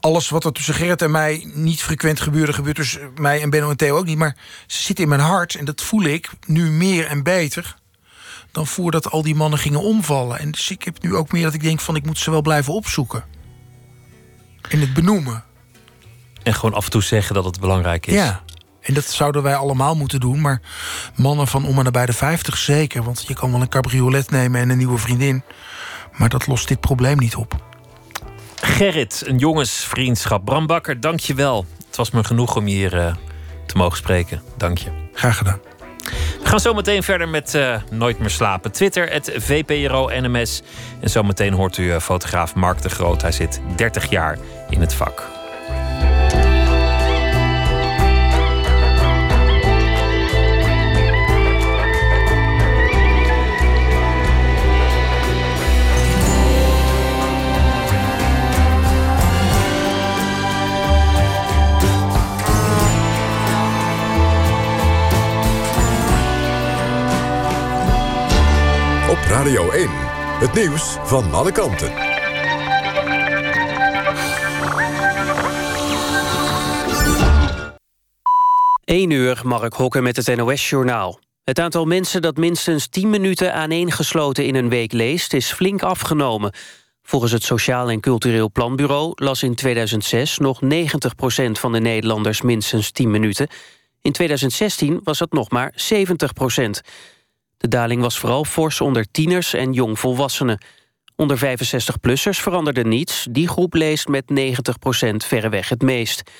[0.00, 2.52] alles wat er tussen Gerrit en mij niet frequent gebeurde...
[2.52, 4.18] gebeurt tussen mij en Benno en Theo ook niet.
[4.18, 7.76] Maar ze zitten in mijn hart en dat voel ik nu meer en beter...
[8.56, 10.38] dan voordat al die mannen gingen omvallen.
[10.38, 11.96] En dus ik heb nu ook meer dat ik denk van...
[11.96, 13.24] ik moet ze wel blijven opzoeken.
[14.68, 15.44] En het benoemen.
[16.42, 18.14] En gewoon af en toe zeggen dat het belangrijk is.
[18.14, 18.42] Ja.
[18.80, 20.40] En dat zouden wij allemaal moeten doen.
[20.40, 20.60] Maar
[21.16, 23.02] mannen van om en nabij de 50 zeker.
[23.02, 25.42] Want je kan wel een cabriolet nemen en een nieuwe vriendin.
[26.16, 27.56] Maar dat lost dit probleem niet op.
[28.60, 30.44] Gerrit, een jongensvriendschap.
[30.44, 31.66] Bram Bakker, dank je wel.
[31.86, 33.14] Het was me genoeg om hier uh,
[33.66, 34.42] te mogen spreken.
[34.56, 34.90] Dank je.
[35.12, 35.75] Graag gedaan.
[36.42, 38.72] We gaan zo meteen verder met uh, Nooit meer slapen.
[38.72, 40.62] Twitter, het VPRO NMS.
[41.00, 43.22] En zometeen hoort u uh, fotograaf Mark de Groot.
[43.22, 44.38] Hij zit 30 jaar
[44.70, 45.35] in het vak.
[69.36, 69.88] Radio 1.
[70.38, 71.92] Het nieuws van alle kanten.
[78.84, 81.18] 1 uur, Mark Hokker met het NOS-journaal.
[81.44, 85.32] Het aantal mensen dat minstens 10 minuten aaneengesloten in een week leest...
[85.32, 86.52] is flink afgenomen.
[87.02, 90.66] Volgens het Sociaal en Cultureel Planbureau las in 2006 nog 90%
[91.52, 93.48] van de Nederlanders minstens 10 minuten.
[94.02, 96.32] In 2016 was het nog maar 70
[97.56, 100.60] de daling was vooral fors onder tieners en jongvolwassenen.
[101.16, 103.26] Onder 65-plussers veranderde niets.
[103.30, 106.30] Die groep leest met 90% verreweg het meest.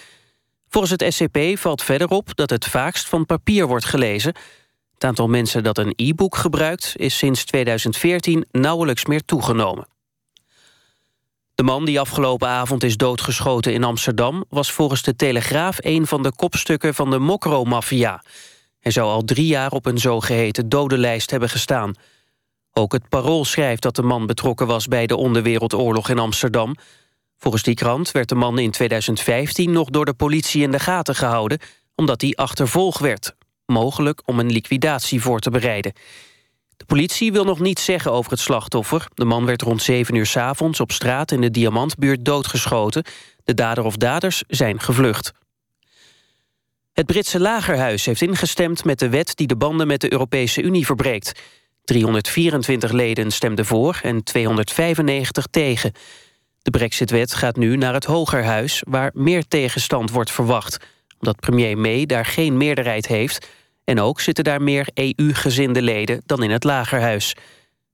[0.69, 4.35] Volgens het SCP valt verder op dat het vaakst van papier wordt gelezen.
[4.95, 6.93] Het aantal mensen dat een e-book gebruikt...
[6.97, 9.89] is sinds 2014 nauwelijks meer toegenomen.
[11.55, 14.45] De man die afgelopen avond is doodgeschoten in Amsterdam...
[14.49, 18.23] was volgens de Telegraaf een van de kopstukken van de Mokro-maffia...
[18.87, 21.95] Hij zou al drie jaar op een zogeheten dodenlijst hebben gestaan.
[22.73, 24.87] Ook het Parool schrijft dat de man betrokken was...
[24.87, 26.75] bij de onderwereldoorlog in Amsterdam.
[27.39, 31.15] Volgens die krant werd de man in 2015 nog door de politie in de gaten
[31.15, 31.59] gehouden...
[31.95, 33.35] omdat hij achtervolgd werd.
[33.65, 35.93] Mogelijk om een liquidatie voor te bereiden.
[36.77, 39.09] De politie wil nog niets zeggen over het slachtoffer.
[39.15, 43.05] De man werd rond 7 uur s avonds op straat in de Diamantbuurt doodgeschoten.
[43.45, 45.33] De dader of daders zijn gevlucht.
[46.97, 50.87] Het Britse lagerhuis heeft ingestemd met de wet die de banden met de Europese Unie
[50.87, 51.41] verbreekt.
[51.85, 55.93] 324 leden stemden voor en 295 tegen.
[56.63, 60.87] De brexitwet gaat nu naar het Hogerhuis, waar meer tegenstand wordt verwacht.
[61.19, 63.49] Omdat premier May daar geen meerderheid heeft...
[63.85, 67.35] en ook zitten daar meer EU-gezinde leden dan in het Lagerhuis.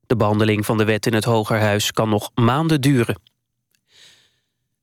[0.07, 3.32] De behandeling van de wet in het Hogerhuis kan nog maanden duren.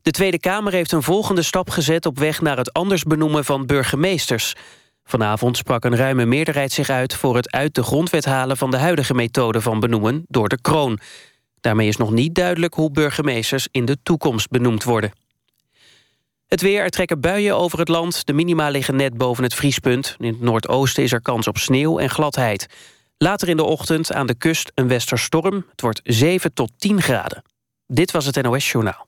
[0.02, 3.66] De Tweede Kamer heeft een volgende stap gezet op weg naar het anders benoemen van
[3.66, 4.56] burgemeesters.
[5.04, 8.78] Vanavond sprak een ruime meerderheid zich uit voor het uit de grondwet halen van de
[8.78, 11.00] huidige methode van benoemen door de kroon.
[11.62, 15.12] Daarmee is nog niet duidelijk hoe burgemeesters in de toekomst benoemd worden.
[16.48, 18.26] Het weer, er trekken buien over het land.
[18.26, 20.16] De minima liggen net boven het vriespunt.
[20.18, 22.68] In het noordoosten is er kans op sneeuw en gladheid.
[23.18, 25.66] Later in de ochtend aan de kust een westerstorm.
[25.72, 27.42] Het wordt 7 tot 10 graden.
[27.88, 29.08] Dit was het NOS Journaal.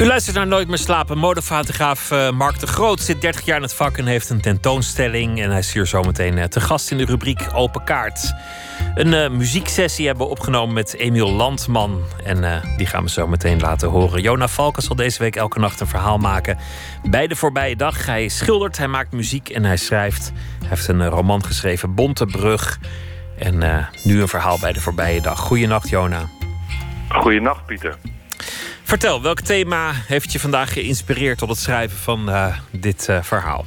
[0.00, 1.18] U luistert naar Nooit meer slapen.
[1.18, 5.40] Modefotograaf uh, Mark de Groot zit 30 jaar in het vak en heeft een tentoonstelling.
[5.40, 8.32] En hij is hier zometeen uh, te gast in de rubriek Open Kaart.
[8.94, 12.04] Een uh, muzieksessie hebben we opgenomen met Emiel Landman.
[12.24, 14.22] En die gaan we zo meteen laten horen.
[14.22, 16.58] Jona Valken zal deze week elke nacht een verhaal maken.
[17.02, 18.06] Bij de voorbije dag.
[18.06, 20.32] Hij schildert, hij maakt muziek en hij schrijft.
[20.58, 22.78] Hij heeft een roman geschreven, Bonte Brug.
[23.38, 25.38] En nu een verhaal bij de voorbije dag.
[25.38, 26.28] Goeienacht, Jona.
[27.08, 27.96] Goeienacht, Pieter.
[28.90, 33.64] Vertel, welk thema heeft je vandaag geïnspireerd tot het schrijven van uh, dit uh, verhaal?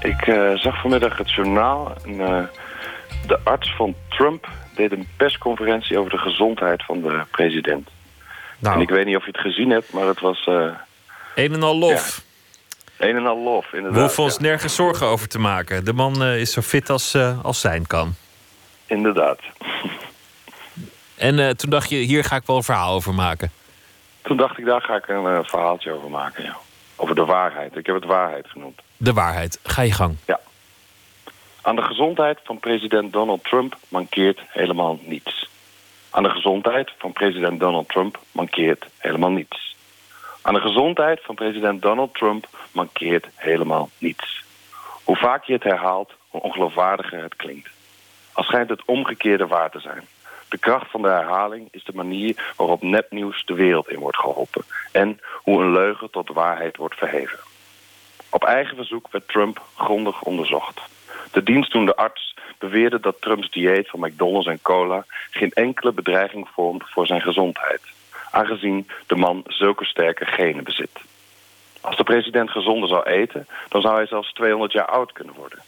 [0.00, 1.94] Ik uh, zag vanmiddag het journaal.
[2.04, 2.16] En,
[3.26, 7.88] de arts van Trump deed een persconferentie over de gezondheid van de president.
[8.58, 8.76] Nou.
[8.76, 10.46] En ik weet niet of je het gezien hebt, maar het was...
[11.34, 12.22] een en al lof.
[12.98, 13.94] Ja, een en al lof, inderdaad.
[13.94, 15.84] We hoeven ons nergens zorgen over te maken.
[15.84, 18.14] De man is zo fit als, als zijn kan.
[18.86, 19.38] Inderdaad.
[21.14, 23.60] En toen dacht je, hier ga ik wel een verhaal over maken.
[24.22, 26.56] Toen dacht ik, daar ga ik een uh, verhaaltje over maken, ja.
[26.96, 27.76] Over de waarheid.
[27.76, 28.80] Ik heb het waarheid genoemd.
[28.96, 29.60] De waarheid.
[29.62, 30.16] Ga je gang.
[30.26, 30.40] Ja.
[31.62, 35.50] Aan de gezondheid van president Donald Trump mankeert helemaal niets.
[36.10, 39.76] Aan de gezondheid van president Donald Trump mankeert helemaal niets.
[40.42, 44.44] Aan de gezondheid van president Donald Trump mankeert helemaal niets.
[45.04, 47.68] Hoe vaak je het herhaalt, hoe ongeloofwaardiger het klinkt.
[48.32, 50.06] Als schijnt het omgekeerde waar te zijn.
[50.52, 54.64] De kracht van de herhaling is de manier waarop nepnieuws de wereld in wordt geholpen.
[54.92, 57.38] En hoe een leugen tot waarheid wordt verheven.
[58.30, 60.80] Op eigen verzoek werd Trump grondig onderzocht.
[61.30, 65.04] De dienstdoende arts beweerde dat Trumps dieet van McDonald's en cola...
[65.30, 67.80] geen enkele bedreiging vormt voor zijn gezondheid.
[68.30, 71.00] Aangezien de man zulke sterke genen bezit.
[71.80, 75.58] Als de president gezonder zou eten, dan zou hij zelfs 200 jaar oud kunnen worden.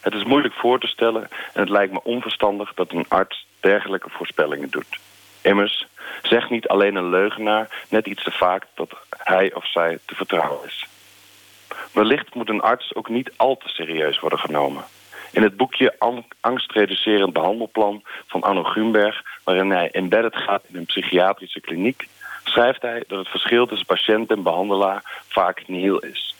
[0.00, 1.22] Het is moeilijk voor te stellen
[1.52, 4.98] en het lijkt me onverstandig dat een arts dergelijke voorspellingen doet.
[5.42, 5.86] Immers,
[6.22, 10.66] zegt niet alleen een leugenaar net iets te vaak dat hij of zij te vertrouwen
[10.66, 10.86] is.
[11.92, 14.84] Wellicht moet een arts ook niet al te serieus worden genomen.
[15.32, 15.94] In het boekje
[16.40, 19.22] Angstreducerend Behandelplan van Arno Grunberg...
[19.44, 22.08] waarin hij embedded gaat in een psychiatrische kliniek...
[22.44, 26.34] schrijft hij dat het verschil tussen patiënt en behandelaar vaak nihil is.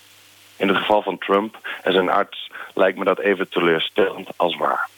[0.56, 4.88] In het geval van Trump en zijn arts lijkt me dat even teleurstellend als waar.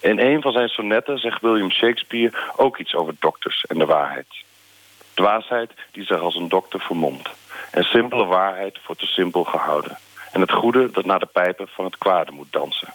[0.00, 4.26] In een van zijn sonnetten zegt William Shakespeare ook iets over dokters en de waarheid.
[5.14, 7.28] Dwaasheid die zich als een dokter vermomt.
[7.70, 9.98] En simpele waarheid wordt te simpel gehouden.
[10.32, 12.88] En het goede dat naar de pijpen van het kwade moet dansen.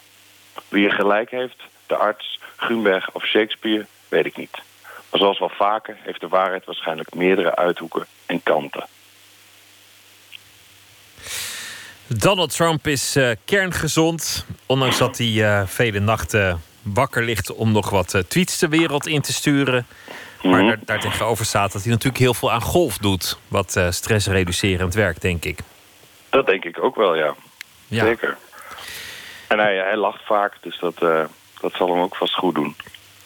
[0.68, 4.62] Wie er gelijk heeft, de arts, Grunberg of Shakespeare, weet ik niet.
[5.10, 8.86] Maar zoals wel vaker heeft de waarheid waarschijnlijk meerdere uithoeken en kanten.
[12.06, 17.90] Donald Trump is uh, kerngezond, ondanks dat hij uh, vele nachten wakker ligt om nog
[17.90, 19.86] wat uh, tweets de wereld in te sturen.
[20.42, 23.38] Maar daar, daartegenover staat dat hij natuurlijk heel veel aan golf doet.
[23.48, 25.58] Wat uh, stressreducerend werkt, denk ik.
[26.30, 27.34] Dat denk ik ook wel, ja.
[27.86, 28.04] ja.
[28.04, 28.36] Zeker.
[29.48, 31.24] En hij, hij lacht vaak, dus dat, uh,
[31.60, 32.76] dat zal hem ook vast goed doen.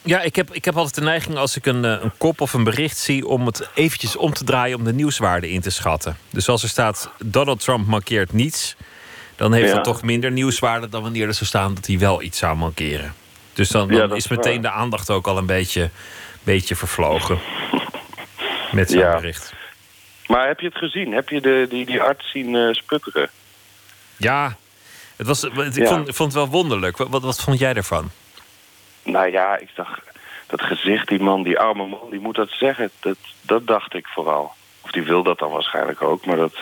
[0.03, 2.65] Ja, ik heb, ik heb altijd de neiging als ik een, een kop of een
[2.65, 3.27] bericht zie...
[3.27, 6.17] om het eventjes om te draaien om de nieuwswaarde in te schatten.
[6.31, 8.77] Dus als er staat Donald Trump markeert niets...
[9.37, 9.75] dan heeft ja.
[9.75, 11.75] dat toch minder nieuwswaarde dan wanneer er zou staan...
[11.75, 13.15] dat hij wel iets zou mankeren.
[13.57, 15.91] Dus dan, dan is meteen de aandacht ook al een beetje,
[16.43, 17.39] beetje vervlogen.
[18.73, 19.15] Met ja.
[19.15, 19.55] bericht.
[20.27, 21.13] Maar heb je het gezien?
[21.13, 23.31] Heb je de, die, die arts zien uh, sputteren?
[24.17, 24.57] Ja,
[25.17, 25.87] het was, ik, Ja.
[25.87, 26.97] Vond, vond het wel wonderlijk.
[26.97, 28.11] Wat, wat, wat vond jij ervan?
[29.03, 30.01] Nou ja, ik dacht,
[30.47, 32.91] dat gezicht, die man, die arme man, die moet dat zeggen.
[33.01, 34.53] Dat, dat dacht ik vooral.
[34.81, 36.55] Of die wil dat dan waarschijnlijk ook, maar dat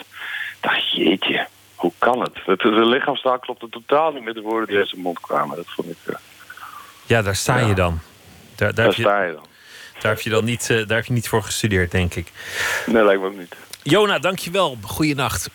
[0.61, 2.39] dacht jeetje, hoe kan het?
[2.45, 5.57] het de lichaamstaal klopte totaal niet met de woorden die uit zijn mond kwamen.
[5.57, 5.99] Dat vond ik...
[6.07, 6.15] Uh,
[7.07, 8.01] ja, daar sta je dan.
[8.55, 9.47] Daar, daar heb sta je dan.
[10.01, 12.33] Daar heb je dan niet, uh, daar heb je niet voor gestudeerd, denk ik.
[12.87, 13.55] Nee, lijkt me ook niet.
[13.83, 14.79] Jona, dankjewel.
[14.83, 15.51] Goeienacht.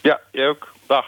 [0.00, 0.72] Ja, jij ook.
[0.86, 1.06] Dag.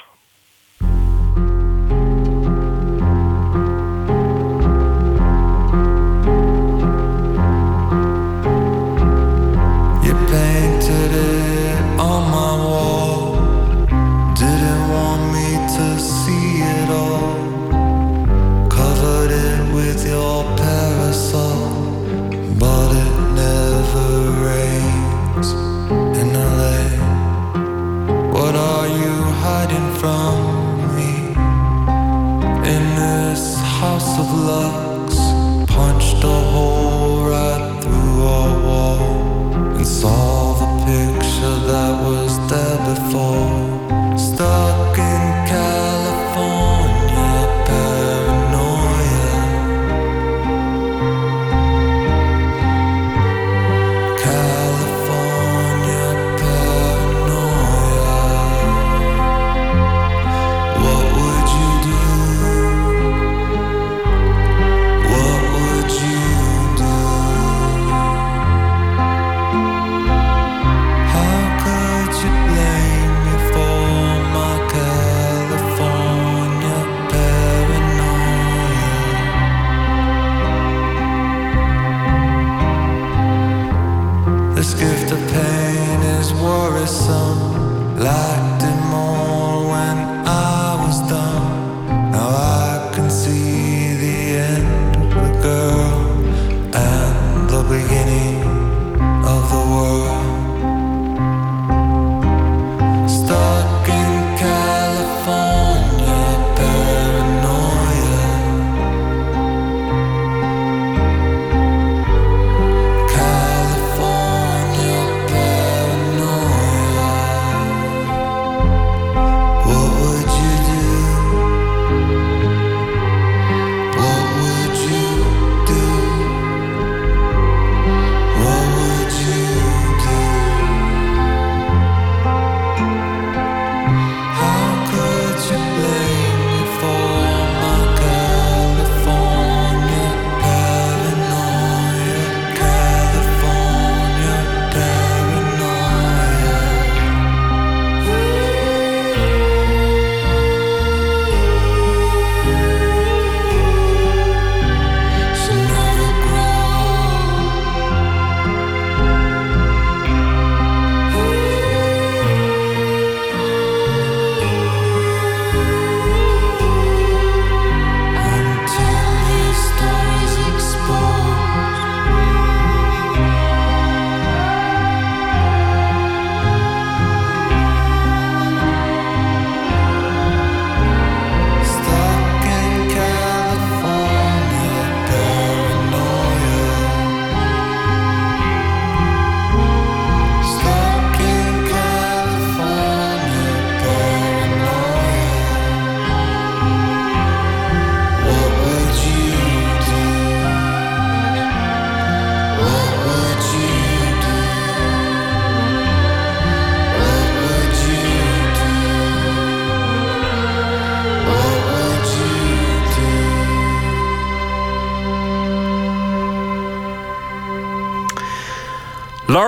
[29.47, 30.46] hiding from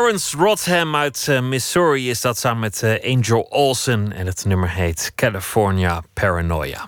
[0.09, 4.13] Lawrence Rotham uit uh, Missouri is dat samen met uh, Angel Olsen.
[4.13, 6.88] En het nummer heet California Paranoia.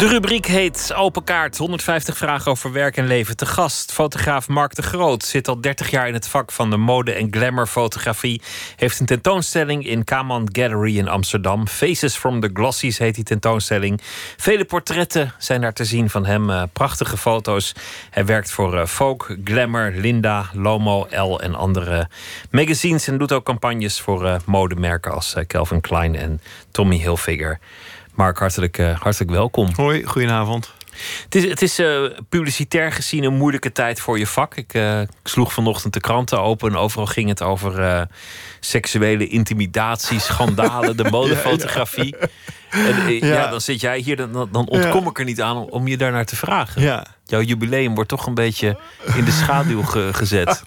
[0.00, 1.56] De rubriek heet Open Kaart.
[1.56, 3.36] 150 vragen over werk en leven.
[3.36, 5.24] Te gast, fotograaf Mark de Groot.
[5.24, 8.42] Zit al 30 jaar in het vak van de mode- en glamourfotografie.
[8.76, 11.68] Heeft een tentoonstelling in Kaman Gallery in Amsterdam.
[11.68, 14.00] Faces from the Glossies heet die tentoonstelling.
[14.36, 16.50] Vele portretten zijn daar te zien van hem.
[16.50, 17.74] Uh, prachtige foto's.
[18.10, 22.08] Hij werkt voor uh, Folk, Glamour, Linda, Lomo, L en andere
[22.50, 23.06] magazines.
[23.06, 26.40] En doet ook campagnes voor uh, modemerken als Calvin Klein en
[26.70, 27.58] Tommy Hilfiger.
[28.20, 29.68] Mark, hartelijk, uh, hartelijk welkom.
[29.74, 30.72] Hoi, goedenavond.
[31.24, 34.56] Het is, het is uh, publicitair gezien een moeilijke tijd voor je vak.
[34.56, 38.06] Ik, uh, ik, sloeg vanochtend de kranten open en overal ging het over
[38.60, 42.16] seksuele intimidatie, schandalen, de modefotografie.
[42.20, 42.86] ja, ja.
[42.86, 43.26] En, ja.
[43.26, 45.96] ja, dan zit jij hier, dan, dan ontkom ik er niet aan om, om je
[45.96, 46.82] daarnaar te vragen.
[46.82, 47.06] Ja.
[47.24, 48.78] Jouw jubileum wordt toch een beetje
[49.14, 50.62] in de schaduw ge, gezet.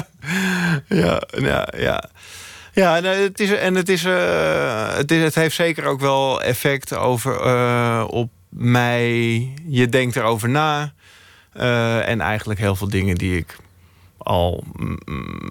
[0.88, 2.10] ja, ja, ja.
[2.78, 6.42] Ja, en het, is, en het, is, uh, het, is, het heeft zeker ook wel
[6.42, 9.08] effect over, uh, op mij.
[9.66, 10.92] Je denkt erover na.
[12.04, 13.56] En eigenlijk heel veel dingen die ik
[14.18, 14.64] al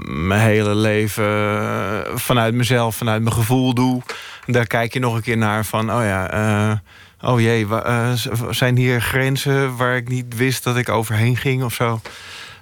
[0.05, 4.01] mijn hele leven vanuit mezelf, vanuit mijn gevoel doe.
[4.45, 6.81] Daar kijk je nog een keer naar van, oh ja,
[7.21, 8.11] oh jee, eh,
[8.49, 12.01] zijn hier grenzen waar ik niet wist dat ik overheen ging of zo.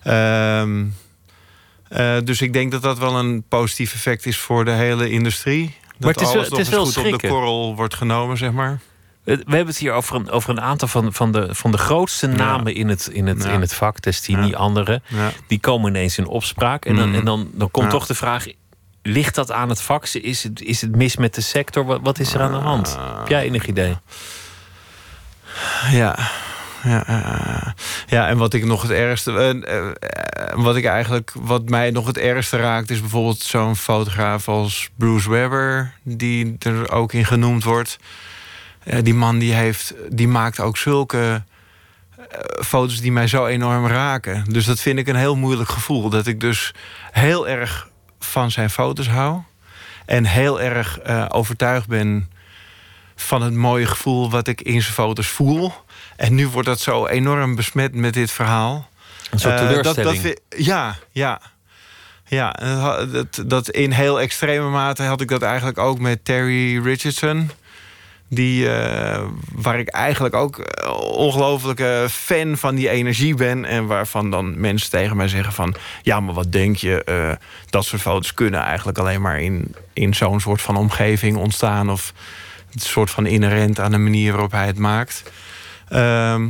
[0.03, 0.83] Ehm,
[1.87, 5.75] eh, dus ik denk dat dat wel een positief effect is voor de hele industrie.
[5.87, 8.37] Dat Maar het is wel- alles het is wel goed op de korrel wordt genomen,
[8.37, 8.71] zeg maar.
[8.71, 11.77] Eh, We hebben het hier over een, over een aantal van, van, de, van de
[11.77, 13.49] grootste namen in, het, in, het, Ja.
[13.51, 14.01] in het vak.
[14.01, 14.57] Destiny, Ja.
[14.57, 15.03] anderen.
[15.47, 16.85] Die komen ineens in opspraak.
[16.85, 17.17] En dan, Mhm.
[17.19, 18.45] en dan, dan komt toch de vraag...
[19.07, 20.07] Ligt dat aan het vak?
[20.07, 21.85] Is het, is het mis met de sector?
[21.85, 22.95] Wat, wat is er aan de hand?
[22.99, 23.17] Ah.
[23.17, 23.97] Heb jij enig idee?
[25.91, 26.17] Ja.
[26.85, 27.71] Ja, eh,
[28.07, 29.31] ja, en wat ik nog het ergste.
[29.31, 29.93] eh, eh,
[30.55, 31.31] wat ik eigenlijk.
[31.35, 32.89] Wat mij nog het ergste raakt.
[32.89, 35.93] is bijvoorbeeld zo'n fotograaf als Bruce Webber.
[36.03, 37.97] die er ook in genoemd wordt.
[38.83, 39.93] Eh, die man die heeft.
[40.09, 41.43] die maakt ook zulke.
[42.17, 44.43] eh, foto's die mij zo enorm raken.
[44.49, 46.09] Dus dat vind ik een heel moeilijk gevoel.
[46.09, 46.73] Dat ik dus
[47.11, 47.89] heel erg
[48.19, 49.39] van zijn foto's hou.
[50.05, 52.29] En heel erg eh, overtuigd ben
[53.15, 55.73] van het mooie gevoel wat ik in zijn foto's voel.
[56.15, 58.89] En nu wordt dat zo enorm besmet met dit verhaal.
[59.31, 60.21] Een soort Eh, teleurstelling.
[60.21, 61.41] dat, dat, vi- ja, ja.
[62.27, 66.83] Ja, dat dat, dat in heel extreme mate had ik dat eigenlijk ook met Terry
[66.83, 67.51] Richardson.
[68.29, 73.65] Die, eh, waar ik eigenlijk ook eh, ongelofelijke fan van die energie ben.
[73.65, 75.75] En waarvan dan mensen tegen mij zeggen van...
[76.01, 77.03] ja, maar wat denk je?
[77.03, 77.31] eh,
[77.69, 81.89] dat soort foto's kunnen eigenlijk alleen maar in, in zo'n soort van omgeving ontstaan.
[81.91, 82.13] Of
[82.71, 85.23] het soort van inherent aan de manier waarop hij het maakt.
[85.87, 86.47] Ehm,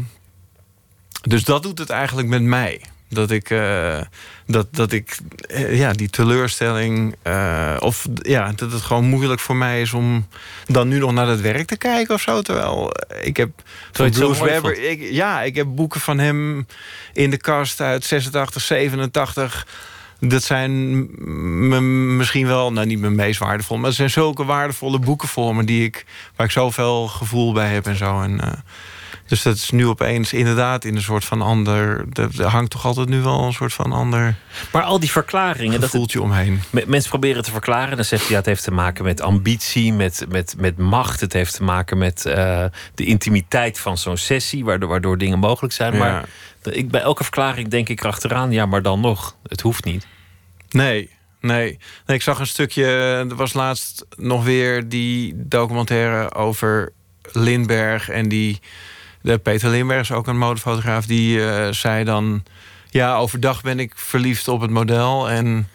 [1.21, 2.81] dus dat doet het eigenlijk met mij.
[3.09, 4.01] Dat ik, eh,
[4.45, 5.17] dat, dat ik
[5.47, 7.15] eh, ja, die teleurstelling.
[7.21, 10.27] eh, of ja, dat het gewoon moeilijk voor mij is om
[10.65, 12.41] dan nu nog naar het werk te kijken of zo.
[12.41, 12.91] Terwijl
[13.21, 13.49] ik heb
[13.91, 14.75] van je het zo Bruce mooi Webber.
[14.75, 14.87] vond?
[14.87, 16.67] Ik, ja, ik heb boeken van hem
[17.13, 19.67] in de kast uit 86, 87.
[20.19, 21.07] Dat zijn
[22.17, 25.63] misschien wel, nou niet mijn meest waardevol, maar het zijn zulke waardevolle boeken voor me
[25.63, 26.05] die ik,
[26.35, 28.21] waar ik zoveel gevoel bij heb en zo.
[28.21, 28.63] En,
[29.27, 32.05] dus dat is nu opeens inderdaad in een soort van ander.
[32.13, 34.35] Er hangt toch altijd nu wel een soort van ander
[34.71, 35.71] Maar al die verklaringen...
[35.71, 36.61] Dat het, gevoeltje omheen.
[36.69, 37.95] me- mensen proberen te verklaren.
[37.95, 41.19] Dan zegt hij ja, het heeft te maken met ambitie, met, met, met macht.
[41.19, 42.65] Het heeft te maken met eh,
[42.95, 45.93] de intimiteit van zo'n sessie, waardoor, waardoor dingen mogelijk zijn.
[45.93, 45.99] Ja.
[45.99, 46.25] Maar
[46.73, 49.35] ik, bij elke verklaring denk ik erachteraan, ja, maar dan nog.
[49.43, 50.07] Het hoeft niet.
[50.69, 51.09] Nee,
[51.41, 51.79] nee.
[52.05, 52.85] nee ik zag een stukje.
[53.29, 56.93] Er was laatst nog weer die documentaire over
[57.31, 58.09] Lindbergh.
[58.09, 58.59] En die.
[59.25, 61.05] De Peter Lindbergh is ook een modefotograaf.
[61.05, 62.43] Die eh, zei dan.
[62.89, 65.29] Ja, overdag ben ik verliefd op het model.
[65.29, 65.69] En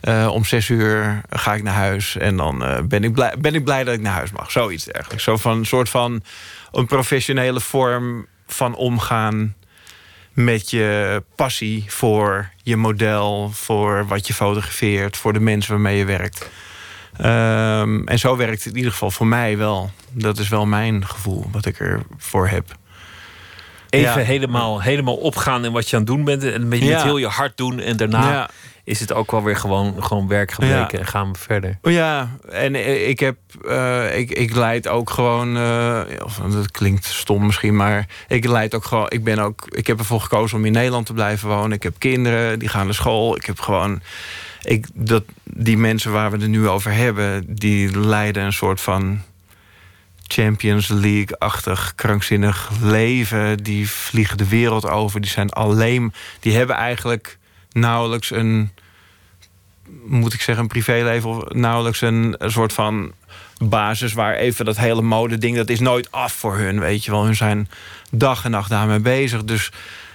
[0.00, 2.16] eh, om zes uur ga ik naar huis.
[2.16, 4.50] En dan eh, ben, ik blij, ben ik blij dat ik naar huis mag.
[4.50, 5.22] Zoiets eigenlijk.
[5.22, 6.22] Zo van een soort van
[6.72, 9.54] een professionele vorm van omgaan
[10.32, 16.04] met je passie voor je model, voor wat je fotografeert, voor de mensen waarmee je
[16.04, 16.50] werkt.
[17.16, 19.90] Ehm, en zo werkt het in ieder geval voor mij wel.
[20.10, 22.80] Dat is wel mijn gevoel wat ik ervoor heb.
[23.92, 24.26] Even Ja.
[24.26, 26.44] helemaal, helemaal opgaan in wat je aan het doen bent.
[26.44, 27.02] En met, met Ja.
[27.02, 27.78] heel je hart doen.
[27.80, 28.50] En daarna Ja.
[28.84, 30.98] is het ook wel weer gewoon, gewoon werk gebleken.
[30.98, 31.78] En gaan we verder.
[31.82, 32.74] Oh Ja, en
[33.08, 33.36] ik heb,
[33.68, 38.74] eh, ik, ik leid ook gewoon, eh, of, dat klinkt stom misschien, maar ik leid
[38.74, 41.72] ook gewoon, ik ben ook, ik heb ervoor gekozen om in Nederland te blijven wonen.
[41.72, 43.36] Ik heb kinderen, die gaan naar school.
[43.36, 44.00] Ik heb gewoon,
[44.62, 49.20] ik, dat, die mensen waar we het nu over hebben, die leiden een soort van
[50.32, 53.56] Champions League-achtig krankzinnig leven.
[53.62, 55.20] Die vliegen de wereld over.
[55.20, 57.38] Die zijn alleen, die hebben eigenlijk
[57.72, 58.70] nauwelijks een
[60.04, 63.12] moet ik zeggen, een privéleven of nauwelijks een, soort van
[63.58, 67.10] basis waar even dat hele mode ding dat is nooit af voor hun, weet je
[67.10, 67.24] wel.
[67.24, 67.68] Hun zijn
[68.10, 69.44] dag en nacht daarmee bezig.
[69.44, 69.70] Dus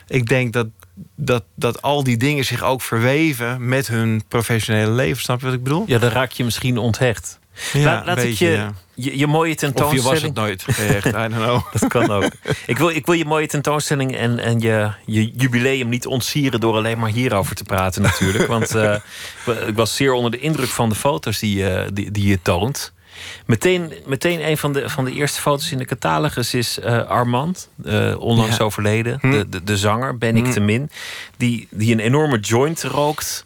[0.07, 0.68] ik denk dat,
[1.15, 5.22] dat, dat al die dingen zich ook verweven met hun professionele leven.
[5.22, 5.84] Snap je wat ik bedoel?
[5.88, 7.39] Ja, dan raak je misschien onthecht.
[7.73, 8.73] Ja, laat ik je, ja.
[8.93, 10.09] je, je mooie Of je tentoonstelling...
[10.09, 10.65] was het nooit
[10.95, 11.61] echt, I don't know.
[11.79, 12.29] Dat kan ook.
[12.65, 16.75] ik, wil, ik wil je mooie tentoonstelling en, en je, je jubileum niet ontsieren door
[16.75, 18.47] alleen maar hierover te praten, natuurlijk.
[18.57, 18.95] Want eh,
[19.67, 22.93] ik was zeer onder de indruk van de foto's die, je- die, die je toont.
[23.45, 27.69] Meteen, meteen een van de, van de eerste foto's in de catalogus is eh, Armand,
[28.17, 28.63] onlangs Ja.
[28.63, 29.31] overleden, Hm.
[29.31, 30.51] de, de, de zanger, Ben ik Hm.
[30.51, 30.89] te min,
[31.38, 33.43] die, die een enorme joint rookt.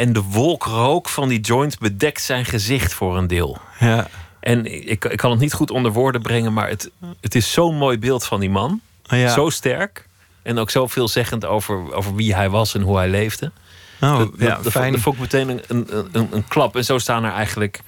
[0.00, 3.58] En de wolk rook van die joint bedekt zijn gezicht voor een deel.
[3.78, 4.08] Ja,
[4.40, 6.90] En ik, ik kan het niet goed onder woorden brengen, maar het,
[7.20, 8.80] het is zo'n mooi beeld van die man.
[9.02, 9.28] ja.
[9.32, 10.08] Zo sterk.
[10.42, 13.52] En ook zo veelzeggend over, over wie hij was en hoe hij leefde.
[14.00, 14.92] Oh, dat, ja, dat, fijn.
[14.92, 16.76] dat vond ik meteen een, een, een, een klap.
[16.76, 17.80] En zo staan er eigenlijk.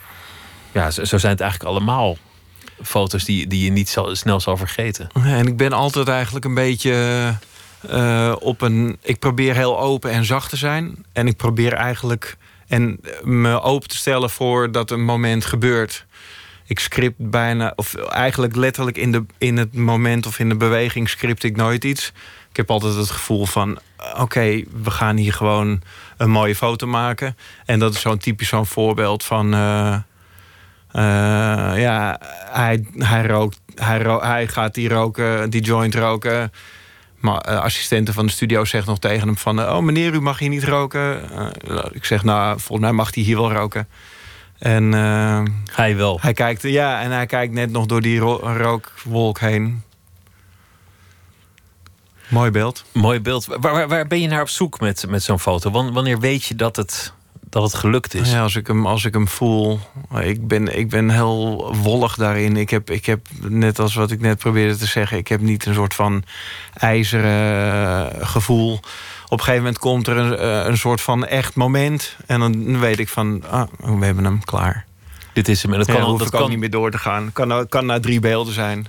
[0.72, 2.16] Ja, zo, zo zijn het eigenlijk allemaal
[2.82, 5.08] foto's die, die je niet zal, snel zal vergeten.
[5.14, 6.92] Ja, En ik ben altijd eigenlijk een beetje
[7.88, 8.98] eh, op een.
[9.02, 11.04] Ik probeer heel open en zacht te zijn.
[11.12, 12.36] En ik probeer eigenlijk
[12.72, 16.06] en me open te stellen voor dat een moment gebeurt.
[16.66, 21.08] ik script bijna, of eigenlijk letterlijk in, de, in het moment of in de beweging
[21.08, 22.12] script ik nooit iets.
[22.50, 23.78] Ik heb altijd het gevoel van,
[24.18, 25.82] oké, we gaan hier gewoon
[26.16, 27.36] een mooie foto maken.
[27.64, 29.98] En dat is zo'n typisch zo'n voorbeeld van, uh,
[31.76, 32.18] ja,
[32.50, 36.52] hij, hij rookt, hij, hij gaat die roken, die joint roken.
[37.22, 39.60] Maar assistenten van de studio zegt nog tegen hem van...
[39.60, 41.22] oh meneer, u mag hier niet roken.
[41.92, 43.88] ik zeg, nou, volgens mij mag hij hier wel roken.
[44.58, 45.42] En uh,
[45.72, 46.18] hij wel.
[46.20, 49.82] Hij kijkt, ja, en hij kijkt net nog door die ro rookwolk heen.
[52.28, 52.84] Mooi beeld.
[52.92, 53.44] Mooi beeld.
[53.44, 55.70] Waar, waar, ben je naar op zoek met, met zo'n foto?
[55.70, 57.12] Wanneer weet je dat het,
[57.52, 58.30] dat het gelukt is?
[58.30, 59.80] Ja, als ik hem, als ik hem voel.
[60.20, 62.56] Ik ben, ik ben heel wollig daarin.
[62.56, 65.16] Ik heb, ik heb, net als wat ik net probeerde te zeggen...
[65.16, 66.22] ik heb niet een soort van
[66.74, 68.80] ijzeren gevoel
[69.32, 72.16] op een gegeven moment komt er een, eh, een soort van echt moment.
[72.26, 74.84] En dan weet ik van, ah, we hebben hem klaar.
[75.32, 75.72] Dit is hem.
[75.72, 76.42] En dat kan, ja, hoef dat ik kan...
[76.42, 77.30] ook niet meer door te gaan.
[77.32, 78.86] Kan, kan na drie beelden zijn.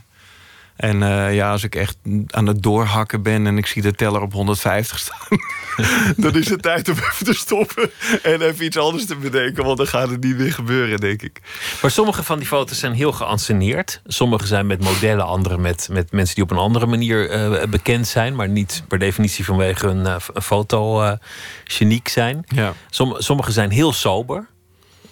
[0.84, 1.98] En uh, ja, als ik echt
[2.28, 5.40] aan het doorhakken ben en ik zie de teller op 150 staan,
[6.24, 7.92] dan is het tijd om even te stoppen
[8.24, 11.42] en even iets anders te bedenken, want dan gaat het niet meer gebeuren, denk ik.
[11.82, 14.02] Maar sommige van die foto's zijn heel geanceneerd.
[14.06, 18.08] Sommige zijn met modellen, andere met, met mensen die op een andere manier uh, bekend
[18.08, 21.16] zijn, maar niet per definitie vanwege hun uh, foto
[21.64, 22.46] geniek zijn.
[22.48, 22.74] Ja.
[22.90, 24.48] Som, sommige zijn heel sober.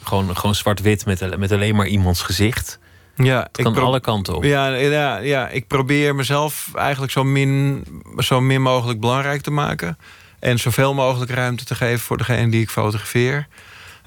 [0.03, 2.79] Gewoon, gewoon zwart-wit met, met alleen maar iemands gezicht.
[3.15, 4.43] Ja, het kan alle kanten op.
[4.43, 7.85] Ja, ja, ja, ik probeer mezelf eigenlijk zo min,
[8.17, 9.97] zo min mogelijk belangrijk te maken.
[10.39, 13.47] En zoveel mogelijk ruimte te geven voor degene die ik fotografeer.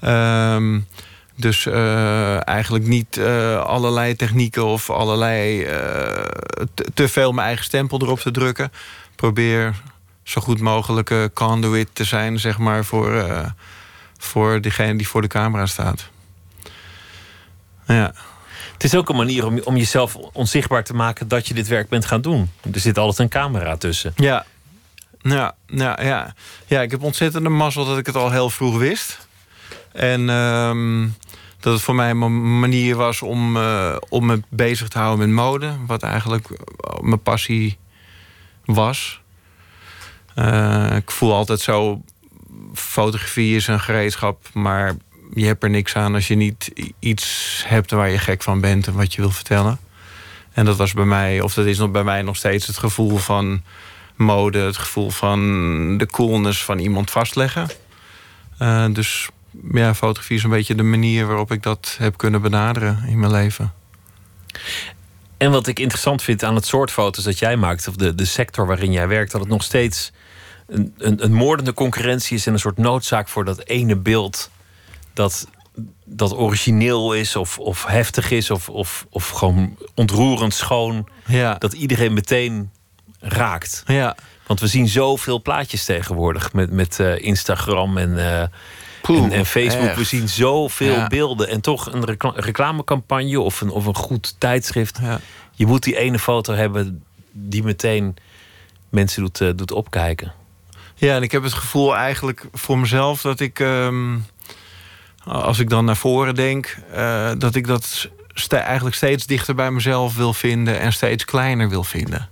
[0.03, 0.87] Um,
[1.35, 5.69] dus uh, eigenlijk niet uh, allerlei technieken of allerlei uh,
[6.73, 8.71] te, te, veel mijn eigen stempel erop te drukken.
[9.15, 9.73] Probeer
[10.23, 13.25] zo goed mogelijk conduit te zijn, zeg maar, voor,
[14.17, 16.09] voor degene die voor de camera staat.
[17.87, 18.13] Ja.
[18.75, 21.89] Het is ook een manier om, om jezelf onzichtbaar te maken dat je dit werk
[21.89, 22.49] bent gaan doen.
[22.73, 24.13] Er zit altijd een camera tussen.
[24.15, 24.45] Ja,
[25.21, 26.33] ja, ja, ja.
[26.65, 29.27] ja ik heb ontzettende mazzel dat ik het al heel vroeg wist.
[29.91, 31.15] En um,
[31.59, 35.35] dat het voor mij een manier was om, uh, om me bezig te houden met
[35.35, 35.75] mode.
[35.87, 36.47] Wat eigenlijk
[37.01, 37.77] mijn passie
[38.65, 39.21] was.
[40.35, 42.01] Uh, ik voel altijd zo...
[42.73, 44.95] Fotografie is een gereedschap, maar
[45.33, 48.87] je hebt er niks aan als je niet iets hebt waar je gek van bent
[48.87, 49.79] en wat je wil vertellen.
[50.53, 53.17] En dat was bij mij, of dat is nog bij mij nog steeds het gevoel
[53.17, 53.63] van
[54.15, 57.69] mode, het gevoel van de coolness van iemand vastleggen.
[58.61, 59.29] Uh, dus
[59.71, 63.31] ja, fotografie is een beetje de manier waarop ik dat heb kunnen benaderen in mijn
[63.31, 63.73] leven.
[65.37, 68.25] En wat ik interessant vind aan het soort foto's dat jij maakt, of de, de
[68.25, 70.11] sector waarin jij werkt, dat het nog steeds
[70.67, 74.49] een, een, een moordende concurrentie is en een soort noodzaak voor dat ene beeld
[75.15, 75.47] dat,
[76.05, 81.07] dat origineel is of, of heftig is of, of, of gewoon ontroerend schoon.
[81.25, 81.53] Ja.
[81.55, 82.71] Dat iedereen meteen
[83.19, 83.83] raakt.
[83.87, 84.15] Ja.
[84.47, 89.87] Want we zien zoveel plaatjes tegenwoordig met, met uh, Instagram en, uh, en, en, Facebook.
[89.87, 89.97] echt.
[89.97, 91.07] We zien zoveel Ja.
[91.07, 91.49] beelden.
[91.49, 94.99] En toch een recla- reclamecampagne of een, of een goed tijdschrift.
[95.01, 95.19] Ja.
[95.51, 98.15] Je moet die ene foto hebben die meteen
[98.89, 100.33] mensen doet, eh, doet opkijken.
[100.95, 104.15] Ja, en ik heb het gevoel eigenlijk voor mezelf dat ik, ehm,
[105.25, 108.09] als ik dan naar voren denk, eh, dat ik dat
[108.49, 112.29] eigenlijk steeds dichter bij mezelf wil vinden en steeds kleiner wil vinden.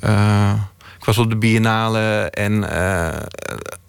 [0.00, 0.52] Eh,
[0.98, 3.16] ik was op de Biennale en eh,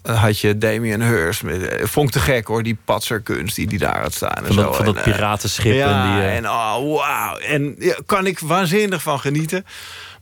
[0.02, 1.42] had je Damien Hirst.
[1.42, 4.34] Met, vond ik te gek hoor, die patserkunst die die daar had staan.
[4.34, 4.72] En Van dat, zo.
[4.72, 5.74] van dat piratenschip.
[5.74, 7.36] ja, en die, en oh, wauw.
[7.36, 9.66] En ja, kan ik waanzinnig van genieten.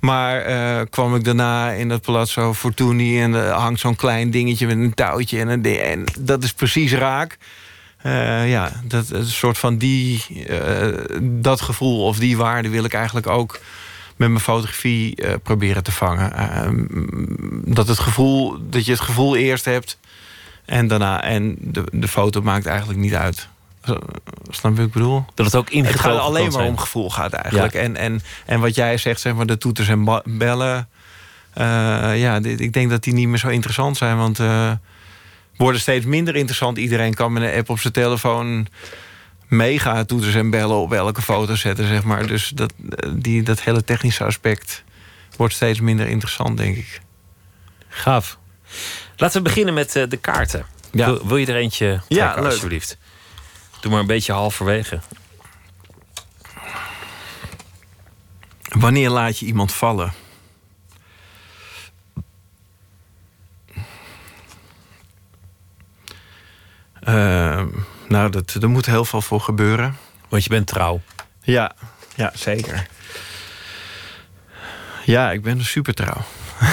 [0.01, 0.43] Maar
[0.87, 3.21] kwam ik daarna in dat Palazzo Fortuny...
[3.21, 5.65] en er hangt zo'n klein dingetje met een touwtje en een.
[5.65, 7.39] En dat is precies raak.
[8.03, 12.85] Eh, ja, dat is een soort van die, eh, dat gevoel of die waarde wil
[12.85, 13.61] ik eigenlijk ook
[14.21, 16.33] met mijn fotografie eh, proberen te vangen.
[16.33, 16.69] Eh,
[17.75, 19.99] dat, het gevoel, dat je het gevoel eerst hebt
[20.65, 21.23] en daarna.
[21.23, 23.49] En de, de foto maakt eigenlijk niet uit.
[24.51, 25.25] Snap je wat ik bedoel?
[25.35, 26.69] dat het ook Het ingetogen gaat alleen maar zijn.
[26.69, 27.75] om gevoel gaat eigenlijk.
[27.75, 30.89] En, en, en wat jij zegt, zeg maar, de toeters en bellen.
[32.15, 34.17] ja, ik denk dat die niet meer zo interessant zijn.
[34.17, 34.39] Want
[35.61, 36.79] worden steeds minder interessant.
[36.79, 38.67] Iedereen kan met een app op zijn telefoon
[39.49, 42.27] mega toeters en bellen op elke foto zetten, zeg maar.
[42.27, 44.85] Dus dat, eh, die, dat hele technische aspect
[45.37, 47.01] wordt steeds minder interessant, denk ik.
[47.89, 48.39] Gaaf.
[49.17, 50.67] Laten we beginnen met eh, de kaarten.
[50.93, 51.07] Ja.
[51.07, 52.45] Wil, wil je er eentje trekken, Ja, leuk.
[52.45, 52.97] alsjeblieft?
[53.81, 55.01] Doe maar een beetje halverwege.
[58.69, 60.13] Wanneer laat je iemand vallen?
[67.01, 67.67] Ehm,
[68.09, 69.97] nou, dat, er moet heel veel voor gebeuren.
[70.29, 71.01] Want je bent trouw.
[71.43, 71.73] Ja,
[72.17, 72.87] ja zeker.
[75.05, 76.21] Ja, ik ben super trouw.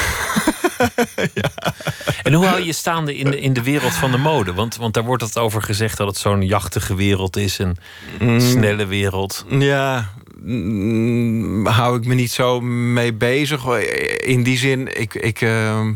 [2.24, 4.54] En hoe hou je je staande in de, in de wereld van de mode?
[4.54, 7.78] Want, want daar wordt het over gezegd dat het zo'n jachtige wereld is, een
[8.20, 8.40] Mm.
[8.40, 9.46] snelle wereld.
[9.50, 10.10] Ja,
[10.42, 13.66] mm, hou ik me niet zo mee bezig.
[14.20, 15.94] In die zin, ik, ik, ehm,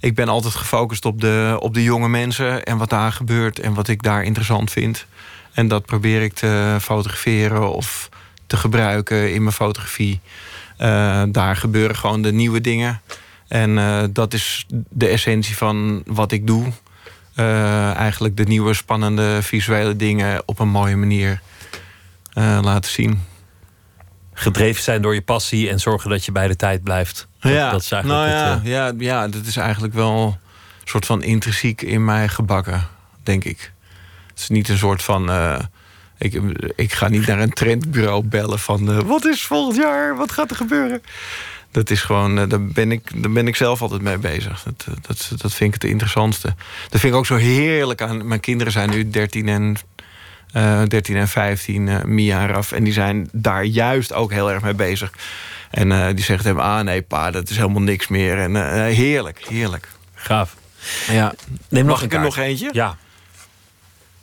[0.00, 3.74] ik ben altijd gefocust op de, op de jonge mensen en wat daar gebeurt en
[3.74, 5.06] wat ik daar interessant vind.
[5.52, 8.08] En dat probeer ik te fotograferen of
[8.46, 10.20] te gebruiken in mijn fotografie.
[10.76, 13.00] Eh, daar gebeuren gewoon de nieuwe dingen.
[13.48, 16.72] En eh, dat is de essentie van wat ik doe.
[17.34, 21.40] Eh, eigenlijk de nieuwe spannende visuele dingen op een mooie manier
[22.62, 23.22] laten zien.
[24.32, 27.28] Gedreven zijn door je passie en zorgen dat je bij de tijd blijft.
[27.40, 30.38] Dat, ja, dat is eigenlijk nou ja, het, eh, ja, ja, dat is eigenlijk wel
[30.82, 32.86] een soort van intrinsiek in mij gebakken,
[33.22, 33.72] denk ik.
[34.28, 35.30] Het is niet een soort van.
[35.30, 35.58] eh,
[36.18, 36.40] ik,
[36.76, 38.90] ik ga niet naar een trendbureau bellen van.
[38.92, 40.16] eh, wat is volgend jaar?
[40.16, 41.02] Wat gaat er gebeuren?
[41.70, 42.48] Dat is gewoon.
[42.48, 44.62] daar, ben ik, daar ben ik zelf altijd mee bezig.
[44.62, 46.54] Dat, dat, dat vind ik het interessantste.
[46.88, 48.26] Dat vind ik ook zo heerlijk aan.
[48.26, 49.76] Mijn kinderen zijn nu 13 en.
[50.52, 52.72] eh 13 en 15, eh Mia en Raf.
[52.72, 55.12] En die zijn daar juist ook heel erg mee bezig.
[55.70, 58.38] En eh, die tegen me, ah nee pa, dat is helemaal niks meer.
[58.38, 59.88] En eh, heerlijk, heerlijk.
[60.14, 60.56] gaaf.
[61.08, 61.34] Ja.
[61.68, 62.68] Neem nog Mag een ik er nog eentje?
[62.72, 62.96] Ja,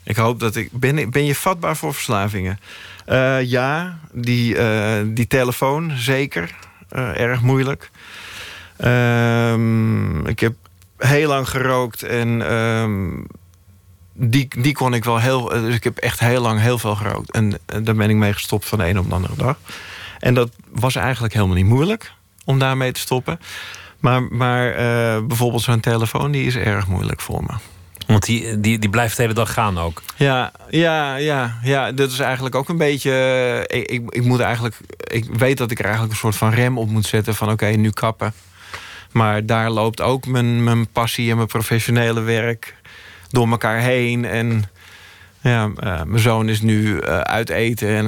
[0.04, 0.70] Ik hoop dat ik...
[0.72, 2.60] Ben, ben je vatbaar voor verslavingen?
[3.06, 6.56] Eh, ja, die, eh, die telefoon, zeker.
[6.90, 7.92] Eh, erg moeilijk.
[8.78, 10.54] Ehm, ik heb
[10.98, 12.50] heel lang gerookt en...
[12.50, 13.10] ehm,
[14.14, 15.44] die, die kon ik wel heel...
[15.48, 17.32] Dus ik heb echt heel lang heel veel gerookt.
[17.32, 19.58] En daar ben ik mee gestopt van de een op de andere dag.
[20.20, 22.12] En dat was eigenlijk helemaal niet moeilijk
[22.46, 23.40] om daarmee te stoppen.
[24.00, 27.54] Maar, maar eh, bijvoorbeeld zo'n telefoon, die is erg moeilijk voor me.
[28.08, 30.02] want die, die, die blijft de hele dag gaan ook.
[30.16, 31.92] Ja, ja, ja, ja.
[31.92, 33.12] Dat is eigenlijk ook een beetje.
[33.68, 34.76] eh, Ik, ik, ik moet eigenlijk.
[34.98, 37.66] Ik weet dat ik er eigenlijk een soort van rem op moet zetten van oké,
[37.66, 38.34] nu kappen.
[39.12, 42.76] Maar daar loopt ook mijn, mijn passie en mijn professionele werk
[43.30, 44.26] door elkaar heen.
[44.26, 44.70] En
[45.50, 47.88] ja, eh, mijn zoon is nu eh, uit eten.
[47.88, 48.08] En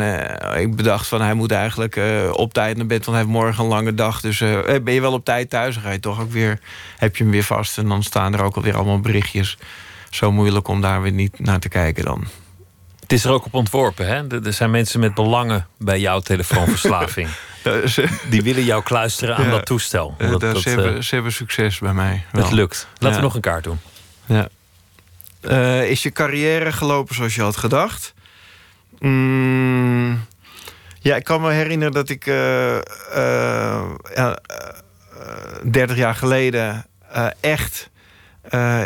[0.54, 2.00] eh, ik bedacht van hij moet eigenlijk
[2.32, 4.22] op tijd naar bed, want hij heeft morgen een lange dag.
[4.22, 4.40] Dus
[4.84, 6.60] ben je wel op tijd thuis, dan ga je toch ook weer.
[6.98, 9.58] Heb je hem weer vast en dan staan er ook alweer allemaal berichtjes.
[10.10, 12.28] Zo moeilijk om daar weer niet naar te kijken dan.
[13.00, 14.08] Het is er ook op ontworpen.
[14.08, 14.42] Hè?
[14.46, 17.28] Er zijn mensen met belangen bij jouw telefoonverslaving.
[18.30, 19.50] Die willen jou kluisteren aan Ja.
[19.52, 20.16] dat toestel.
[20.18, 22.24] Dat, dat, ze, hebben, ze hebben succes bij mij.
[22.32, 22.44] wel.
[22.44, 22.88] het lukt.
[22.94, 23.16] Laten Ja.
[23.16, 23.80] we nog een kaart doen.
[24.26, 24.48] Ja.
[25.42, 28.14] Eh, is je carrière gelopen zoals je had gedacht?
[29.00, 30.26] Mm,
[31.00, 32.84] ja, ik kan me herinneren dat ik eh, eh,
[34.16, 36.86] ja, eh, 30 jaar geleden
[37.40, 37.90] echt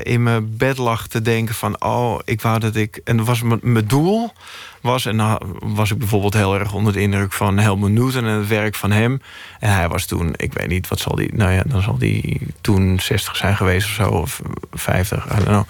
[0.04, 1.82] in mijn bed lag te denken van...
[1.84, 3.02] oh, ik wou dat ik...
[3.04, 4.34] En dat was mijn- mijn doel
[4.82, 5.06] was...
[5.06, 8.26] en dan was ik bijvoorbeeld heel erg onder de indruk van Helmut Newton...
[8.26, 9.22] en het werk van hem.
[9.60, 11.36] En hij was toen, ik weet niet, wat zal die...
[11.36, 15.44] nou ja, dan zal die toen 60 zijn geweest of zo, of 50, I don't
[15.44, 15.64] know.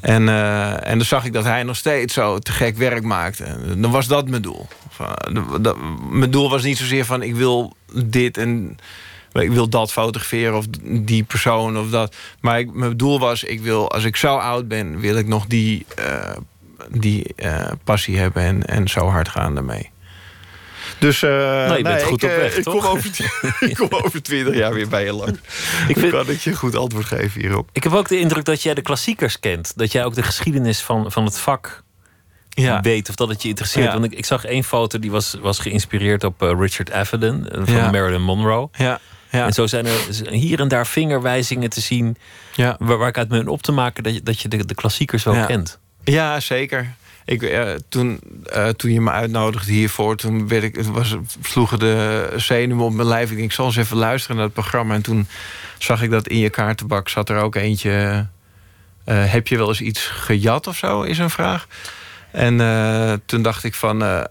[0.00, 3.76] En, eh, en dan zag ik dat hij nog steeds zo te gek werk maakte.
[3.76, 4.66] Dan was dat mijn doel.
[6.10, 8.78] Mijn doel was niet zozeer van ik wil dit en
[9.32, 12.16] ik wil dat fotograferen of die persoon of dat.
[12.40, 15.86] Maar mijn doel was, ik wil, als ik zo oud ben, wil ik nog die,
[15.96, 16.36] eh,
[16.90, 19.90] die eh, passie hebben en, en zo hard gaan daarmee.
[20.98, 21.30] Dus uh,
[21.76, 22.74] je bent goed ik, op eh, weg, ik toch?
[22.84, 23.10] Kom over,
[23.70, 25.38] ik kom over 20 jaar weer bij je lang.
[25.88, 27.68] Ik vind- kan ik je een goed antwoord geven hierop.
[27.72, 29.72] Ik heb ook de indruk dat jij de klassiekers kent.
[29.76, 31.82] Dat jij ook de geschiedenis van, van het vak
[32.50, 32.80] Ja.
[32.80, 33.84] weet of dat het je interesseert.
[33.86, 33.92] Ja.
[33.92, 37.74] Want ik, ik zag één foto die was, was geïnspireerd op eh, Richard Avedon van
[37.74, 37.90] Ja.
[37.90, 38.68] Marilyn Monroe.
[38.72, 39.00] Ja,
[39.30, 39.98] ja, En zo zijn er
[40.30, 42.16] hier en daar vingerwijzingen te zien.
[42.54, 42.76] ja.
[42.78, 45.24] Waar, waar ik uit ben op te maken dat je, dat je de, de klassiekers
[45.24, 45.78] wel kent.
[46.04, 46.94] Ja, zeker.
[47.26, 52.32] Ik, eh, toen, eh, toen je me uitnodigde hiervoor, toen werd ik, was, sloegen de
[52.36, 53.30] zenuwen op mijn lijf.
[53.30, 54.94] Ik denk, zal eens even luisteren naar het programma.
[54.94, 55.26] En toen
[55.78, 58.26] zag ik dat in je kaartenbak zat er ook eentje.
[59.04, 61.66] eh, heb je wel eens iets gejat of zo, is een vraag.
[62.32, 64.26] En toen dacht ik van.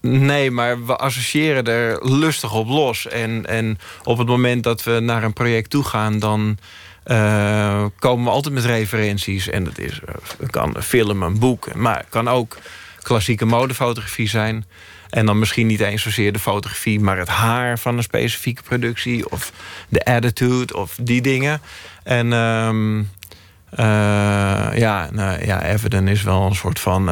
[0.00, 3.08] nee, maar we associëren er lustig op los.
[3.08, 6.58] En, en op het moment dat we naar een project toe gaan, dan
[7.04, 9.48] eh, komen we altijd met referenties.
[9.48, 12.56] En dat is, eh, kan een film, een boek, maar kan ook
[13.02, 14.64] klassieke modefotografie zijn.
[15.10, 19.30] En dan misschien niet eens zozeer de fotografie, maar het haar van een specifieke productie.
[19.30, 19.52] Of
[19.88, 21.60] de attitude of die dingen.
[22.02, 22.32] En
[23.70, 27.10] eh, ja, nou, ja, Evident is wel een soort van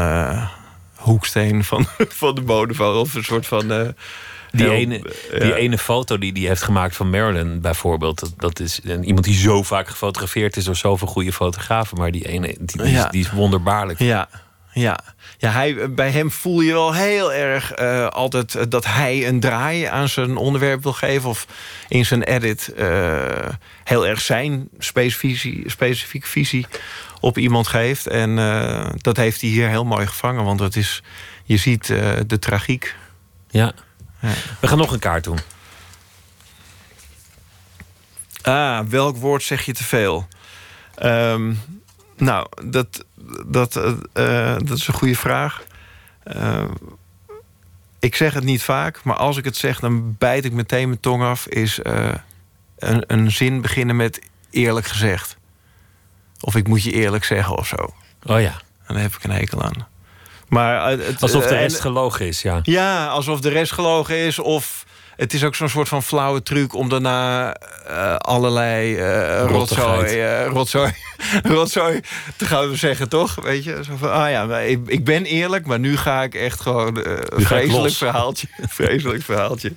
[0.95, 1.87] hoeksteen van,
[2.23, 3.01] van de modefotografie.
[3.01, 3.95] Of een soort van.
[4.53, 5.03] Eh, Die, heel- ene,
[5.33, 5.39] ja.
[5.39, 8.21] die ene foto die die heeft gemaakt van Marilyn bijvoorbeeld.
[8.21, 11.99] Dat, dat is en iemand die zo vaak gefotografeerd is door zoveel goede fotografen.
[11.99, 13.05] Maar die ene die, die, Ja.
[13.05, 13.99] is, die is wonderbaarlijk.
[13.99, 14.29] Ja,
[14.73, 14.99] Ja,
[15.39, 19.85] ja hij, bij hem voel je wel heel erg uh, altijd dat hij een draai
[19.85, 21.29] aan zijn onderwerp wil geven.
[21.29, 21.47] Of
[21.89, 23.23] in zijn edit uh,
[23.85, 26.67] heel erg zijn specifieke, visie
[27.21, 28.07] op iemand geeft.
[28.07, 30.45] En uh, dat heeft hij hier heel mooi gevangen.
[30.45, 31.03] Want dat is,
[31.45, 31.87] je ziet
[32.27, 32.95] de tragiek.
[33.49, 33.73] Ja.
[34.21, 34.33] Ja.
[34.61, 35.39] We gaan nog een kaart doen.
[38.43, 40.29] Ah, welk woord zeg je te veel?
[41.03, 41.61] Um,
[42.17, 43.05] nou, dat,
[43.47, 45.63] dat, uh, dat is een goede vraag.
[46.37, 46.65] Uh,
[47.99, 51.01] ik zeg het niet vaak, maar als ik het zeg, dan bijt ik meteen mijn
[51.01, 51.47] tong af.
[51.47, 52.15] Is uh,
[52.79, 54.21] een, een zin beginnen met
[54.51, 55.37] eerlijk gezegd.
[56.41, 57.95] Of ik moet je eerlijk zeggen of zo.
[58.23, 58.61] Oh ja.
[58.87, 59.87] En daar heb ik een hekel aan.
[60.51, 62.61] Maar het, alsof de rest gelogen is, ja.
[62.63, 64.39] Ja, alsof de rest gelogen is.
[64.39, 64.85] Of
[65.17, 67.57] het is ook zo'n soort van flauwe truc om daarna
[67.89, 70.93] uh, allerlei uh, rotzooi, uh, rotzooi,
[71.43, 72.01] rotzooi
[72.37, 73.35] te gaan zeggen, toch?
[73.35, 76.61] Weet je, zo van, ah ja, ik, ik ben eerlijk, maar nu ga ik echt
[76.61, 79.73] gewoon een vreselijk verhaaltje, vreselijk verhaaltje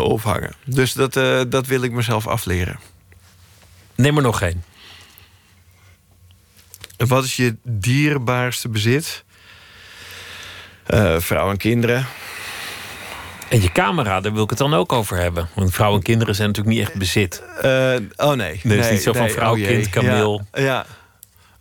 [0.00, 0.52] ophangen.
[0.64, 1.12] Dus dat,
[1.50, 2.78] dat wil ik mezelf afleren.
[3.94, 4.62] Neem er nog geen.
[6.96, 9.24] Wat is je dierbaarste bezit?
[11.18, 12.06] Vrouw en kinderen.
[13.48, 15.48] En je camera, daar wil ik het dan ook over hebben.
[15.54, 17.42] Want vrouwen en kinderen zijn natuurlijk niet echt bezit.
[17.64, 18.60] Uh, oh nee.
[18.62, 20.42] Is niet zo van vrouw, oh kind, kameel.
[20.52, 20.86] Ja, ja.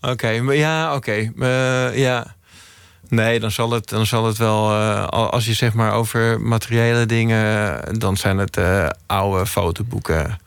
[0.02, 0.12] oké.
[0.12, 0.58] Okay.
[0.58, 1.32] Ja, oké.
[1.36, 1.90] Okay.
[1.90, 2.36] Uh, ja.
[3.10, 4.72] Nee, dan zal het, dan zal het wel...
[4.72, 7.80] Uh, als je zeg maar over materiële dingen...
[8.00, 8.60] dan zijn het
[9.06, 10.40] oude fotoboeken...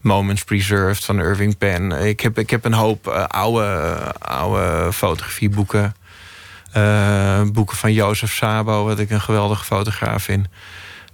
[0.00, 1.92] Moments Preserved van Irving Penn.
[1.92, 5.94] Ik heb, ik heb een hoop oude, oude fotografieboeken...
[7.52, 10.46] boeken van Jozef Sabo, wat ik een geweldige fotograaf vind.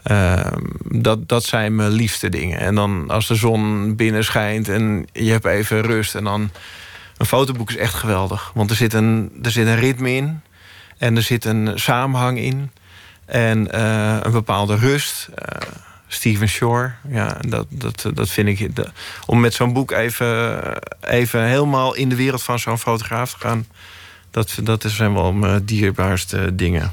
[0.02, 2.58] Ehm, dat, dat zijn mijn liefste dingen.
[2.58, 6.14] En dan als de zon binnen schijnt en je hebt even rust.
[6.14, 6.50] En dan
[7.16, 8.50] een fotoboek is echt geweldig.
[8.54, 10.40] Want er zit een, er zit een ritme in.
[10.98, 12.70] En er zit een samenhang in.
[13.24, 15.28] En uh, een bepaalde rust.
[15.30, 15.60] Uh,
[16.06, 16.92] Steven Shore.
[17.08, 18.70] Ja, dat, dat, dat vind ik.
[19.26, 20.62] Om met zo'n boek even,
[21.00, 23.66] even helemaal in de wereld van zo'n fotograaf te gaan.
[24.32, 26.92] Dat, dat zijn wel mijn dierbaarste dingen.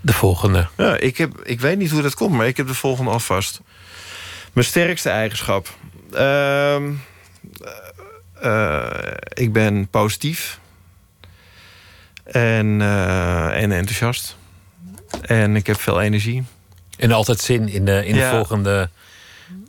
[0.00, 0.68] De volgende.
[0.76, 3.60] Ja, ik, heb, ik weet niet hoe dat komt, maar ik heb de volgende alvast.
[4.52, 5.68] Mijn sterkste eigenschap.
[6.14, 6.76] Uh,
[8.44, 8.86] uh,
[9.28, 10.60] ik ben positief.
[12.24, 14.36] En, uh, en enthousiast.
[15.20, 16.44] En ik heb veel energie.
[16.98, 18.88] En altijd zin in de, in de, volgende,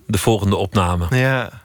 [0.08, 1.16] de volgende opname.
[1.16, 1.63] Ja.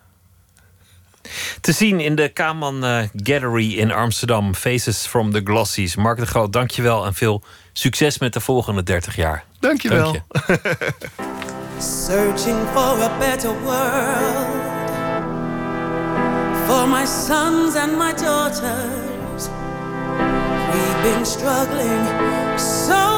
[1.60, 4.54] Te zien in de Kaman uh, Gallery in Amsterdam.
[4.54, 5.96] Faces from the Glossies.
[5.96, 7.42] Mark de Groot, dankjewel en veel
[7.72, 9.44] Succes met de volgende 30 jaar.
[9.60, 10.12] Dankjewel.
[10.12, 10.86] Dank je.
[12.06, 14.66] Searching for a better world
[16.66, 19.48] For my sons and my daughters
[20.72, 22.06] We've been struggling
[22.58, 23.17] so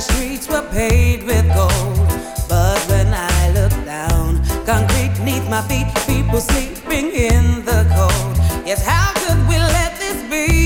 [0.00, 2.08] streets were paved with gold.
[2.48, 8.36] But when I look down, concrete beneath my feet, people sleeping in the cold.
[8.66, 10.60] Yes, how could we let this be?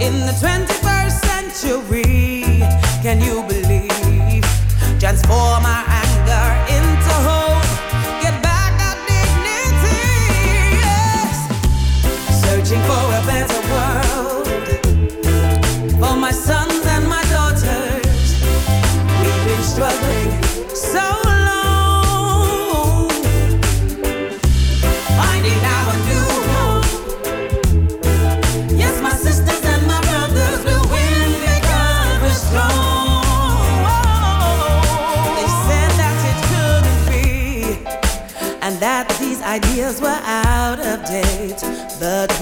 [0.00, 2.42] in the 21st century.
[3.02, 4.44] Can you believe?
[4.98, 5.93] Transform our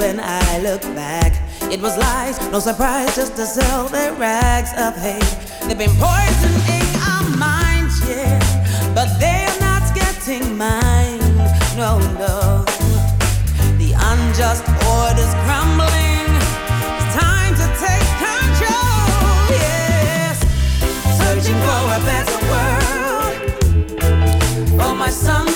[0.03, 1.33] when I look back,
[1.71, 2.37] it was lies.
[2.51, 5.33] No surprise, just to sell their rags of hate.
[5.67, 8.41] They've been poisoning our minds, yeah.
[8.97, 11.21] But they're not getting mine.
[11.83, 11.93] No,
[12.25, 12.65] no.
[13.83, 14.65] The unjust
[14.99, 16.27] order's crumbling.
[16.99, 19.31] It's time to take control,
[19.63, 20.37] yes.
[21.21, 23.35] Searching for a better world.
[24.79, 25.52] For my sons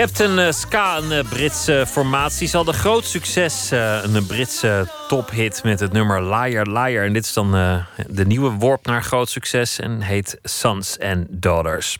[0.00, 3.70] Captain eh, Ska, een eh, Britse formatie, zal de groot succes.
[3.70, 7.04] eh, een Britse tophit met het nummer Liar Liar.
[7.04, 11.26] En dit is dan eh, de nieuwe worp naar groot succes en heet Sons and
[11.28, 11.96] Daughters.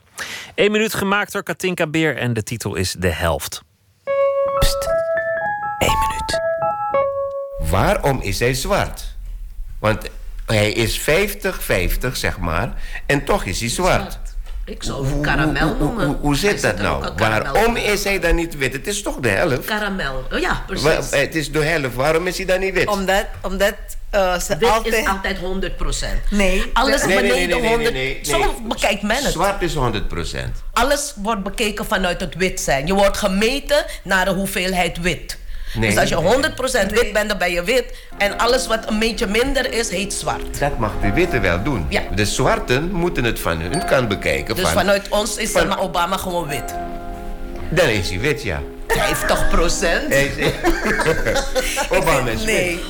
[0.55, 3.63] Eén minuut gemaakt door Katinka Beer en de titel is De Helft.
[5.79, 6.41] Eén minuut.
[7.71, 9.17] Waarom is hij zwart?
[9.79, 10.11] Want
[10.47, 11.03] hij is 50-50,
[12.13, 12.83] zeg maar.
[13.07, 14.30] En toch is hij zwart.
[14.71, 16.19] Ik zou het karamel Hoe, noemen.
[16.21, 17.05] hoe, zit dat nou?
[17.17, 18.73] Waarom is hij dan niet wit?
[18.73, 19.65] Het is toch de helft?
[19.65, 20.25] Karamel.
[20.33, 20.85] Oh ja, precies.
[21.11, 21.95] Wa- het is de helft.
[21.95, 22.87] Waarom is hij dan niet wit?
[22.89, 23.75] Omdat, omdat
[24.11, 24.95] eh, ze Wit altijd...
[24.95, 25.41] is altijd 100%
[26.31, 26.71] Nee.
[26.73, 27.93] Alles Nee, nee, nee, beneden nee, nee, 100.
[27.93, 28.25] nee, nee.
[28.25, 29.33] Zo bekijkt men het.
[29.33, 29.79] Zwart is 100%
[30.73, 32.87] Alles wordt bekeken vanuit het wit zijn.
[32.87, 35.39] Je wordt gemeten naar de hoeveelheid wit.
[35.75, 35.89] Nee.
[35.91, 36.15] dus als je
[36.87, 37.85] 100% wit bent, dan ben je wit.
[38.19, 40.59] En alles wat een beetje minder is, heet zwart.
[40.59, 41.87] Dat mag de witte wel doen.
[41.89, 42.03] Ja.
[42.15, 44.55] De zwarten moeten het van hun kant bekijken.
[44.55, 46.75] Dus van, vanuit ons is van- Obama gewoon wit.
[47.69, 48.61] Dan is hij wit, ja.
[48.87, 50.15] 50 procent?
[51.99, 52.55] Obama is wit.
[52.55, 52.81] Nee.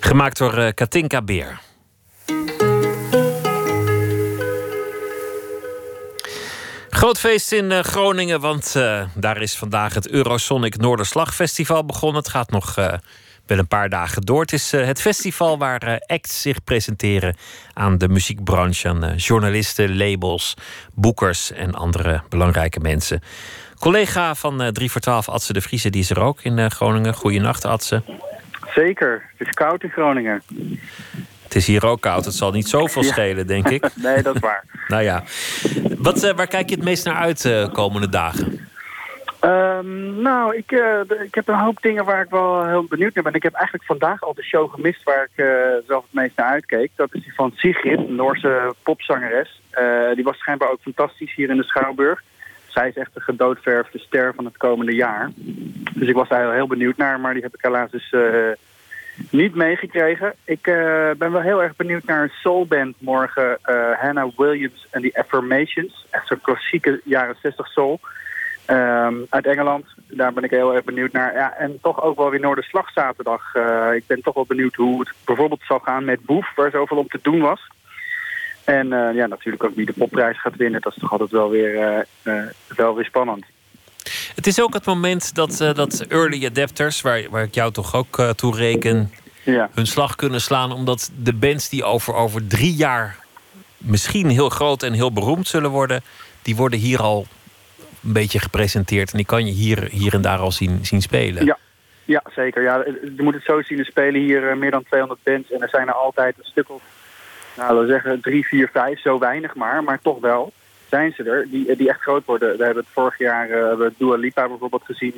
[0.00, 1.58] Gemaakt door eh, Katinka Beer.
[6.98, 12.18] Groot feest in eh, Groningen, want eh, daar is vandaag het Eurosonic Noorderslag-festival begonnen.
[12.18, 12.92] Het gaat nog eh,
[13.46, 14.40] wel een paar dagen door.
[14.40, 17.36] Het is het festival waar acts zich presenteren
[17.72, 20.54] aan de muziekbranche, aan journalisten, labels,
[20.94, 23.22] boekers en andere belangrijke mensen.
[23.78, 26.66] Collega van eh 3 voor 12, Adse de Vriese, die is er ook in eh,
[26.66, 27.14] Groningen.
[27.14, 28.02] Goedenacht, Adse.
[28.74, 30.42] Zeker, het is koud in Groningen.
[31.48, 32.24] Het is hier ook koud.
[32.24, 33.88] Het zal niet zoveel schelen, denk ik.
[33.94, 34.64] Nee, dat is waar.
[34.88, 35.22] Nou ja.
[35.98, 38.68] Wat, eh, waar kijk je het meest naar uit de komende dagen?
[39.40, 43.24] Ehm, nou, ik, eh, ik heb een hoop dingen waar ik wel heel benieuwd naar
[43.24, 43.34] ben.
[43.34, 45.46] Ik heb eigenlijk vandaag al de show gemist waar ik eh,
[45.86, 46.90] zelf het meest naar uitkeek.
[46.96, 49.60] Dat is die van Sigrid, een Noorse popzangeres.
[49.70, 52.22] Eh, die was schijnbaar ook fantastisch hier in de Schouwburg.
[52.66, 55.30] Zij is echt de gedoodverfde ster van het komende jaar.
[55.94, 58.20] Dus ik was daar heel benieuwd naar, maar die heb ik helaas dus eh,
[59.30, 60.34] niet meegekregen.
[60.44, 63.58] Ik eh, ben wel heel erg benieuwd naar een soulband morgen.
[63.62, 66.06] eh, Hannah Williams en die Affirmations.
[66.10, 68.00] Echt zo'n klassieke jaren 60 soul.
[68.64, 69.86] Ehm, uit Engeland.
[70.06, 71.34] Daar ben ik heel erg benieuwd naar.
[71.34, 73.54] Ja, en toch ook wel weer Noorderslag zaterdag.
[73.54, 76.96] Eh, ik ben toch wel benieuwd hoe het bijvoorbeeld zal gaan met Boef, waar zoveel
[76.96, 77.70] om te doen was.
[78.64, 80.80] En ja, natuurlijk ook wie de popprijs gaat winnen.
[80.80, 82.06] Dat is toch altijd wel weer,
[82.76, 83.44] wel weer spannend.
[84.34, 87.94] Het is ook het moment dat, eh, dat early adapters, waar, waar ik jou toch
[87.94, 89.12] ook eh, toe reken,
[89.44, 89.70] Ja.
[89.74, 90.72] hun slag kunnen slaan.
[90.72, 93.16] Omdat de bands die over, over drie jaar
[93.76, 96.02] misschien heel groot en heel beroemd zullen worden,
[96.42, 97.26] die worden hier al
[98.04, 99.10] een beetje gepresenteerd.
[99.10, 101.44] En die kan je hier, hier en daar al zien, zien spelen.
[101.44, 101.58] Ja,
[102.04, 102.62] ja zeker.
[102.62, 102.84] Ja,
[103.16, 103.78] je moet het zo zien.
[103.78, 105.50] Er spelen hier eh, meer dan 200 bands.
[105.50, 106.82] En er zijn er altijd een stuk of,
[107.56, 109.00] nou, laten we zeggen, drie, vier, vijf.
[109.00, 110.52] Zo weinig maar, maar toch wel
[110.88, 111.50] zijn ze er.
[111.50, 112.56] Die, die echt groot worden.
[112.58, 115.12] We hebben het vorig jaar eh, we Dua Lipa bijvoorbeeld gezien.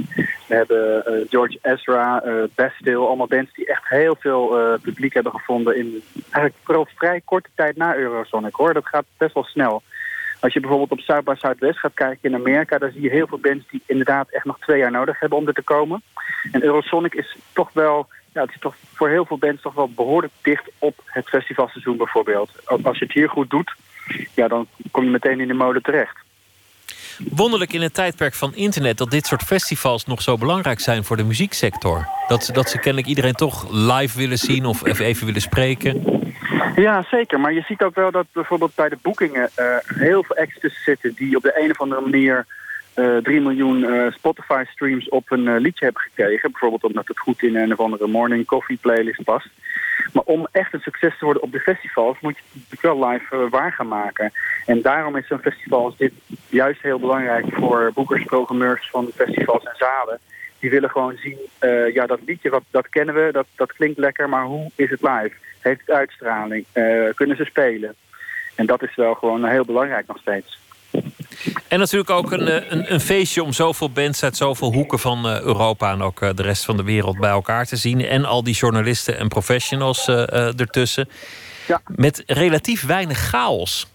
[0.49, 3.07] We hebben eh, George Ezra, eh Bastille.
[3.07, 5.77] Allemaal bands die echt heel veel publiek hebben gevonden.
[5.77, 8.75] In eigenlijk vooral vrij korte tijd na Eurosonic hoor.
[8.75, 9.83] Dat gaat best wel snel.
[10.41, 13.27] Als je bijvoorbeeld op Zuid bij Zuidwest gaat kijken in Amerika, dan zie je heel
[13.27, 16.03] veel bands die inderdaad echt nog twee jaar nodig hebben om er te komen.
[16.53, 19.91] En Eurosonic is toch wel, ja, het is toch voor heel veel bands toch wel
[19.91, 22.51] behoorlijk dicht op het festivalseizoen bijvoorbeeld.
[22.83, 23.75] Als je het hier goed doet,
[24.35, 26.17] ja, dan kom je meteen in de mode terecht.
[27.29, 31.17] Wonderlijk in het tijdperk van internet dat dit soort festivals nog zo belangrijk zijn voor
[31.17, 32.09] de muzieksector.
[32.29, 36.03] Dat ze, dat ze kennelijk iedereen toch live willen zien of even willen spreken.
[36.77, 37.41] Ja, zeker.
[37.41, 40.83] Maar je ziet ook wel dat bijvoorbeeld bij de boekingen eh, heel veel acts tussen
[40.83, 42.47] zitten die op de een of andere manier
[42.95, 46.51] eh 3 miljoen eh, Spotify-streams op een liedje hebben gekregen.
[46.51, 49.49] Bijvoorbeeld omdat het goed in een of andere morning coffee playlist past.
[50.13, 53.09] Maar om echt een succes te worden op de festivals moet je het natuurlijk wel
[53.09, 54.33] live eh, waar gaan maken.
[54.67, 56.13] En daarom is zo'n festival als dit
[56.49, 60.19] juist heel belangrijk voor boekers, programmeurs van festivals en zalen.
[60.59, 63.99] Die willen gewoon zien, eh, ja, dat liedje, wat, dat kennen we, dat, dat klinkt
[63.99, 65.33] lekker, maar hoe is het live?
[65.61, 66.65] Heeft het uitstraling?
[66.73, 67.95] Eh, kunnen ze spelen?
[68.55, 70.59] En dat is wel gewoon heel belangrijk nog steeds.
[71.69, 75.29] En natuurlijk ook een, eh, een, een feestje om zoveel bands uit zoveel hoeken van
[75.29, 78.05] eh, Europa en ook eh, de rest van de wereld bij elkaar te zien.
[78.05, 81.09] En al die journalisten en professionals ertussen.
[81.67, 81.81] Ja.
[81.87, 83.93] Met relatief weinig chaos.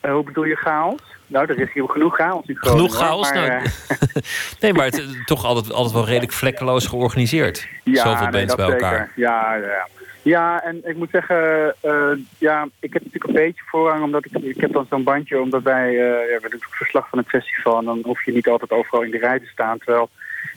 [0.00, 1.00] Hoe bedoel je chaos?
[1.26, 2.90] Nou, er is hier genoeg chaos in Groningen.
[2.90, 3.32] Genoeg chaos?
[3.32, 3.70] maar, Nou,
[4.60, 7.68] nee, maar het, toch altijd, altijd wel redelijk vlekkeloos georganiseerd.
[7.84, 8.82] Zoveel nee, bands bij zeker.
[8.82, 9.12] elkaar.
[9.16, 9.86] Ja, ja,
[10.22, 10.62] ja.
[10.62, 14.60] En ik moet zeggen, eh, ja, ik heb natuurlijk een beetje voorrang, omdat ik, ik
[14.60, 17.78] heb dan zo'n bandje, omdat wij, eh ja, we doen ook verslag van het festival
[17.78, 20.08] en dan hoef je niet altijd overal in de rij te staan, terwijl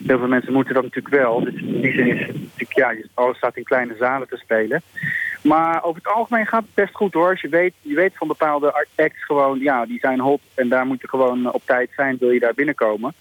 [0.06, 1.44] heel veel mensen moeten dat natuurlijk wel.
[1.44, 4.82] Dus in die zin is natuurlijk, ja, alles staat in kleine zalen te spelen.
[5.42, 7.38] Maar over het algemeen gaat het best goed hoor.
[7.40, 10.40] Je weet, je weet van bepaalde acts gewoon, ja, die zijn hot.
[10.54, 13.14] En daar moet je gewoon op tijd zijn, wil je daar binnenkomen.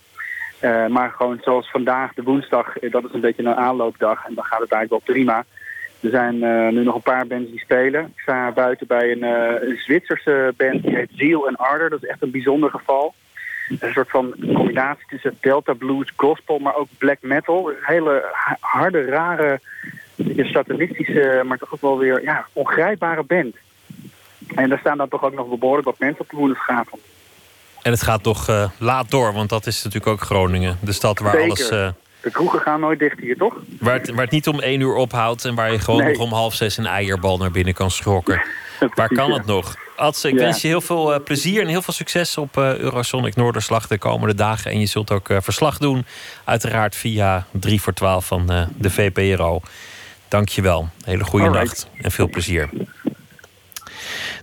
[0.59, 4.25] Eh, maar gewoon zoals vandaag, de woensdag, dat is een beetje een aanloopdag.
[4.25, 5.45] En dan gaat het eigenlijk wel prima.
[6.03, 8.01] Er zijn eh, nu nog een paar bands die spelen.
[8.01, 11.89] Ik sta buiten bij een, eh, een Zwitserse band die heet Zeal and Ardor.
[11.89, 13.13] Dat is echt een bijzonder geval.
[13.79, 17.69] Een soort van combinatie tussen delta blues, gospel, maar ook black metal.
[17.69, 19.59] Een hele ha- harde, rare,
[20.37, 23.55] satanistische, maar toch ook wel weer ja, ongrijpbare band.
[24.55, 27.01] En daar staan dan toch ook nog behoorlijk wat mensen op de woensdagavond.
[27.81, 30.77] En het gaat toch eh, laat door, want dat is natuurlijk ook Groningen.
[30.81, 31.45] De stad waar Zeker.
[31.45, 31.93] alles.
[32.23, 33.55] De kroegen gaan nooit dicht hier, toch?
[33.79, 36.11] waar, het, waar het niet om één uur ophoudt en waar je gewoon Nee.
[36.13, 38.41] nog om half zes een eierbal naar binnen kan schrokken.
[38.95, 39.75] waar kan het nog?
[39.95, 40.39] Adse, ik Ja.
[40.39, 43.97] wens je heel veel eh, plezier en heel veel succes op eh, Eurosonic Noorderslag de
[43.97, 44.71] komende dagen.
[44.71, 46.05] En je zult ook eh, verslag doen,
[46.43, 48.47] uiteraard via 3 voor 12 van
[48.77, 49.61] de VPRO.
[50.27, 50.89] Dank je wel.
[51.05, 51.65] Hele goede Alright.
[51.67, 52.69] nacht en veel plezier.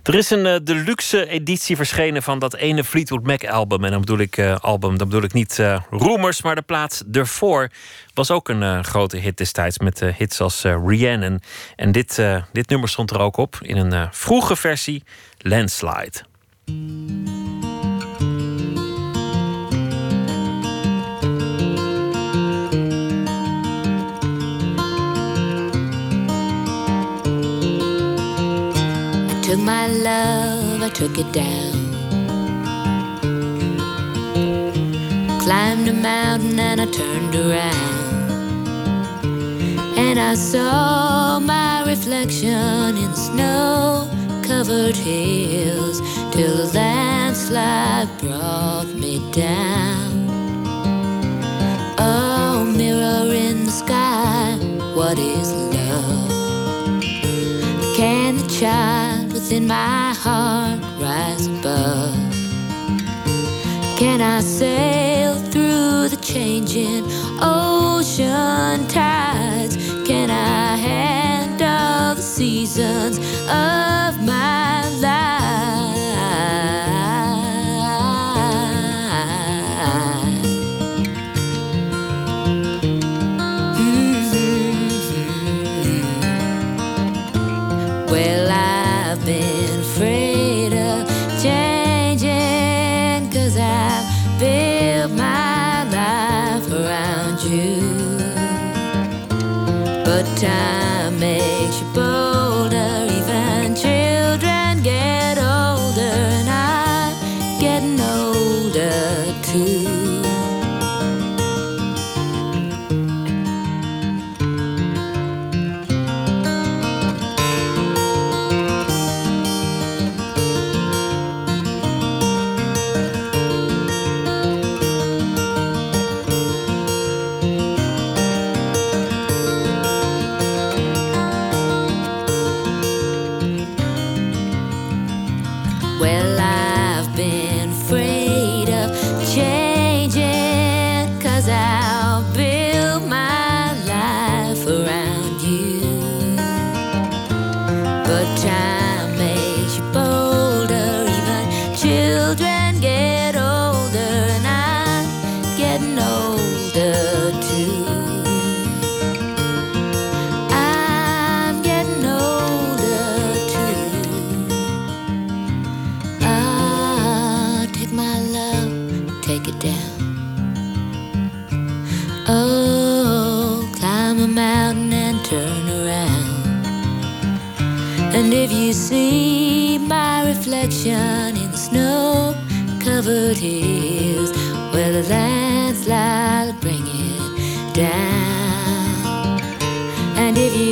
[0.03, 3.83] Er is een eh, deluxe editie verschenen van dat ene Fleetwood Mac album.
[3.83, 7.03] En dan bedoel ik eh, album, dan bedoel ik niet eh Rumors, maar de plaats
[7.11, 7.69] ervoor
[8.13, 11.41] was ook een grote hit destijds met hits als Rhiannon.
[11.75, 12.21] En dit,
[12.51, 15.03] dit nummer stond er ook op in een vroege versie,
[15.37, 16.23] Landslide.
[29.51, 31.73] Took my love, I took it down.
[35.41, 38.31] Climbed a mountain and I turned around.
[39.97, 44.09] And I saw my reflection in snow
[44.43, 45.99] covered hills
[46.31, 50.29] till the landslide brought me down.
[51.99, 54.55] Oh, mirror in the sky,
[54.95, 56.31] what is love?
[57.97, 59.10] Can the child
[59.51, 62.15] within my heart rise above?
[63.99, 67.03] Can I sail through the changing
[67.41, 69.75] ocean tides?
[70.07, 73.17] Can I handle the seasons
[73.49, 74.80] of my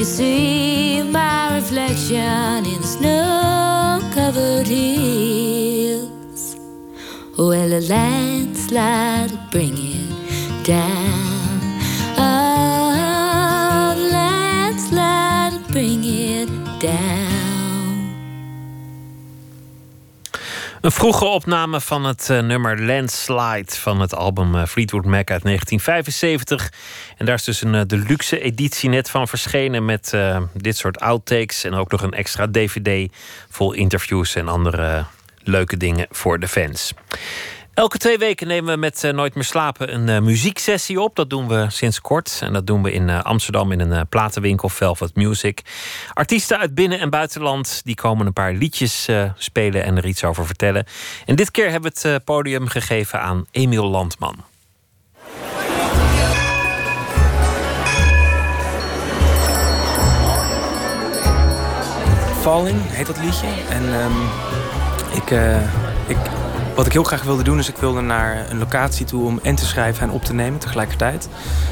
[0.09, 6.55] see my reflection in the snow covered hills,
[7.37, 9.78] well, a landslide bring
[20.89, 25.43] Een vroege opname van het eh, nummer Landslide van het album eh, Fleetwood Mac uit
[25.43, 26.71] 1975.
[27.17, 30.13] En daar is dus een eh, deluxe editie net van verschenen met
[30.53, 33.11] dit soort outtakes en ook nog een extra DVD
[33.49, 35.05] vol interviews en andere
[35.43, 36.93] leuke dingen voor de fans.
[37.79, 41.15] Elke twee weken nemen we met eh, Nooit meer slapen een eh, muzieksessie op.
[41.15, 42.39] Dat doen we sinds kort.
[42.41, 45.61] En dat doen we in eh, Amsterdam in een platenwinkel, Velvet Music.
[46.13, 50.45] Artiesten uit binnen- en buitenland die komen een paar liedjes spelen en er iets over
[50.45, 50.85] vertellen.
[51.25, 54.35] En dit keer hebben we het podium gegeven aan Emiel Landman.
[62.41, 63.47] Falling heet dat liedje.
[63.69, 64.21] En ehm,
[65.15, 65.29] ik,
[66.07, 66.38] ik,
[66.79, 69.55] wat ik heel graag wilde doen, is ik wilde naar een locatie toe om en
[69.55, 71.29] te schrijven en op te nemen tegelijkertijd.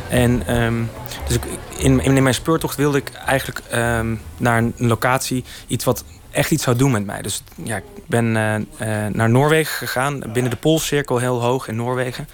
[0.09, 0.83] En ehm,
[1.27, 1.37] dus
[1.77, 6.63] in, in mijn speurtocht wilde ik eigenlijk ehm, naar een locatie iets wat echt iets
[6.63, 7.21] zou doen met mij.
[7.21, 11.75] Dus ja, ik ben eh, eh, naar Noorwegen gegaan, binnen de Poolcirkel heel hoog in
[11.75, 12.27] Noorwegen.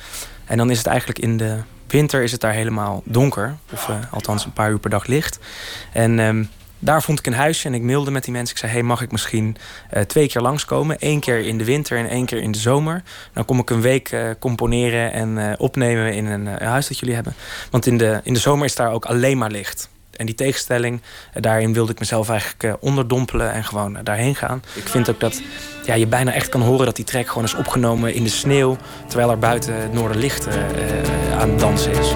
[0.46, 3.56] En dan is het eigenlijk in de winter is het daar helemaal donker.
[3.72, 5.40] Of eh, althans een paar uur per dag licht.
[5.92, 6.44] En ehm,
[6.84, 8.56] daar vond ik een huisje en ik mailde met die mensen.
[8.56, 9.58] Ik zei, hey, mag ik misschien
[9.90, 10.96] eh, twee keer langskomen?
[11.00, 13.04] Eén keer in de winter en één keer in de zomer.
[13.34, 17.16] Dan kom ik een week eh, componeren en eh, opnemen in een huis dat jullie
[17.16, 17.36] hebben.
[17.70, 19.90] Want in de, in de zomer is daar ook alleen maar licht.
[20.18, 21.02] En die tegenstelling,
[21.34, 24.64] daarin wilde ik mezelf eigenlijk onderdompelen en gewoon daarheen gaan.
[24.74, 25.42] Ik vind ook dat
[25.86, 28.78] ja, je bijna echt kan horen dat die track gewoon is opgenomen in de sneeuw.
[29.08, 32.16] Terwijl er buiten het noorderlicht eh, eh, aan het dansen is.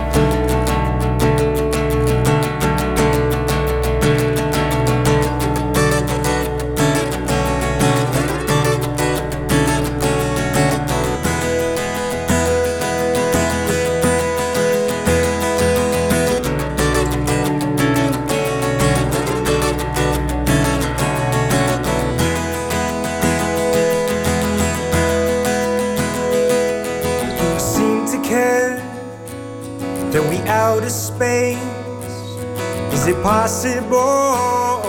[33.08, 34.84] Is it possible?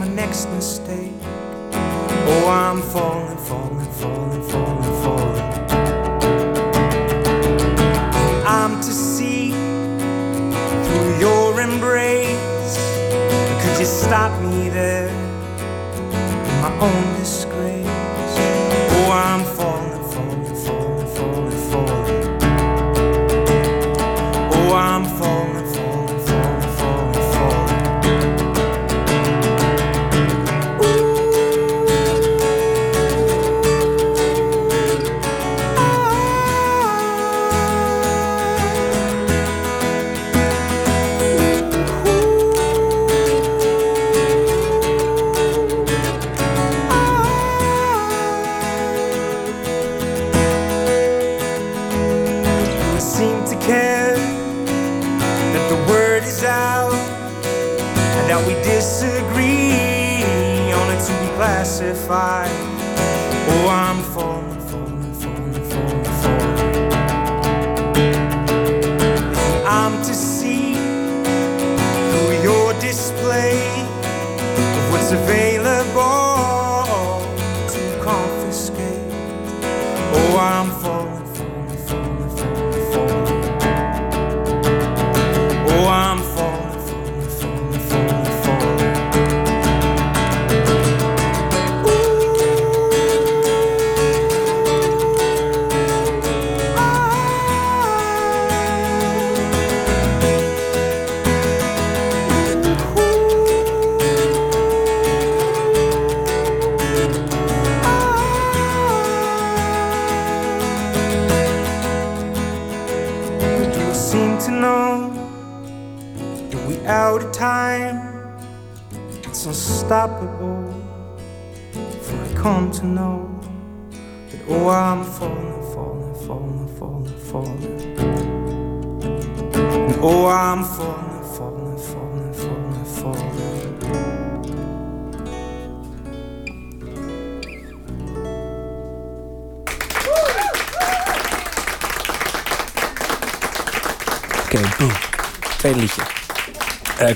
[0.00, 1.12] My next mistake.
[1.70, 5.44] Oh, I'm falling, falling, falling, falling, falling.
[8.46, 12.78] I'm to see through your embrace.
[13.60, 15.12] Could you stop me there
[16.62, 17.19] my own
[62.10, 62.59] fight.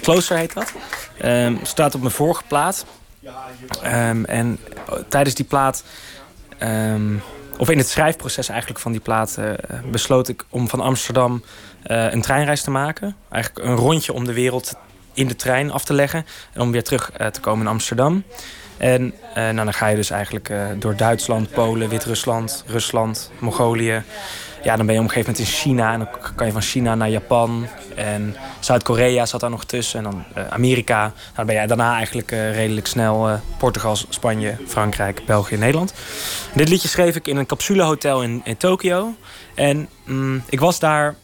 [0.05, 0.73] Closer heet dat.
[1.19, 2.85] Ehm, staat op mijn vorige plaat.
[3.83, 4.59] Ehm, en
[4.89, 5.85] eh, tijdens die plaat...
[6.59, 7.15] ehm,
[7.59, 9.37] of in het schrijfproces eigenlijk van die plaat...
[9.37, 9.53] eh,
[9.91, 11.45] besloot ik om van Amsterdam
[11.83, 13.17] eh, een treinreis te maken.
[13.31, 14.75] Eigenlijk een rondje om de wereld
[15.13, 16.27] in de trein af te leggen.
[16.53, 18.23] En om weer terug eh, te komen in Amsterdam.
[18.77, 24.03] En nou, dan ga je dus eigenlijk door Duitsland, Polen, Wit-Rusland, Rusland, Mongolië.
[24.65, 25.93] Ja, dan ben je op een gegeven moment in China.
[25.93, 29.99] En dan kan je van China naar Japan, En Zuid-Korea zat daar nog tussen.
[29.99, 31.01] En dan eh, Amerika.
[31.01, 35.95] Nou, dan ben jij daarna eigenlijk eh, redelijk snel eh, Portugal, Spanje, Frankrijk, België, Nederland.
[36.55, 39.15] Dit liedje schreef ik in een capsulehotel in, in Tokio.
[39.55, 41.15] En mm, ik was daar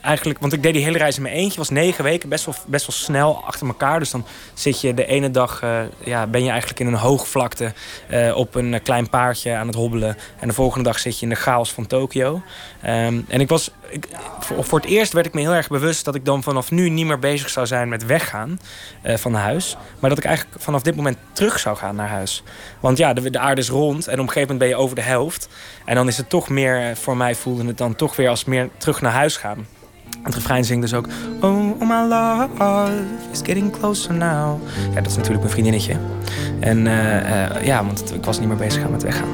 [0.00, 1.58] eigenlijk, want ik deed die hele reis in mijn eentje.
[1.58, 3.98] was negen weken, best wel, best wel snel achter elkaar.
[3.98, 7.72] Dus dan zit je de ene dag, eh, ja, ben je eigenlijk in een hoogvlakte
[8.10, 10.16] uh, op een eh, klein paardje aan het hobbelen.
[10.38, 12.42] En de volgende dag zit je in de chaos van Tokio.
[12.86, 14.08] Um, en ik was, ik,
[14.40, 17.06] voor, het eerst werd ik me heel erg bewust dat ik dan vanaf nu niet
[17.06, 18.60] meer bezig zou zijn met weggaan
[19.04, 19.76] van huis.
[19.98, 22.42] Maar dat ik eigenlijk vanaf dit moment terug zou gaan naar huis.
[22.80, 24.96] Want ja, de, de aarde is rond en op een gegeven moment ben je over
[24.96, 25.48] de helft.
[25.84, 28.68] En dan is het toch meer, voor mij voelde het dan toch weer als meer
[28.78, 29.66] terug naar huis gaan.
[30.22, 31.08] Het refrein zingt dus ook...
[31.40, 32.92] Oh, my love
[33.32, 34.60] is getting closer now.
[34.94, 35.96] Ja, dat is natuurlijk mijn vriendinnetje.
[36.60, 39.28] En uh, uh, ja, want ik was niet meer bezig aan met weggaan.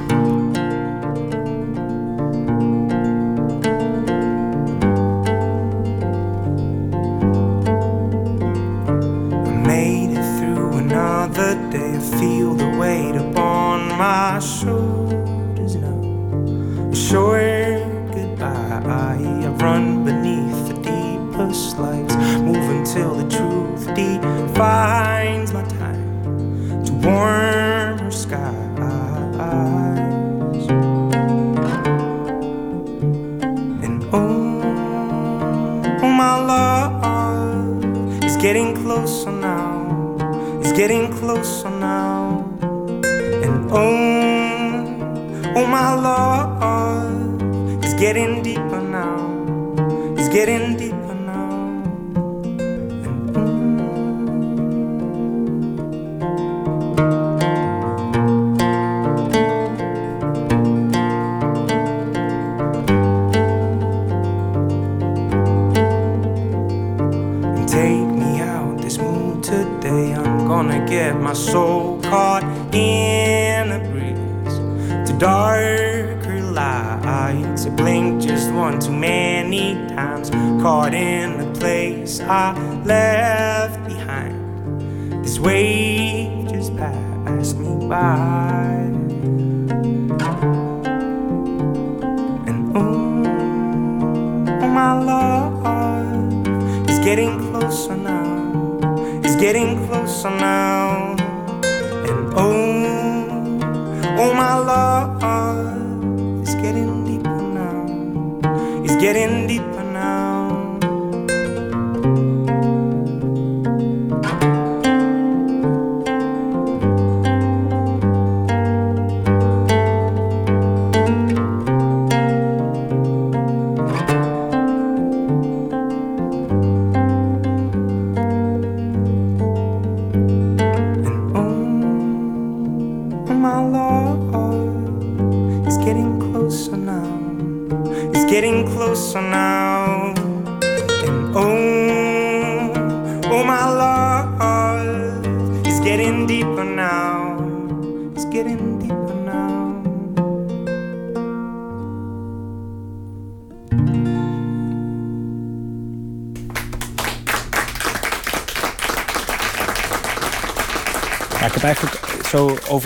[11.77, 14.74] I feel the weight upon my shoulders
[40.75, 42.51] getting closer now.
[43.45, 46.63] And oh, oh, my love
[47.85, 50.17] it's getting deeper now.
[50.19, 50.94] It's getting deeper.
[82.27, 82.55] I
[82.87, 83.03] left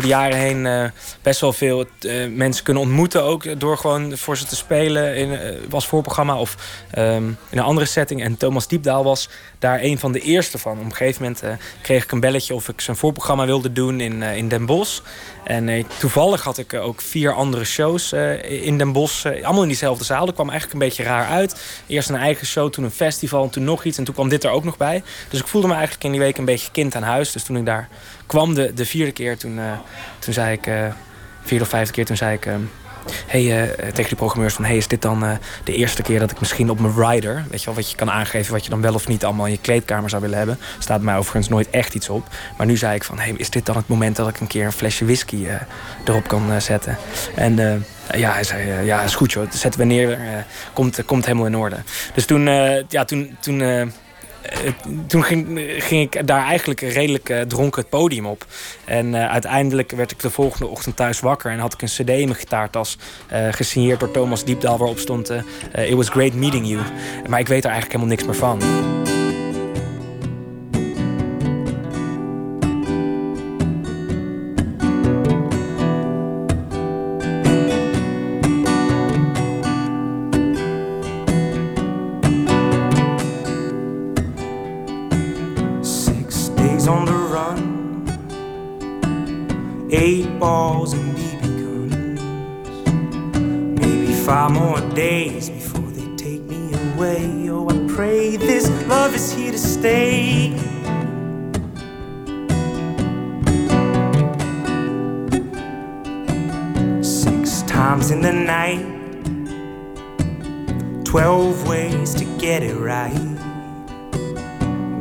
[0.09, 0.85] jaren heen uh,
[1.23, 3.23] best wel veel uh, mensen kunnen ontmoeten.
[3.23, 6.57] Ook door gewoon voor ze te spelen in was voorprogramma of
[6.99, 8.23] um, in een andere setting.
[8.23, 9.29] En Thomas Diepdaal was
[9.59, 10.79] daar een van de eerste van.
[10.79, 14.23] Op een gegeven moment kreeg ik een belletje of ik zijn voorprogramma wilde doen in,
[14.23, 15.01] in Den Bosch.
[15.45, 18.13] En toevallig had ik ook vier andere shows
[18.43, 19.27] in Den Bosch.
[19.27, 20.27] allemaal in diezelfde zaal.
[20.27, 21.61] Dat kwam eigenlijk een beetje raar uit.
[21.87, 23.99] Eerst een eigen show, toen een festival en toen nog iets.
[23.99, 25.03] En toen kwam dit er ook nog bij.
[25.29, 27.33] Dus ik voelde me eigenlijk in die week een beetje kind aan huis.
[27.33, 27.89] Dus toen ik daar
[28.29, 29.73] kwam de, de vierde keer, toen, uh,
[30.19, 30.85] toen zei ik, uh,
[31.43, 32.55] vierde of vijfde keer, toen zei ik uh,
[33.27, 36.71] hey, tegen die programmeurs van, hey, is dit dan de eerste keer dat ik misschien
[36.71, 39.09] op mijn rider, weet je wel, wat je kan aangeven wat je dan wel of
[39.09, 42.29] niet allemaal in je kleedkamer zou willen hebben, staat mij overigens nooit echt iets op.
[42.57, 44.65] Maar nu zei ik van, hey, is dit dan het moment dat ik een keer
[44.65, 45.47] een flesje whisky
[46.05, 46.97] erop kan zetten?
[47.35, 47.85] En
[48.15, 50.19] ja, hij zei, ja, is goed joh, zetten we neer,
[50.73, 51.77] komt, komt helemaal in orde.
[52.15, 52.45] Dus toen,
[52.89, 53.93] ja, toen, toen
[55.07, 58.47] toen ging, ik daar eigenlijk redelijk uh, dronken het podium op.
[58.85, 62.09] En uh, uiteindelijk werd ik de volgende ochtend thuis wakker en had ik een cd
[62.09, 62.99] in mijn gitaartas
[63.51, 65.31] gesigneerd door Thomas Diepdaal waarop stond
[65.73, 66.81] It was great meeting you.
[67.29, 69.18] Maar ik weet er eigenlijk helemaal niks meer van.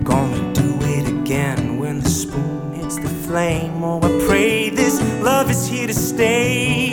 [0.08, 3.84] Gonna do it again when the spoon hits the flame.
[3.84, 6.87] Oh, I pray this love is here to stay.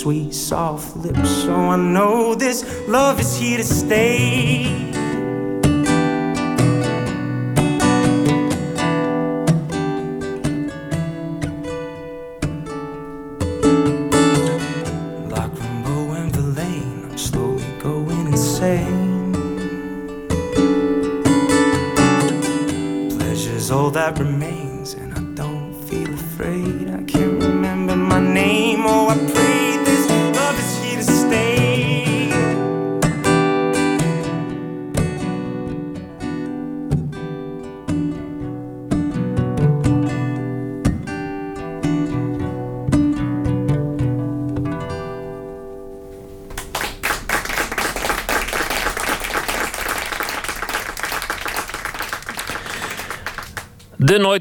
[0.00, 1.28] Sweet, soft lips.
[1.42, 4.89] So I know this love is here to stay.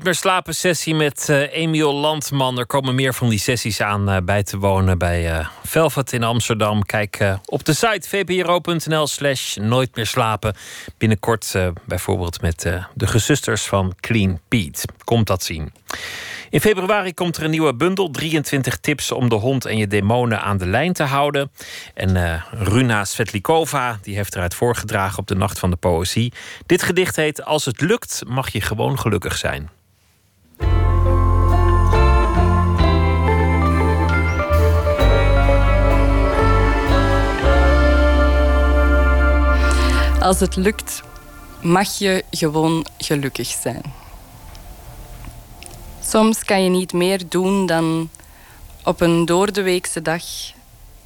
[0.10, 2.60] Meer sessie met eh, Emiel Landman.
[2.60, 6.24] Er komen meer van die sessies aan eh, bij te wonen bij eh Velvet in
[6.24, 6.86] Amsterdam.
[6.86, 10.56] Kijk op de site vpro.nl slash nooit meer slapen.
[10.98, 11.56] Binnenkort
[11.86, 12.62] bijvoorbeeld met
[12.94, 14.88] de gezusters van Clean Pete.
[15.04, 15.74] Komt dat zien.
[16.50, 18.10] In februari komt er een nieuwe bundel.
[18.10, 21.52] 23 tips om de hond en je demonen aan de lijn te houden.
[21.94, 26.34] En Runa Svetlikova die heeft eruit voorgedragen op de Nacht van de Poëzie.
[26.66, 29.70] Dit gedicht heet Als het lukt mag je gewoon gelukkig zijn.
[40.20, 41.02] Als het lukt,
[41.62, 43.82] mag je gewoon gelukkig zijn.
[46.04, 48.10] Soms kan je niet meer doen dan
[48.84, 50.24] op een doordeweekse dag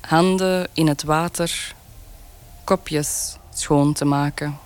[0.01, 1.75] handen in het water,
[2.63, 4.59] kopjes schoon te maken.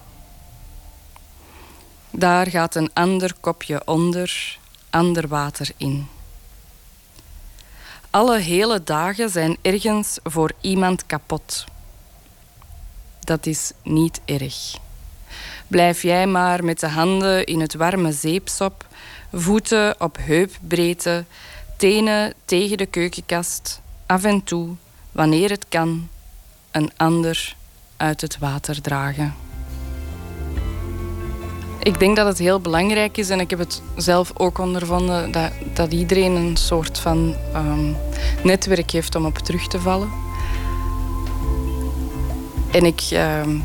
[2.12, 4.58] Daar gaat een ander kopje onder,
[4.90, 6.08] ander water in.
[8.10, 11.66] Alle hele dagen zijn ergens voor iemand kapot.
[13.28, 14.78] Dat is niet erg.
[15.68, 18.86] Blijf jij maar met de handen in het warme zeepsop,
[19.34, 21.26] voeten op heupbreedte,
[21.78, 24.70] tenen tegen de keukenkast, af en toe,
[25.12, 26.08] wanneer het kan,
[26.72, 27.56] een ander
[27.98, 29.36] uit het water dragen.
[31.80, 35.52] Ik denk dat het heel belangrijk is en ik heb het zelf ook ondervonden dat,
[35.74, 37.92] dat iedereen een soort van ehm,
[38.44, 40.27] netwerk heeft om op terug te vallen.
[42.78, 43.58] En ik, ehm,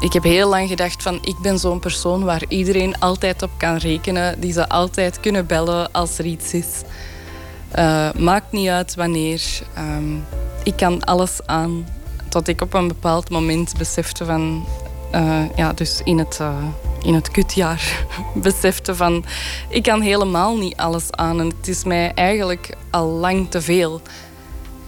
[0.00, 3.76] ik heb heel lang gedacht van ik ben zo'n persoon waar iedereen altijd op kan
[3.76, 6.82] rekenen, die ze altijd kunnen bellen als er iets is.
[7.70, 9.42] Eh, maakt niet uit wanneer.
[9.74, 10.14] Ehm,
[10.62, 11.86] ik kan alles aan.
[12.28, 14.66] Tot ik op een bepaald moment besefte van...
[15.10, 16.64] eh, ja, dus in het, eh,
[17.02, 19.24] in het kutjaar besefte van...
[19.68, 21.40] Ik kan helemaal niet alles aan.
[21.40, 24.00] En het is mij eigenlijk al lang te veel.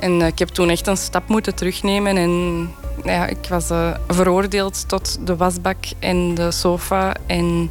[0.05, 2.17] En eh, ik heb toen echt een stap moeten terugnemen.
[2.17, 2.71] En
[3.05, 7.15] ja, ik was eh, veroordeeld tot de wasbak en de sofa.
[7.27, 7.71] En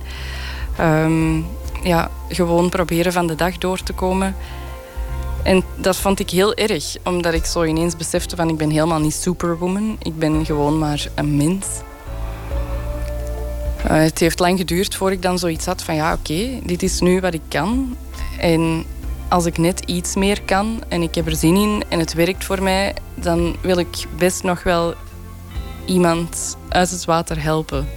[0.77, 1.37] ehm,
[1.83, 4.35] ja, gewoon proberen van de dag door te komen.
[5.43, 8.99] En dat vond ik heel erg, omdat ik zo ineens besefte van ik ben helemaal
[8.99, 9.95] niet superwoman.
[9.99, 11.67] Ik ben gewoon maar een mens.
[13.83, 16.99] Eh, het heeft lang geduurd voor ik dan zoiets had van ja, oké, dit is
[16.99, 17.97] nu wat ik kan.
[18.39, 18.85] En
[19.33, 22.45] als ik net iets meer kan en ik heb er zin in en het werkt
[22.45, 24.93] voor mij, dan wil ik best nog wel
[25.85, 27.87] iemand uit het water helpen.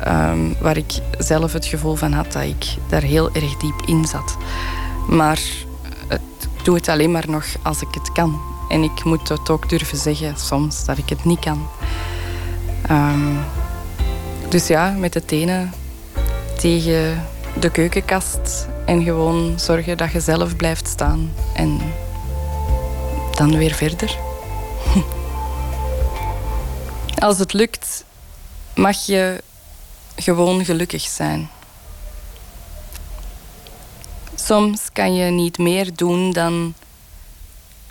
[0.00, 4.04] Ehm, waar ik zelf het gevoel van had dat ik daar heel erg diep in
[4.04, 4.36] zat.
[5.08, 5.40] Maar
[6.08, 8.40] ik doe het alleen maar nog als ik het kan.
[8.68, 11.68] En ik moet het ook durven zeggen soms dat ik het niet kan.
[12.82, 13.34] Ehm,
[14.48, 15.72] dus ja, met de tenen
[16.56, 17.24] tegen
[17.60, 21.32] de keukenkast en gewoon zorgen dat je zelf blijft staan.
[21.54, 21.80] En
[23.30, 24.18] dan weer verder.
[27.26, 28.04] Als het lukt,
[28.74, 29.42] mag je
[30.16, 31.50] gewoon gelukkig zijn.
[34.34, 36.74] Soms kan je niet meer doen dan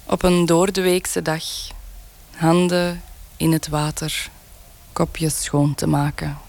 [0.04, 1.44] op een doordeweekse dag
[2.36, 3.02] handen
[3.36, 4.30] in het water,
[4.94, 6.47] kopjes schoon te maken.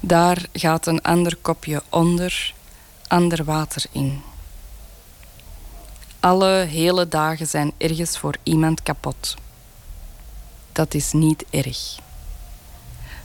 [0.00, 2.54] Daar gaat een ander kopje onder,
[3.06, 4.22] ander water in.
[6.20, 9.34] Alle hele dagen zijn ergens voor iemand kapot.
[10.72, 11.96] Dat is niet erg.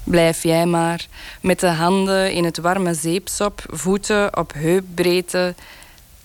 [0.04, 1.08] Blijf jij maar
[1.42, 5.56] met de handen in het warme zeepsop, voeten op heupbreedte,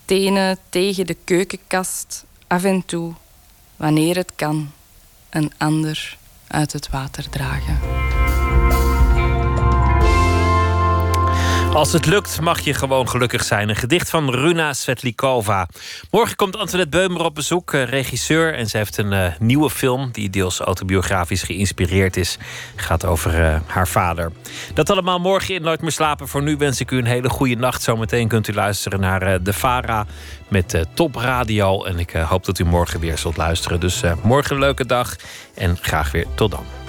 [0.05, 3.13] tenen tegen de keukenkast, af en toe,
[3.75, 4.71] wanneer het kan,
[5.29, 6.17] een ander
[6.47, 7.79] uit het water dragen.
[11.73, 13.69] Als het lukt, mag je gewoon gelukkig zijn.
[13.69, 15.67] Een gedicht van Runa Svetlikova.
[16.11, 18.53] Morgen komt Antoinette Beumer op bezoek, eh, regisseur.
[18.53, 22.37] En ze heeft een eh, nieuwe film die deels autobiografisch geïnspireerd is.
[22.75, 24.31] Gaat over eh, haar vader.
[24.73, 26.27] Dat allemaal morgen in Nooit meer slapen.
[26.27, 27.81] Voor nu wens ik u een hele goede nacht.
[27.81, 30.05] Zometeen kunt u luisteren naar eh, De Vara
[30.47, 31.83] met Top Radio.
[31.83, 33.79] En ik hoop dat u morgen weer zult luisteren.
[33.79, 35.15] Dus morgen een leuke dag
[35.55, 36.88] en graag weer tot dan.